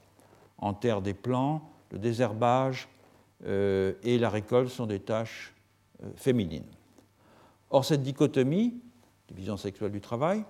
en 0.57 0.73
terre 0.73 1.03
des 1.03 1.13
plants, 1.13 1.69
le 1.91 1.99
désherbage 1.99 2.89
et 3.45 4.17
la 4.17 4.29
récolte 4.31 4.69
sont 4.69 4.87
des 4.87 4.99
tâches 4.99 5.53
féminines. 6.15 6.65
Or, 7.69 7.85
cette 7.85 8.01
dichotomie, 8.01 8.73
division 9.27 9.57
sexuelle 9.57 9.91
du 9.91 10.01
travail, 10.01 10.43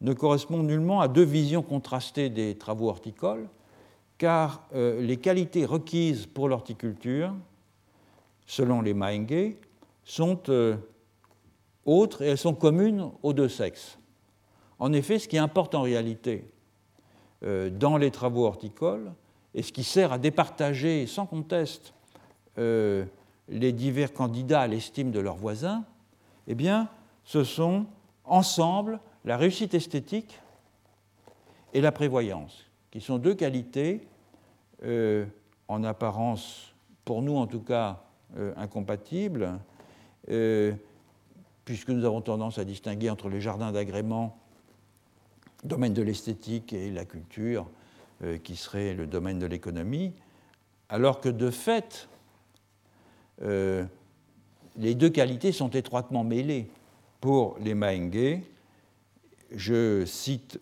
ne 0.00 0.12
correspond 0.12 0.62
nullement 0.62 1.00
à 1.00 1.08
deux 1.08 1.24
visions 1.24 1.62
contrastées 1.62 2.30
des 2.30 2.56
travaux 2.56 2.88
horticoles, 2.88 3.48
car 4.18 4.68
euh, 4.74 5.00
les 5.00 5.16
qualités 5.16 5.64
requises 5.64 6.26
pour 6.26 6.48
l'horticulture, 6.48 7.32
selon 8.46 8.82
les 8.82 8.92
Maenge, 8.92 9.54
sont 10.04 10.40
euh, 10.48 10.76
autres 11.86 12.22
et 12.22 12.26
elles 12.26 12.38
sont 12.38 12.54
communes 12.54 13.10
aux 13.22 13.32
deux 13.32 13.48
sexes. 13.48 13.98
En 14.80 14.92
effet, 14.92 15.18
ce 15.18 15.28
qui 15.28 15.38
importe 15.38 15.74
en 15.74 15.82
réalité 15.82 16.50
euh, 17.44 17.70
dans 17.70 17.96
les 17.96 18.10
travaux 18.10 18.44
horticoles, 18.44 19.12
et 19.54 19.62
ce 19.62 19.72
qui 19.72 19.84
sert 19.84 20.12
à 20.12 20.18
départager 20.18 21.06
sans 21.06 21.26
conteste 21.26 21.94
les 22.56 23.72
divers 23.72 24.12
candidats 24.12 24.62
à 24.62 24.66
l'estime 24.66 25.12
de 25.12 25.20
leurs 25.20 25.36
voisins, 25.36 25.84
eh 26.48 26.56
bien, 26.56 26.88
ce 27.24 27.44
sont 27.44 27.86
ensemble 28.24 29.00
la 29.24 29.36
réussite 29.36 29.74
esthétique 29.74 30.40
et 31.72 31.80
la 31.80 31.92
prévoyance, 31.92 32.67
qui 32.90 33.00
sont 33.00 33.18
deux 33.18 33.34
qualités 33.34 34.06
euh, 34.84 35.26
en 35.66 35.84
apparence, 35.84 36.74
pour 37.04 37.22
nous 37.22 37.36
en 37.36 37.46
tout 37.46 37.60
cas, 37.60 38.02
euh, 38.36 38.52
incompatibles, 38.56 39.58
euh, 40.30 40.72
puisque 41.64 41.90
nous 41.90 42.04
avons 42.04 42.20
tendance 42.20 42.58
à 42.58 42.64
distinguer 42.64 43.10
entre 43.10 43.28
les 43.28 43.40
jardins 43.40 43.72
d'agrément, 43.72 44.38
domaine 45.64 45.92
de 45.92 46.02
l'esthétique, 46.02 46.72
et 46.72 46.90
la 46.90 47.04
culture, 47.04 47.68
qui 48.42 48.56
serait 48.56 48.94
le 48.94 49.06
domaine 49.06 49.38
de 49.38 49.46
l'économie, 49.46 50.12
alors 50.88 51.20
que 51.20 51.28
de 51.28 51.50
fait, 51.50 52.08
les 53.40 54.94
deux 54.94 55.10
qualités 55.10 55.52
sont 55.52 55.68
étroitement 55.70 56.24
mêlées 56.24 56.68
pour 57.20 57.56
les 57.60 57.74
Maengue. 57.74 58.40
Je 59.52 60.04
cite, 60.04 60.58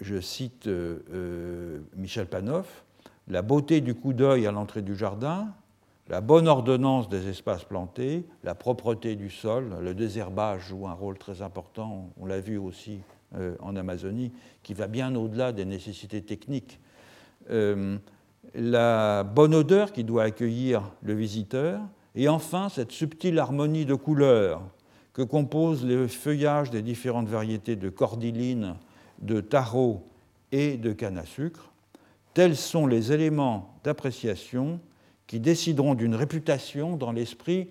je 0.00 0.20
cite 0.20 0.66
euh, 0.66 0.98
euh, 1.12 1.80
Michel 1.96 2.26
Panoff 2.26 2.84
la 3.28 3.42
beauté 3.42 3.80
du 3.80 3.94
coup 3.94 4.12
d'œil 4.12 4.46
à 4.46 4.50
l'entrée 4.50 4.82
du 4.82 4.96
jardin, 4.96 5.48
la 6.08 6.20
bonne 6.20 6.48
ordonnance 6.48 7.08
des 7.08 7.28
espaces 7.28 7.62
plantés, 7.62 8.26
la 8.42 8.56
propreté 8.56 9.14
du 9.14 9.30
sol, 9.30 9.76
le 9.80 9.94
désherbage 9.94 10.68
joue 10.68 10.88
un 10.88 10.94
rôle 10.94 11.16
très 11.16 11.40
important, 11.40 12.10
on 12.20 12.26
l'a 12.26 12.40
vu 12.40 12.58
aussi 12.58 12.98
en 13.60 13.76
Amazonie, 13.76 14.32
qui 14.64 14.74
va 14.74 14.88
bien 14.88 15.14
au-delà 15.14 15.52
des 15.52 15.64
nécessités 15.64 16.22
techniques. 16.22 16.80
la 17.48 19.22
bonne 19.22 19.54
odeur 19.54 19.92
qui 19.92 20.02
doit 20.02 20.24
accueillir 20.24 20.90
le 21.02 21.14
visiteur, 21.14 21.80
et 22.14 22.28
enfin, 22.28 22.68
cette 22.68 22.92
subtile 22.92 23.38
harmonie 23.38 23.84
de 23.84 23.94
couleurs 23.94 24.62
que 25.12 25.22
composent 25.22 25.84
les 25.84 26.08
feuillages 26.08 26.70
des 26.70 26.82
différentes 26.82 27.28
variétés 27.28 27.76
de 27.76 27.88
cordyline, 27.88 28.76
de 29.20 29.40
taro 29.40 30.08
et 30.52 30.76
de 30.76 30.92
canne 30.92 31.18
à 31.18 31.24
sucre, 31.24 31.70
tels 32.34 32.56
sont 32.56 32.86
les 32.86 33.12
éléments 33.12 33.74
d'appréciation 33.84 34.80
qui 35.26 35.40
décideront 35.40 35.94
d'une 35.94 36.14
réputation 36.14 36.96
dans 36.96 37.12
l'esprit 37.12 37.68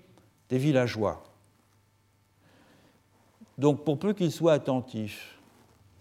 des 0.50 0.58
villageois. 0.58 1.24
Donc, 3.58 3.84
pour 3.84 4.00
peu 4.00 4.14
qu'ils 4.14 4.32
soient 4.32 4.54
attentifs 4.54 5.38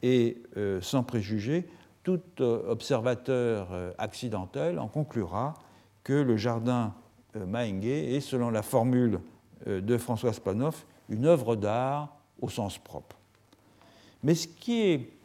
et 0.03 0.41
euh, 0.57 0.81
sans 0.81 1.03
préjugés, 1.03 1.69
tout 2.05 2.21
euh, 2.41 2.71
observateur 2.71 3.69
euh, 3.73 3.91
accidentel 3.99 4.79
en 4.79 4.87
conclura 4.87 5.55
que 6.05 6.13
le 6.13 6.37
jardin 6.37 6.95
Maenge 7.35 7.85
est, 7.85 8.21
selon 8.21 8.51
la 8.51 8.63
formule 8.63 9.21
de 9.67 9.99
François 9.99 10.33
Spanoff, 10.33 10.87
une 11.09 11.27
œuvre 11.27 11.57
d'art 11.57 12.17
au 12.41 12.49
sens 12.49 12.79
propre. 12.79 13.17
Mais 14.23 14.35
ce 14.35 14.49
qui 14.49 14.81
est 14.81 15.18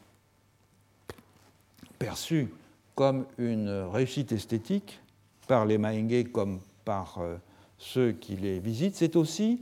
perçu 2.04 2.50
comme 2.96 3.26
une 3.38 3.70
réussite 3.70 4.34
esthétique 4.34 5.00
par 5.48 5.66
les 5.66 5.78
Maenge 5.78 6.26
comme 6.34 6.60
par 6.84 7.20
euh, 7.20 7.38
ceux 7.78 8.12
qui 8.12 8.36
les 8.36 8.60
visitent, 8.60 8.98
c'est 8.98 9.16
aussi 9.16 9.62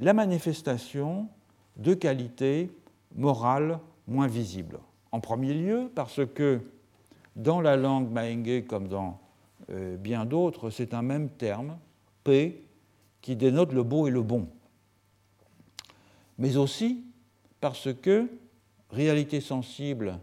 la 0.00 0.14
manifestation 0.14 1.28
de 1.76 1.92
qualités 1.92 2.70
morales 3.14 3.80
moins 4.06 4.28
visibles. 4.28 4.78
En 5.12 5.20
premier 5.20 5.52
lieu, 5.52 5.90
parce 5.94 6.24
que 6.24 6.62
dans 7.36 7.60
la 7.60 7.76
langue 7.76 8.10
Maenge 8.10 8.64
comme 8.66 8.88
dans 8.88 9.20
euh, 9.68 9.98
bien 9.98 10.24
d'autres, 10.24 10.70
c'est 10.70 10.94
un 10.94 11.02
même 11.02 11.28
terme, 11.28 11.76
P, 12.24 12.64
qui 13.20 13.36
dénote 13.36 13.74
le 13.74 13.82
beau 13.82 14.08
et 14.08 14.10
le 14.10 14.22
bon. 14.22 14.48
Mais 16.38 16.56
aussi 16.56 17.04
parce 17.60 17.92
que 17.92 18.26
réalité 18.90 19.42
sensible 19.42 20.18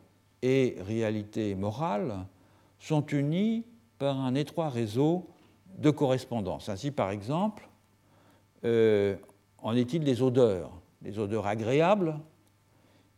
et 0.46 0.78
réalité 0.82 1.56
morale 1.56 2.28
sont 2.78 3.04
unies 3.08 3.66
par 3.98 4.20
un 4.20 4.36
étroit 4.36 4.70
réseau 4.70 5.28
de 5.80 5.90
correspondance. 5.90 6.70
Ainsi, 6.70 6.92
par 6.92 7.10
exemple, 7.10 7.68
euh, 8.64 9.16
en 9.58 9.76
est-il 9.76 10.04
des 10.04 10.22
odeurs? 10.22 10.72
Les 11.02 11.18
odeurs 11.18 11.48
agréables, 11.48 12.20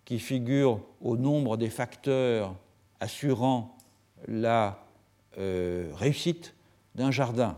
qui 0.05 0.19
figurent 0.19 0.79
au 1.01 1.17
nombre 1.17 1.57
des 1.57 1.69
facteurs 1.69 2.55
assurant 3.01 3.75
la 4.25 4.79
euh, 5.37 5.91
réussite 5.95 6.55
d'un 6.95 7.11
jardin. 7.11 7.57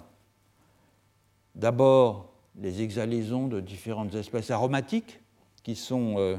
D'abord, 1.54 2.34
les 2.56 2.82
exhalaisons 2.82 3.48
de 3.48 3.60
différentes 3.60 4.16
espèces 4.16 4.50
aromatiques 4.50 5.20
qui 5.62 5.76
sont 5.76 6.16
euh, 6.18 6.38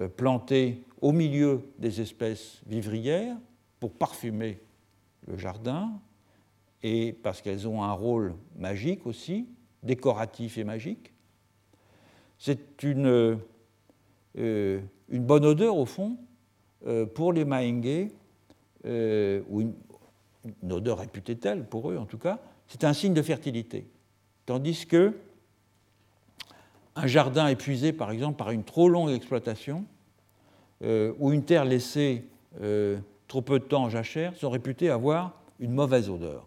euh, 0.00 0.08
plantées 0.08 0.82
au 1.00 1.12
milieu 1.12 1.62
des 1.78 2.00
espèces 2.00 2.60
vivrières 2.66 3.36
pour 3.80 3.92
parfumer 3.92 4.60
le 5.26 5.36
jardin 5.38 5.92
et 6.82 7.12
parce 7.12 7.40
qu'elles 7.40 7.66
ont 7.66 7.82
un 7.82 7.92
rôle 7.92 8.34
magique 8.56 9.06
aussi, 9.06 9.48
décoratif 9.82 10.58
et 10.58 10.64
magique. 10.64 11.12
C'est 12.38 12.82
une, 12.82 13.38
une 14.34 14.80
bonne 15.10 15.44
odeur 15.46 15.76
au 15.76 15.86
fond 15.86 16.18
pour 17.14 17.32
les 17.32 17.44
Maengue, 17.44 18.10
ou 18.84 19.60
une, 19.60 19.74
une 20.62 20.72
odeur 20.72 20.98
réputée 20.98 21.36
telle 21.36 21.64
pour 21.66 21.90
eux 21.90 21.96
en 21.96 22.06
tout 22.06 22.18
cas, 22.18 22.38
c'est 22.68 22.84
un 22.84 22.92
signe 22.92 23.14
de 23.14 23.22
fertilité. 23.22 23.88
Tandis 24.46 24.86
que 24.86 25.14
un 26.96 27.06
jardin 27.06 27.48
épuisé 27.48 27.92
par 27.92 28.10
exemple 28.10 28.36
par 28.36 28.50
une 28.50 28.64
trop 28.64 28.88
longue 28.88 29.10
exploitation 29.10 29.84
euh, 30.82 31.12
ou 31.18 31.32
une 31.32 31.44
terre 31.44 31.64
laissée 31.64 32.28
euh, 32.60 32.98
trop 33.28 33.42
peu 33.42 33.58
de 33.58 33.64
temps 33.64 33.84
en 33.84 33.90
jachère 33.90 34.36
sont 34.36 34.50
réputés 34.50 34.90
avoir 34.90 35.40
une 35.58 35.72
mauvaise 35.72 36.10
odeur. 36.10 36.46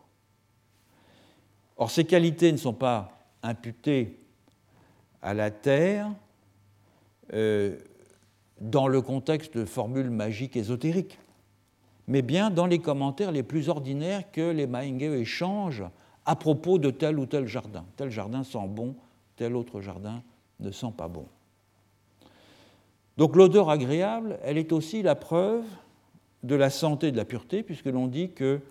Or 1.77 1.91
ces 1.91 2.05
qualités 2.05 2.51
ne 2.51 2.57
sont 2.57 2.73
pas 2.73 3.27
imputées 3.43 4.19
à 5.21 5.33
la 5.33 5.51
terre 5.51 6.09
euh, 7.33 7.77
dans 8.61 8.87
le 8.87 9.01
contexte 9.01 9.57
de 9.57 9.65
formules 9.65 10.09
magiques 10.09 10.55
ésotériques 10.55 11.19
mais 12.07 12.21
bien 12.21 12.49
dans 12.49 12.67
les 12.67 12.79
commentaires 12.79 13.31
les 13.31 13.43
plus 13.43 13.67
ordinaires 13.67 14.31
que 14.31 14.51
les 14.51 14.65
Maenge 14.65 15.03
échangent 15.03 15.85
à 16.25 16.35
propos 16.35 16.77
de 16.77 16.89
tel 16.89 17.19
ou 17.19 17.25
tel 17.25 17.47
jardin. 17.47 17.85
Tel 17.97 18.09
jardin 18.09 18.43
sent 18.43 18.67
bon, 18.67 18.95
tel 19.35 19.55
autre 19.55 19.81
jardin 19.81 20.23
ne 20.59 20.71
sent 20.71 20.93
pas 20.95 21.07
bon. 21.07 21.25
Donc 23.17 23.35
l'odeur 23.35 23.69
agréable, 23.69 24.39
elle 24.43 24.57
est 24.57 24.71
aussi 24.71 25.01
la 25.01 25.15
preuve 25.15 25.63
de 26.43 26.55
la 26.55 26.69
santé 26.69 27.07
et 27.07 27.11
de 27.11 27.17
la 27.17 27.25
pureté, 27.25 27.63
puisque 27.63 27.87
l'on 27.87 28.07
dit 28.07 28.31
que 28.31 28.61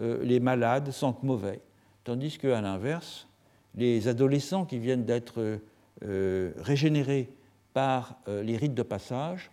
euh, 0.00 0.22
les 0.22 0.40
malades 0.40 0.90
sentent 0.90 1.22
mauvais, 1.22 1.60
tandis 2.04 2.38
qu'à 2.38 2.60
l'inverse, 2.60 3.26
les 3.74 4.08
adolescents 4.08 4.66
qui 4.66 4.78
viennent 4.78 5.04
d'être 5.04 5.58
euh, 6.04 6.52
régénérés 6.58 7.30
par 7.72 8.16
euh, 8.28 8.42
les 8.42 8.56
rites 8.56 8.74
de 8.74 8.82
passage 8.82 9.50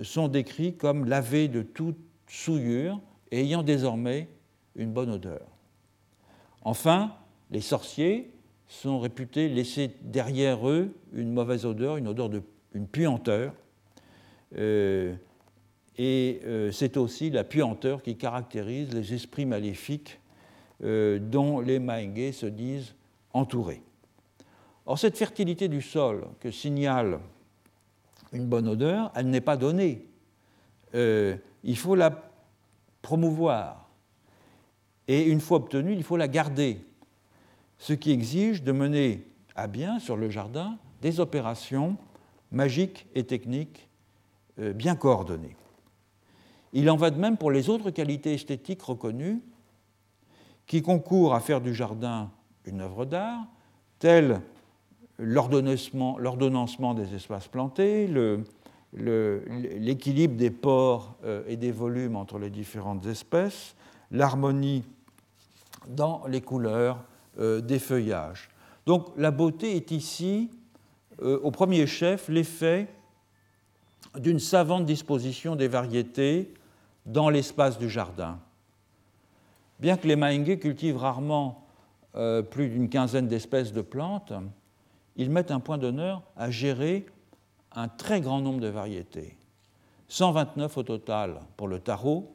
sont 0.00 0.28
décrits 0.28 0.74
comme 0.74 1.04
lavés 1.04 1.48
de 1.48 1.62
toute 1.62 1.98
souillure 2.26 3.00
et 3.30 3.40
ayant 3.40 3.62
désormais 3.62 4.28
une 4.76 4.92
bonne 4.92 5.10
odeur. 5.10 5.46
Enfin, 6.62 7.14
les 7.50 7.60
sorciers 7.60 8.33
sont 8.80 8.98
réputés 8.98 9.48
laisser 9.48 9.90
derrière 10.02 10.68
eux 10.68 10.92
une 11.12 11.32
mauvaise 11.32 11.64
odeur, 11.64 11.96
une 11.96 12.08
odeur 12.08 12.28
de 12.28 12.42
puanteur. 12.92 13.52
Euh, 14.56 15.14
et 15.96 16.40
euh, 16.44 16.72
c'est 16.72 16.96
aussi 16.96 17.30
la 17.30 17.44
puanteur 17.44 18.02
qui 18.02 18.16
caractérise 18.16 18.92
les 18.92 19.14
esprits 19.14 19.46
maléfiques 19.46 20.20
euh, 20.82 21.18
dont 21.18 21.60
les 21.60 21.78
Maengués 21.78 22.32
se 22.32 22.46
disent 22.46 22.94
entourés. 23.32 23.82
Or, 24.86 24.98
cette 24.98 25.16
fertilité 25.16 25.68
du 25.68 25.80
sol 25.80 26.26
que 26.40 26.50
signale 26.50 27.20
une 28.32 28.46
bonne 28.46 28.68
odeur, 28.68 29.12
elle 29.14 29.30
n'est 29.30 29.40
pas 29.40 29.56
donnée. 29.56 30.06
il 30.92 31.76
faut 31.76 31.94
la 31.94 32.10
promouvoir. 33.00 33.88
Et 35.06 35.22
une 35.22 35.40
fois 35.40 35.58
obtenue, 35.58 35.92
il 35.92 36.02
faut 36.02 36.16
la 36.16 36.28
garder 36.28 36.80
ce 37.78 37.92
qui 37.92 38.10
exige 38.12 38.62
de 38.62 38.72
mener 38.72 39.26
à 39.54 39.66
bien 39.66 39.98
sur 39.98 40.16
le 40.16 40.30
jardin 40.30 40.78
des 41.02 41.20
opérations 41.20 41.96
magiques 42.50 43.06
et 43.14 43.24
techniques 43.24 43.88
euh, 44.58 44.72
bien 44.72 44.96
coordonnées. 44.96 45.56
Il 46.72 46.90
en 46.90 46.96
va 46.96 47.10
de 47.10 47.18
même 47.18 47.36
pour 47.36 47.50
les 47.50 47.68
autres 47.68 47.90
qualités 47.90 48.34
esthétiques 48.34 48.82
reconnues 48.82 49.40
qui 50.66 50.82
concourent 50.82 51.34
à 51.34 51.40
faire 51.40 51.60
du 51.60 51.74
jardin 51.74 52.30
une 52.64 52.80
œuvre 52.80 53.04
d'art, 53.04 53.46
telles 53.98 54.40
l'ordonnancement 55.18 56.94
des 56.94 57.14
espaces 57.14 57.48
plantés, 57.48 58.08
l'équilibre 58.92 60.36
des 60.36 60.50
pores 60.50 61.14
euh, 61.24 61.44
et 61.46 61.56
des 61.56 61.70
volumes 61.70 62.16
entre 62.16 62.38
les 62.38 62.50
différentes 62.50 63.06
espèces, 63.06 63.76
l'harmonie 64.10 64.82
dans 65.88 66.22
les 66.26 66.40
couleurs 66.40 67.04
euh, 67.38 67.60
des 67.60 67.78
feuillages. 67.78 68.48
Donc 68.86 69.08
la 69.16 69.30
beauté 69.30 69.76
est 69.76 69.90
ici, 69.90 70.50
euh, 71.22 71.38
au 71.42 71.50
premier 71.50 71.86
chef, 71.86 72.28
l'effet 72.28 72.88
d'une 74.16 74.38
savante 74.38 74.84
disposition 74.84 75.56
des 75.56 75.68
variétés 75.68 76.52
dans 77.06 77.30
l'espace 77.30 77.78
du 77.78 77.88
jardin. 77.90 78.38
Bien 79.80 79.96
que 79.96 80.06
les 80.06 80.16
Maengués 80.16 80.58
cultivent 80.58 80.96
rarement 80.96 81.66
euh, 82.14 82.42
plus 82.42 82.68
d'une 82.68 82.88
quinzaine 82.88 83.26
d'espèces 83.26 83.72
de 83.72 83.82
plantes, 83.82 84.32
ils 85.16 85.30
mettent 85.30 85.50
un 85.50 85.60
point 85.60 85.78
d'honneur 85.78 86.22
à 86.36 86.50
gérer 86.50 87.06
un 87.74 87.88
très 87.88 88.20
grand 88.20 88.40
nombre 88.40 88.60
de 88.60 88.68
variétés. 88.68 89.36
129 90.08 90.76
au 90.78 90.82
total 90.82 91.40
pour 91.56 91.66
le 91.66 91.80
tarot, 91.80 92.33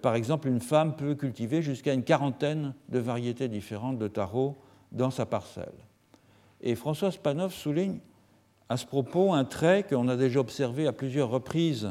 par 0.00 0.14
exemple, 0.14 0.48
une 0.48 0.60
femme 0.60 0.96
peut 0.96 1.14
cultiver 1.14 1.62
jusqu'à 1.62 1.92
une 1.92 2.04
quarantaine 2.04 2.74
de 2.88 2.98
variétés 2.98 3.48
différentes 3.48 3.98
de 3.98 4.08
tarot 4.08 4.56
dans 4.92 5.10
sa 5.10 5.26
parcelle. 5.26 5.72
Et 6.60 6.74
François 6.74 7.10
Spanov 7.10 7.52
souligne 7.52 7.98
à 8.68 8.76
ce 8.76 8.86
propos 8.86 9.32
un 9.32 9.44
trait 9.44 9.84
qu'on 9.88 10.08
a 10.08 10.16
déjà 10.16 10.40
observé 10.40 10.86
à 10.86 10.92
plusieurs 10.92 11.28
reprises 11.28 11.90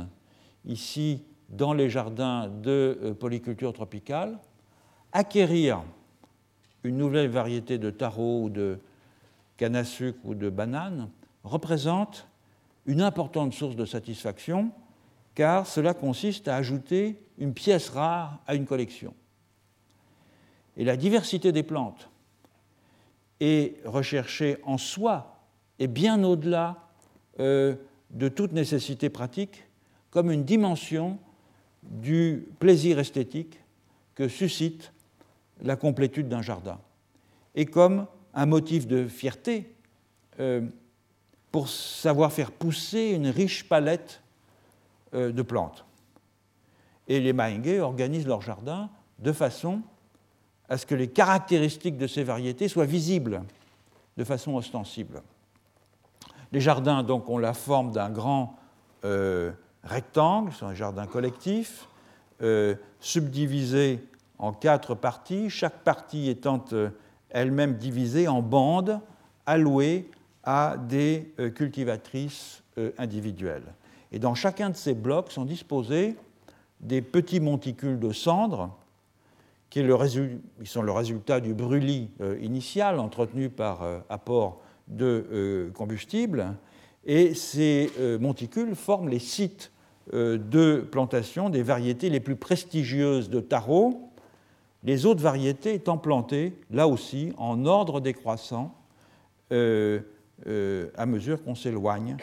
ici 0.65 1.23
dans 1.49 1.73
les 1.73 1.89
jardins 1.89 2.47
de 2.47 2.97
euh, 3.03 3.13
polyculture 3.13 3.73
tropicale. 3.73 4.39
Acquérir 5.11 5.83
une 6.83 6.97
nouvelle 6.97 7.29
variété 7.29 7.77
de 7.77 7.89
tarot 7.89 8.43
ou 8.43 8.49
de 8.49 8.79
canne 9.57 9.75
à 9.75 9.83
sucre 9.83 10.19
ou 10.23 10.33
de 10.33 10.49
banane 10.49 11.09
représente 11.43 12.27
une 12.85 13.01
importante 13.01 13.53
source 13.53 13.75
de 13.75 13.85
satisfaction 13.85 14.71
car 15.35 15.67
cela 15.67 15.93
consiste 15.93 16.47
à 16.47 16.55
ajouter 16.55 17.21
une 17.37 17.53
pièce 17.53 17.89
rare 17.89 18.39
à 18.47 18.55
une 18.55 18.65
collection. 18.65 19.13
Et 20.77 20.83
la 20.83 20.97
diversité 20.97 21.51
des 21.51 21.63
plantes 21.63 22.09
est 23.39 23.77
recherchée 23.85 24.57
en 24.63 24.77
soi 24.77 25.45
et 25.79 25.87
bien 25.87 26.23
au-delà 26.23 26.87
euh, 27.39 27.75
de 28.11 28.29
toute 28.29 28.51
nécessité 28.51 29.09
pratique 29.09 29.65
comme 30.09 30.31
une 30.31 30.43
dimension 30.43 31.17
du 31.83 32.45
plaisir 32.59 32.99
esthétique 32.99 33.59
que 34.15 34.27
suscite 34.27 34.91
la 35.61 35.75
complétude 35.75 36.27
d'un 36.27 36.41
jardin 36.41 36.79
et 37.55 37.65
comme 37.65 38.05
un 38.33 38.45
motif 38.45 38.87
de 38.87 39.07
fierté 39.07 39.73
euh, 40.39 40.61
pour 41.51 41.67
savoir 41.67 42.31
faire 42.31 42.51
pousser 42.51 43.09
une 43.09 43.27
riche 43.27 43.67
palette 43.67 44.21
de 45.13 45.41
plantes. 45.41 45.85
Et 47.07 47.19
les 47.19 47.33
Maengués 47.33 47.81
organisent 47.81 48.27
leur 48.27 48.41
jardin 48.41 48.89
de 49.19 49.31
façon 49.31 49.81
à 50.69 50.77
ce 50.77 50.85
que 50.85 50.95
les 50.95 51.09
caractéristiques 51.09 51.97
de 51.97 52.07
ces 52.07 52.23
variétés 52.23 52.67
soient 52.67 52.85
visibles 52.85 53.43
de 54.17 54.23
façon 54.23 54.55
ostensible. 54.55 55.21
Les 56.51 56.61
jardins 56.61 57.03
donc 57.03 57.29
ont 57.29 57.37
la 57.37 57.53
forme 57.53 57.91
d'un 57.91 58.09
grand 58.09 58.57
euh, 59.03 59.51
rectangle, 59.83 60.51
c'est 60.57 60.65
un 60.65 60.73
jardin 60.73 61.07
collectif, 61.07 61.87
euh, 62.41 62.75
subdivisé 62.99 64.03
en 64.37 64.53
quatre 64.53 64.95
parties, 64.95 65.49
chaque 65.49 65.79
partie 65.83 66.29
étant 66.29 66.63
elle-même 67.29 67.75
divisée 67.75 68.27
en 68.27 68.41
bandes 68.41 68.99
allouées 69.45 70.09
à 70.43 70.77
des 70.77 71.33
cultivatrices 71.53 72.63
individuelles. 72.97 73.73
Et 74.11 74.19
dans 74.19 74.35
chacun 74.35 74.69
de 74.69 74.75
ces 74.75 74.93
blocs 74.93 75.31
sont 75.31 75.45
disposés 75.45 76.15
des 76.81 77.01
petits 77.01 77.39
monticules 77.39 77.99
de 77.99 78.11
cendres, 78.11 78.75
qui 79.69 79.79
sont 80.65 80.81
le 80.81 80.91
résultat 80.91 81.39
du 81.39 81.53
brûlis 81.53 82.09
euh, 82.19 82.37
initial 82.41 82.99
entretenu 82.99 83.49
par 83.49 83.83
euh, 83.83 83.99
apport 84.09 84.61
de 84.89 85.25
euh, 85.31 85.71
combustible. 85.71 86.55
Et 87.05 87.33
ces 87.33 87.89
monticules 88.19 88.75
forment 88.75 89.09
les 89.09 89.17
sites 89.17 89.71
de 90.13 90.87
plantation 90.91 91.49
des 91.49 91.63
variétés 91.63 92.11
les 92.11 92.19
plus 92.19 92.35
prestigieuses 92.35 93.31
de 93.31 93.39
tarot, 93.39 94.11
les 94.83 95.07
autres 95.07 95.23
variétés 95.23 95.73
étant 95.73 95.97
plantées, 95.97 96.53
là 96.69 96.87
aussi, 96.87 97.33
en 97.37 97.65
ordre 97.65 98.01
décroissant 98.01 98.75
à 99.49 101.05
mesure 101.07 101.43
qu'on 101.43 101.55
s'éloigne 101.55 102.17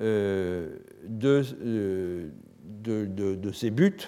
euh, 0.00 0.78
euh, 1.24 2.30
de, 2.62 3.52
ces 3.52 3.70
buts, 3.70 3.98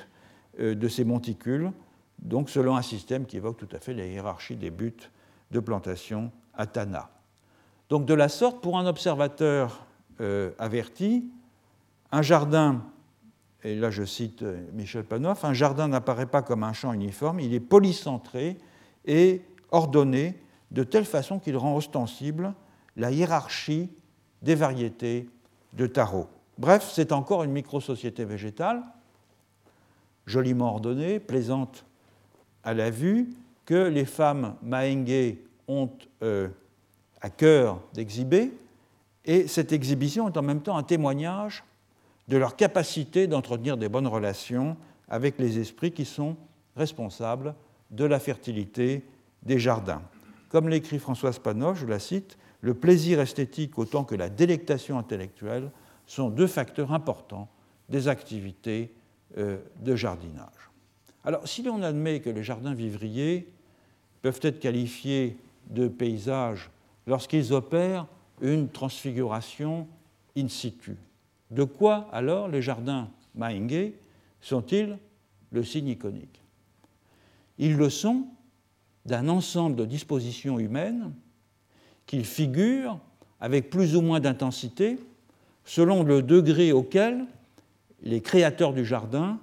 euh, 0.58 0.74
de 0.74 0.88
ces 0.88 1.04
monticules, 1.04 1.70
donc 2.18 2.48
selon 2.48 2.76
un 2.76 2.82
système 2.82 3.26
qui 3.26 3.36
évoque 3.36 3.58
tout 3.58 3.68
à 3.72 3.78
fait 3.78 3.92
la 3.92 4.06
hiérarchie 4.06 4.56
des 4.56 4.70
buts 4.70 5.10
de 5.50 5.60
plantation 5.60 6.32
à 6.54 6.66
Tana. 6.66 7.10
Donc 7.90 8.06
de 8.06 8.14
la 8.14 8.30
sorte, 8.30 8.62
pour 8.62 8.78
un 8.78 8.86
observateur 8.86 9.86
averti, 10.58 11.28
un 12.12 12.22
jardin, 12.22 12.84
et 13.64 13.74
là 13.74 13.90
je 13.90 14.04
cite 14.04 14.44
Michel 14.72 15.04
Panoff, 15.04 15.44
un 15.44 15.52
jardin 15.52 15.88
n'apparaît 15.88 16.26
pas 16.26 16.42
comme 16.42 16.62
un 16.62 16.72
champ 16.72 16.92
uniforme, 16.92 17.40
il 17.40 17.52
est 17.52 17.60
polycentré 17.60 18.56
et 19.04 19.42
ordonné 19.72 20.38
de 20.70 20.84
telle 20.84 21.04
façon 21.04 21.40
qu'il 21.40 21.56
rend 21.56 21.76
ostensible 21.76 22.54
la 22.96 23.10
hiérarchie 23.10 23.90
des 24.42 24.54
variétés 24.54 25.28
de 25.72 25.86
tarot. 25.86 26.28
Bref, 26.58 26.90
c'est 26.92 27.12
encore 27.12 27.44
une 27.44 27.52
micro-société 27.52 28.24
végétale, 28.24 28.82
joliment 30.26 30.72
ordonnée, 30.72 31.18
plaisante 31.18 31.84
à 32.62 32.74
la 32.74 32.90
vue, 32.90 33.30
que 33.64 33.88
les 33.88 34.04
femmes 34.04 34.56
maengue 34.62 35.36
ont 35.68 35.90
euh, 36.22 36.48
à 37.20 37.30
cœur 37.30 37.80
d'exhiber, 37.94 38.52
et 39.24 39.46
cette 39.46 39.72
exhibition 39.72 40.28
est 40.28 40.36
en 40.36 40.42
même 40.42 40.62
temps 40.62 40.76
un 40.76 40.82
témoignage 40.82 41.64
de 42.28 42.36
leur 42.36 42.56
capacité 42.56 43.26
d'entretenir 43.26 43.76
des 43.76 43.88
bonnes 43.88 44.06
relations 44.06 44.76
avec 45.08 45.38
les 45.38 45.58
esprits 45.58 45.92
qui 45.92 46.04
sont 46.04 46.36
responsables 46.76 47.54
de 47.90 48.04
la 48.04 48.18
fertilité 48.18 49.04
des 49.42 49.58
jardins. 49.58 50.02
Comme 50.48 50.68
l'écrit 50.68 50.98
François 50.98 51.32
Spanoff, 51.32 51.78
je 51.78 51.86
la 51.86 51.98
cite, 51.98 52.36
le 52.62 52.74
plaisir 52.74 53.20
esthétique 53.20 53.78
autant 53.78 54.04
que 54.04 54.14
la 54.14 54.30
délectation 54.30 54.98
intellectuelle 54.98 55.70
sont 56.06 56.30
deux 56.30 56.46
facteurs 56.46 56.92
importants 56.92 57.48
des 57.88 58.08
activités 58.08 58.94
euh, 59.36 59.58
de 59.80 59.94
jardinage. 59.94 60.70
Alors, 61.24 61.46
si 61.46 61.62
l'on 61.62 61.82
admet 61.82 62.20
que 62.20 62.30
les 62.30 62.42
jardins 62.42 62.74
vivriers 62.74 63.48
peuvent 64.22 64.40
être 64.42 64.60
qualifiés 64.60 65.36
de 65.70 65.88
paysages 65.88 66.70
lorsqu'ils 67.06 67.52
opèrent 67.52 68.06
une 68.40 68.68
transfiguration 68.68 69.86
in 70.36 70.48
situ, 70.48 70.96
De 71.50 71.64
quoi 71.64 72.08
alors 72.12 72.48
les 72.48 72.62
jardins 72.62 73.10
Mahenge 73.34 73.92
sont-ils 74.40 74.98
le 75.50 75.62
signe 75.62 75.88
iconique? 75.88 76.40
Ils 77.58 77.76
le 77.76 77.90
sont 77.90 78.26
d'un 79.04 79.28
ensemble 79.28 79.76
de 79.76 79.84
dispositions 79.84 80.58
humaines 80.58 81.12
qu'ils 82.12 82.26
figurent 82.26 82.98
avec 83.40 83.70
plus 83.70 83.96
ou 83.96 84.02
moins 84.02 84.20
d'intensité 84.20 84.98
selon 85.64 86.02
le 86.02 86.20
degré 86.20 86.70
auquel 86.70 87.24
les 88.02 88.20
créateurs 88.20 88.74
du 88.74 88.84
jardin 88.84 89.38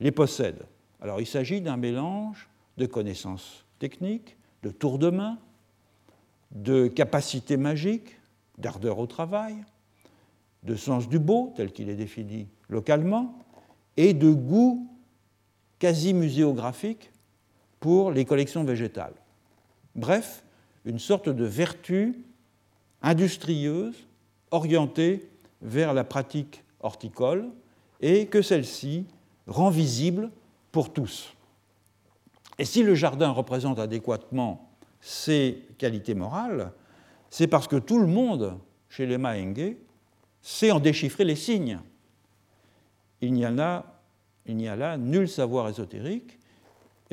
les 0.00 0.10
possèdent. 0.10 0.66
Alors 1.00 1.22
il 1.22 1.26
s'agit 1.26 1.62
d'un 1.62 1.78
mélange 1.78 2.50
de 2.76 2.84
connaissances 2.84 3.64
techniques, 3.78 4.36
de 4.62 4.68
tours 4.68 4.98
de 4.98 5.08
main, 5.08 5.38
de 6.50 6.88
capacités 6.88 7.56
magiques, 7.56 8.20
d'ardeur 8.58 8.98
au 8.98 9.06
travail, 9.06 9.54
de 10.62 10.74
sens 10.74 11.08
du 11.08 11.18
beau, 11.18 11.54
tel 11.56 11.72
qu'il 11.72 11.88
est 11.88 11.96
défini 11.96 12.48
localement, 12.68 13.38
et 13.96 14.12
de 14.12 14.30
goût 14.30 14.90
quasi 15.78 16.12
muséographique 16.12 17.10
pour 17.80 18.10
les 18.10 18.26
collections 18.26 18.62
végétales. 18.62 19.14
Bref, 19.94 20.43
une 20.84 20.98
sorte 20.98 21.28
de 21.28 21.44
vertu 21.44 22.24
industrieuse 23.02 24.06
orientée 24.50 25.28
vers 25.62 25.94
la 25.94 26.04
pratique 26.04 26.64
horticole 26.80 27.48
et 28.00 28.26
que 28.26 28.42
celle-ci 28.42 29.06
rend 29.46 29.70
visible 29.70 30.30
pour 30.72 30.92
tous. 30.92 31.34
Et 32.58 32.64
si 32.64 32.82
le 32.82 32.94
jardin 32.94 33.30
représente 33.30 33.78
adéquatement 33.78 34.70
ces 35.00 35.66
qualités 35.78 36.14
morales, 36.14 36.72
c'est 37.30 37.46
parce 37.46 37.66
que 37.66 37.76
tout 37.76 37.98
le 37.98 38.06
monde, 38.06 38.58
chez 38.88 39.06
les 39.06 39.18
Mahenge, 39.18 39.76
sait 40.40 40.70
en 40.70 40.80
déchiffrer 40.80 41.24
les 41.24 41.36
signes. 41.36 41.80
Il 43.20 43.32
n'y 43.32 43.44
a, 43.44 43.50
là 43.50 44.96
nul 44.98 45.28
savoir 45.28 45.68
ésotérique, 45.68 46.38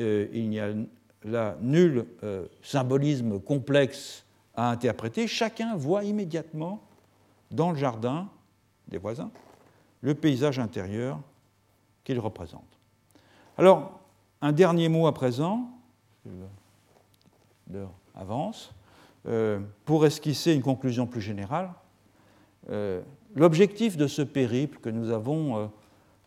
euh, 0.00 0.84
là 1.24 1.56
nul 1.60 2.06
euh, 2.22 2.46
symbolisme 2.62 3.40
complexe 3.40 4.24
à 4.54 4.70
interpréter. 4.70 5.26
Chacun 5.26 5.76
voit 5.76 6.04
immédiatement 6.04 6.82
dans 7.50 7.70
le 7.70 7.76
jardin 7.76 8.28
des 8.88 8.98
voisins 8.98 9.30
le 10.02 10.14
paysage 10.14 10.58
intérieur 10.58 11.20
qu'il 12.04 12.18
représente. 12.18 12.78
Alors, 13.56 14.00
un 14.40 14.52
dernier 14.52 14.88
mot 14.88 15.06
à 15.06 15.14
présent, 15.14 15.70
l'heure 17.70 17.92
avance, 18.14 18.74
euh, 19.26 19.60
pour 19.84 20.04
esquisser 20.04 20.52
une 20.52 20.62
conclusion 20.62 21.06
plus 21.06 21.20
générale. 21.20 21.70
Euh, 22.70 23.00
l'objectif 23.34 23.96
de 23.96 24.06
ce 24.06 24.22
périple 24.22 24.78
que 24.78 24.90
nous 24.90 25.10
avons 25.10 25.70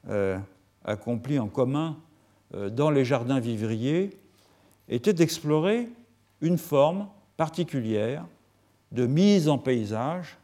euh, 0.07 0.39
accompli 0.83 1.37
en 1.39 1.47
commun 1.47 1.97
dans 2.71 2.89
les 2.89 3.03
jardins 3.03 3.39
vivriers 3.39 4.17
était 4.89 5.13
d'explorer 5.13 5.89
une 6.41 6.57
forme 6.57 7.07
particulière 7.37 8.25
de 8.91 9.05
mise 9.05 9.49
en 9.49 9.57
paysage 9.57 10.37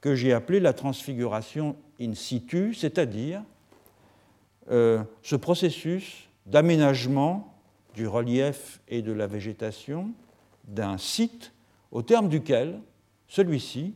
que 0.00 0.14
j'ai 0.14 0.32
appelée 0.32 0.60
la 0.60 0.72
transfiguration 0.72 1.76
in 2.00 2.14
situ, 2.14 2.74
c'est-à-dire 2.74 3.42
ce 4.68 5.36
processus 5.36 6.28
d'aménagement 6.46 7.54
du 7.94 8.06
relief 8.06 8.80
et 8.88 9.02
de 9.02 9.12
la 9.12 9.26
végétation 9.26 10.10
d'un 10.64 10.98
site 10.98 11.52
au 11.90 12.02
terme 12.02 12.28
duquel 12.28 12.80
celui-ci 13.26 13.94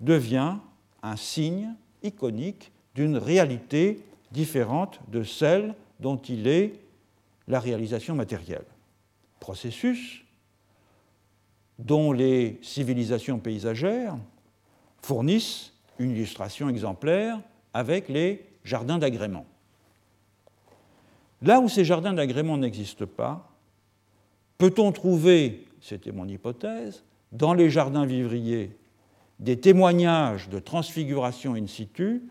devient 0.00 0.56
un 1.02 1.16
signe 1.16 1.74
iconique 2.02 2.72
d'une 2.94 3.16
réalité 3.16 4.02
différente 4.32 5.00
de 5.08 5.22
celle 5.22 5.74
dont 6.00 6.16
il 6.16 6.46
est 6.46 6.74
la 7.48 7.60
réalisation 7.60 8.14
matérielle. 8.14 8.64
Processus 9.40 10.22
dont 11.78 12.12
les 12.12 12.58
civilisations 12.62 13.38
paysagères 13.38 14.16
fournissent 15.02 15.72
une 15.98 16.10
illustration 16.10 16.68
exemplaire 16.68 17.40
avec 17.74 18.08
les 18.08 18.44
jardins 18.64 18.98
d'agrément. 18.98 19.46
Là 21.42 21.60
où 21.60 21.68
ces 21.68 21.84
jardins 21.84 22.14
d'agrément 22.14 22.56
n'existent 22.56 23.06
pas, 23.06 23.50
peut-on 24.58 24.90
trouver, 24.92 25.66
c'était 25.80 26.12
mon 26.12 26.26
hypothèse, 26.26 27.04
dans 27.32 27.54
les 27.54 27.70
jardins 27.70 28.06
vivriers 28.06 28.76
des 29.38 29.60
témoignages 29.60 30.48
de 30.48 30.58
transfiguration 30.58 31.54
in 31.54 31.66
situ 31.66 32.22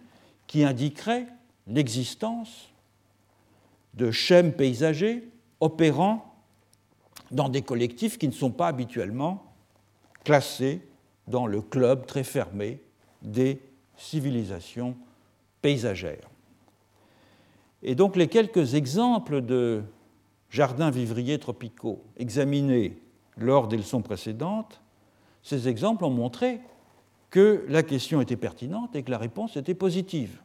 qui 0.47 0.63
indiqueraient 0.63 1.27
l'existence 1.67 2.69
de 3.93 4.11
schèmes 4.11 4.53
paysagers 4.53 5.27
opérant 5.59 6.34
dans 7.31 7.49
des 7.49 7.61
collectifs 7.61 8.17
qui 8.17 8.27
ne 8.27 8.33
sont 8.33 8.51
pas 8.51 8.67
habituellement 8.67 9.43
classés 10.23 10.81
dans 11.27 11.47
le 11.47 11.61
club 11.61 12.05
très 12.05 12.23
fermé 12.23 12.81
des 13.21 13.59
civilisations 13.97 14.95
paysagères. 15.61 16.29
Et 17.83 17.95
donc 17.95 18.15
les 18.15 18.27
quelques 18.27 18.75
exemples 18.75 19.41
de 19.41 19.83
jardins 20.49 20.91
vivriers 20.91 21.39
tropicaux 21.39 22.03
examinés 22.17 23.01
lors 23.37 23.67
des 23.67 23.77
leçons 23.77 24.01
précédentes, 24.01 24.81
ces 25.43 25.67
exemples 25.67 26.05
ont 26.05 26.11
montré 26.11 26.59
que 27.29 27.65
la 27.67 27.83
question 27.83 28.21
était 28.21 28.37
pertinente 28.37 28.95
et 28.95 29.03
que 29.03 29.11
la 29.11 29.17
réponse 29.17 29.57
était 29.57 29.73
positive. 29.73 30.41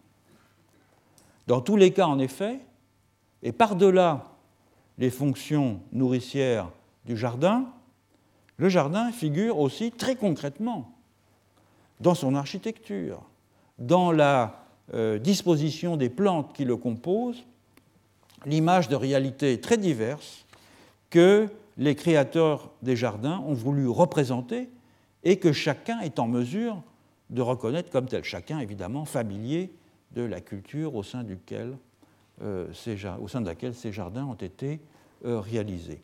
Dans 1.46 1.60
tous 1.60 1.76
les 1.76 1.92
cas, 1.92 2.06
en 2.06 2.18
effet, 2.18 2.60
et 3.42 3.52
par-delà 3.52 4.26
les 5.00 5.10
fonctions 5.10 5.80
nourricières 5.92 6.70
du 7.06 7.16
jardin, 7.16 7.66
le 8.58 8.68
jardin 8.68 9.10
figure 9.10 9.58
aussi 9.58 9.90
très 9.90 10.14
concrètement 10.14 10.92
dans 11.98 12.14
son 12.14 12.34
architecture, 12.34 13.22
dans 13.78 14.12
la 14.12 14.64
euh, 14.94 15.18
disposition 15.18 15.96
des 15.96 16.10
plantes 16.10 16.52
qui 16.52 16.64
le 16.64 16.76
composent 16.76 17.44
l'image 18.46 18.88
de 18.88 18.96
réalités 18.96 19.60
très 19.60 19.76
diverses 19.76 20.46
que 21.10 21.48
les 21.76 21.94
créateurs 21.94 22.70
des 22.82 22.96
jardins 22.96 23.42
ont 23.46 23.54
voulu 23.54 23.88
représenter 23.88 24.68
et 25.24 25.38
que 25.38 25.52
chacun 25.52 26.00
est 26.00 26.18
en 26.18 26.26
mesure 26.26 26.82
de 27.30 27.42
reconnaître 27.42 27.90
comme 27.90 28.06
tel. 28.06 28.24
Chacun, 28.24 28.58
évidemment, 28.58 29.04
familier 29.04 29.72
de 30.12 30.22
la 30.22 30.40
culture 30.40 30.94
au 30.94 31.02
sein, 31.02 31.22
duquel, 31.22 31.76
euh, 32.42 32.72
au 33.20 33.28
sein 33.28 33.40
de 33.40 33.46
laquelle 33.46 33.74
ces 33.74 33.92
jardins 33.92 34.24
ont 34.24 34.34
été 34.34 34.80
euh, 35.24 35.40
réalisés. 35.40 36.02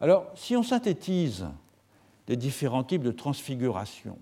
Alors, 0.00 0.26
si 0.34 0.56
on 0.56 0.62
synthétise 0.62 1.46
les 2.28 2.36
différents 2.36 2.84
types 2.84 3.02
de 3.02 3.12
transfiguration 3.12 4.18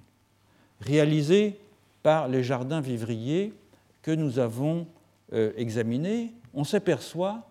réalisés 0.81 1.59
par 2.03 2.29
les 2.29 2.43
jardins 2.43 2.81
vivriers, 2.81 3.55
que 4.03 4.11
nous 4.11 4.39
avons 4.39 4.87
euh, 5.33 5.53
examinés, 5.57 6.33
on 6.53 6.65
s'aperçoit 6.65 7.49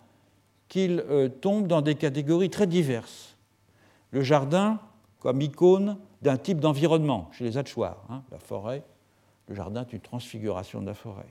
qu'ils 0.68 1.04
tombent 1.40 1.66
dans 1.66 1.82
des 1.82 1.94
catégories 1.94 2.50
très 2.50 2.66
diverses. 2.66 3.36
Le 4.10 4.22
jardin 4.22 4.80
comme 5.20 5.40
icône 5.40 5.96
d'un 6.22 6.36
type 6.36 6.60
d'environnement, 6.60 7.30
chez 7.32 7.44
les 7.44 7.56
Hatchoirs, 7.58 8.04
hein, 8.10 8.22
la 8.30 8.38
forêt, 8.38 8.82
le 9.48 9.54
jardin 9.54 9.82
est 9.82 9.92
une 9.92 10.00
transfiguration 10.00 10.80
de 10.80 10.86
la 10.86 10.94
forêt. 10.94 11.26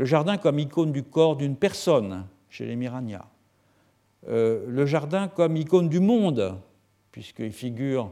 Le 0.00 0.06
jardin 0.06 0.38
comme 0.38 0.58
icône 0.58 0.92
du 0.92 1.02
corps 1.02 1.36
d'une 1.36 1.56
personne, 1.56 2.24
chez 2.48 2.64
les 2.64 2.74
Mirania. 2.74 3.26
Euh, 4.30 4.64
le 4.66 4.86
jardin 4.86 5.28
comme 5.28 5.58
icône 5.58 5.90
du 5.90 6.00
monde, 6.00 6.56
puisqu'il 7.12 7.52
figure 7.52 8.10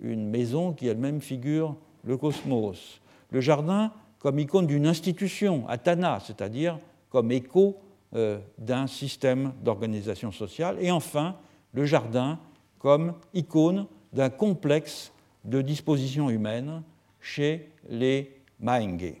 une 0.00 0.30
maison 0.30 0.72
qui 0.72 0.86
elle-même 0.86 1.20
figure 1.20 1.76
le 2.04 2.16
cosmos. 2.16 3.02
Le 3.32 3.42
jardin 3.42 3.92
comme 4.18 4.38
icône 4.38 4.66
d'une 4.66 4.86
institution, 4.86 5.68
Atana, 5.68 6.20
c'est-à-dire 6.20 6.78
comme 7.10 7.30
écho 7.30 7.80
euh, 8.14 8.38
d'un 8.56 8.86
système 8.86 9.52
d'organisation 9.62 10.32
sociale. 10.32 10.78
Et 10.80 10.90
enfin, 10.90 11.36
le 11.74 11.84
jardin 11.84 12.38
comme 12.78 13.12
icône 13.34 13.84
d'un 14.14 14.30
complexe 14.30 15.12
de 15.44 15.60
dispositions 15.60 16.30
humaines 16.30 16.82
chez 17.20 17.70
les 17.90 18.40
Mahenge. 18.58 19.20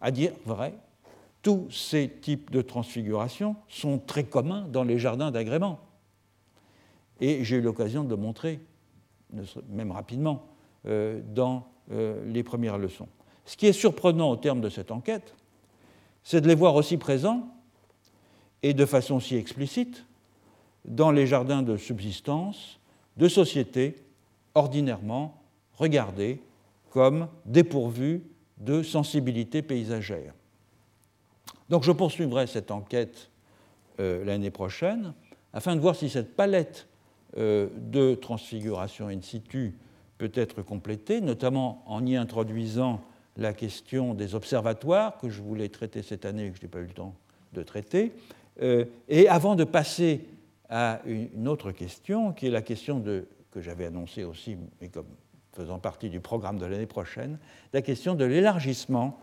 À 0.00 0.10
dire 0.10 0.32
vrai, 0.44 0.74
tous 1.46 1.70
ces 1.70 2.08
types 2.08 2.50
de 2.50 2.60
transfiguration 2.60 3.54
sont 3.68 4.00
très 4.00 4.24
communs 4.24 4.66
dans 4.66 4.82
les 4.82 4.98
jardins 4.98 5.30
d'agrément. 5.30 5.78
Et 7.20 7.44
j'ai 7.44 7.58
eu 7.58 7.60
l'occasion 7.60 8.02
de 8.02 8.10
le 8.10 8.16
montrer, 8.16 8.58
même 9.68 9.92
rapidement, 9.92 10.48
euh, 10.86 11.20
dans 11.36 11.68
euh, 11.92 12.20
les 12.26 12.42
premières 12.42 12.78
leçons. 12.78 13.06
Ce 13.44 13.56
qui 13.56 13.66
est 13.66 13.72
surprenant 13.72 14.28
au 14.28 14.34
terme 14.34 14.60
de 14.60 14.68
cette 14.68 14.90
enquête, 14.90 15.36
c'est 16.24 16.40
de 16.40 16.48
les 16.48 16.56
voir 16.56 16.74
aussi 16.74 16.96
présents, 16.96 17.46
et 18.64 18.74
de 18.74 18.84
façon 18.84 19.20
si 19.20 19.36
explicite, 19.36 20.04
dans 20.84 21.12
les 21.12 21.28
jardins 21.28 21.62
de 21.62 21.76
subsistance 21.76 22.80
de 23.16 23.28
sociétés 23.28 23.94
ordinairement 24.56 25.40
regardées 25.74 26.40
comme 26.90 27.28
dépourvues 27.44 28.24
de 28.58 28.82
sensibilité 28.82 29.62
paysagère. 29.62 30.34
Donc 31.68 31.82
je 31.82 31.92
poursuivrai 31.92 32.46
cette 32.46 32.70
enquête 32.70 33.30
euh, 34.00 34.24
l'année 34.24 34.50
prochaine 34.50 35.14
afin 35.52 35.74
de 35.74 35.80
voir 35.80 35.96
si 35.96 36.08
cette 36.08 36.36
palette 36.36 36.86
euh, 37.38 37.68
de 37.76 38.14
transfiguration 38.14 39.08
in 39.08 39.20
situ 39.20 39.74
peut 40.18 40.32
être 40.34 40.62
complétée, 40.62 41.20
notamment 41.20 41.82
en 41.86 42.04
y 42.06 42.16
introduisant 42.16 43.00
la 43.36 43.52
question 43.52 44.14
des 44.14 44.34
observatoires 44.34 45.18
que 45.18 45.28
je 45.28 45.42
voulais 45.42 45.68
traiter 45.68 46.02
cette 46.02 46.24
année 46.24 46.46
et 46.46 46.50
que 46.50 46.56
je 46.56 46.62
n'ai 46.62 46.68
pas 46.68 46.78
eu 46.78 46.86
le 46.86 46.92
temps 46.92 47.14
de 47.52 47.62
traiter. 47.62 48.12
Euh, 48.62 48.84
et 49.08 49.28
avant 49.28 49.54
de 49.54 49.64
passer 49.64 50.26
à 50.68 51.00
une 51.04 51.48
autre 51.48 51.72
question, 51.72 52.32
qui 52.32 52.46
est 52.46 52.50
la 52.50 52.62
question 52.62 53.02
que 53.50 53.60
j'avais 53.60 53.86
annoncée 53.86 54.24
aussi, 54.24 54.56
mais 54.80 54.88
comme 54.88 55.06
faisant 55.52 55.78
partie 55.78 56.10
du 56.10 56.20
programme 56.20 56.58
de 56.58 56.66
l'année 56.66 56.86
prochaine, 56.86 57.38
la 57.72 57.82
question 57.82 58.14
de 58.14 58.24
l'élargissement 58.24 59.18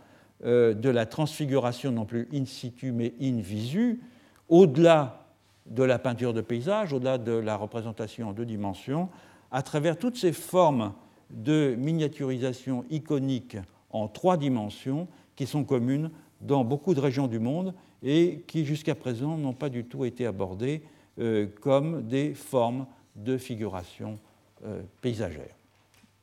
euh, 0.45 0.73
de 0.73 0.89
la 0.89 1.05
transfiguration 1.05 1.91
non 1.91 2.05
plus 2.05 2.27
in 2.33 2.45
situ 2.45 2.91
mais 2.91 3.13
in 3.21 3.39
visu, 3.39 4.01
au-delà 4.49 5.27
de 5.65 5.83
la 5.83 5.99
peinture 5.99 6.33
de 6.33 6.41
paysage, 6.41 6.93
au-delà 6.93 7.17
de 7.17 7.31
la 7.31 7.55
représentation 7.55 8.29
en 8.29 8.33
deux 8.33 8.45
dimensions, 8.45 9.09
à 9.51 9.61
travers 9.61 9.97
toutes 9.97 10.17
ces 10.17 10.33
formes 10.33 10.93
de 11.29 11.75
miniaturisation 11.77 12.85
iconique 12.89 13.57
en 13.89 14.07
trois 14.07 14.37
dimensions 14.37 15.07
qui 15.35 15.47
sont 15.47 15.63
communes 15.63 16.11
dans 16.41 16.63
beaucoup 16.63 16.93
de 16.93 16.99
régions 16.99 17.27
du 17.27 17.39
monde 17.39 17.73
et 18.01 18.43
qui 18.47 18.65
jusqu'à 18.65 18.95
présent 18.95 19.37
n'ont 19.37 19.53
pas 19.53 19.69
du 19.69 19.85
tout 19.85 20.05
été 20.05 20.25
abordées 20.25 20.83
euh, 21.19 21.47
comme 21.61 22.05
des 22.07 22.33
formes 22.33 22.85
de 23.15 23.37
figuration 23.37 24.19
euh, 24.65 24.81
paysagère. 25.01 25.55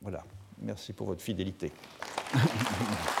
Voilà, 0.01 0.23
merci 0.61 0.93
pour 0.93 1.07
votre 1.07 1.21
fidélité. 1.21 1.71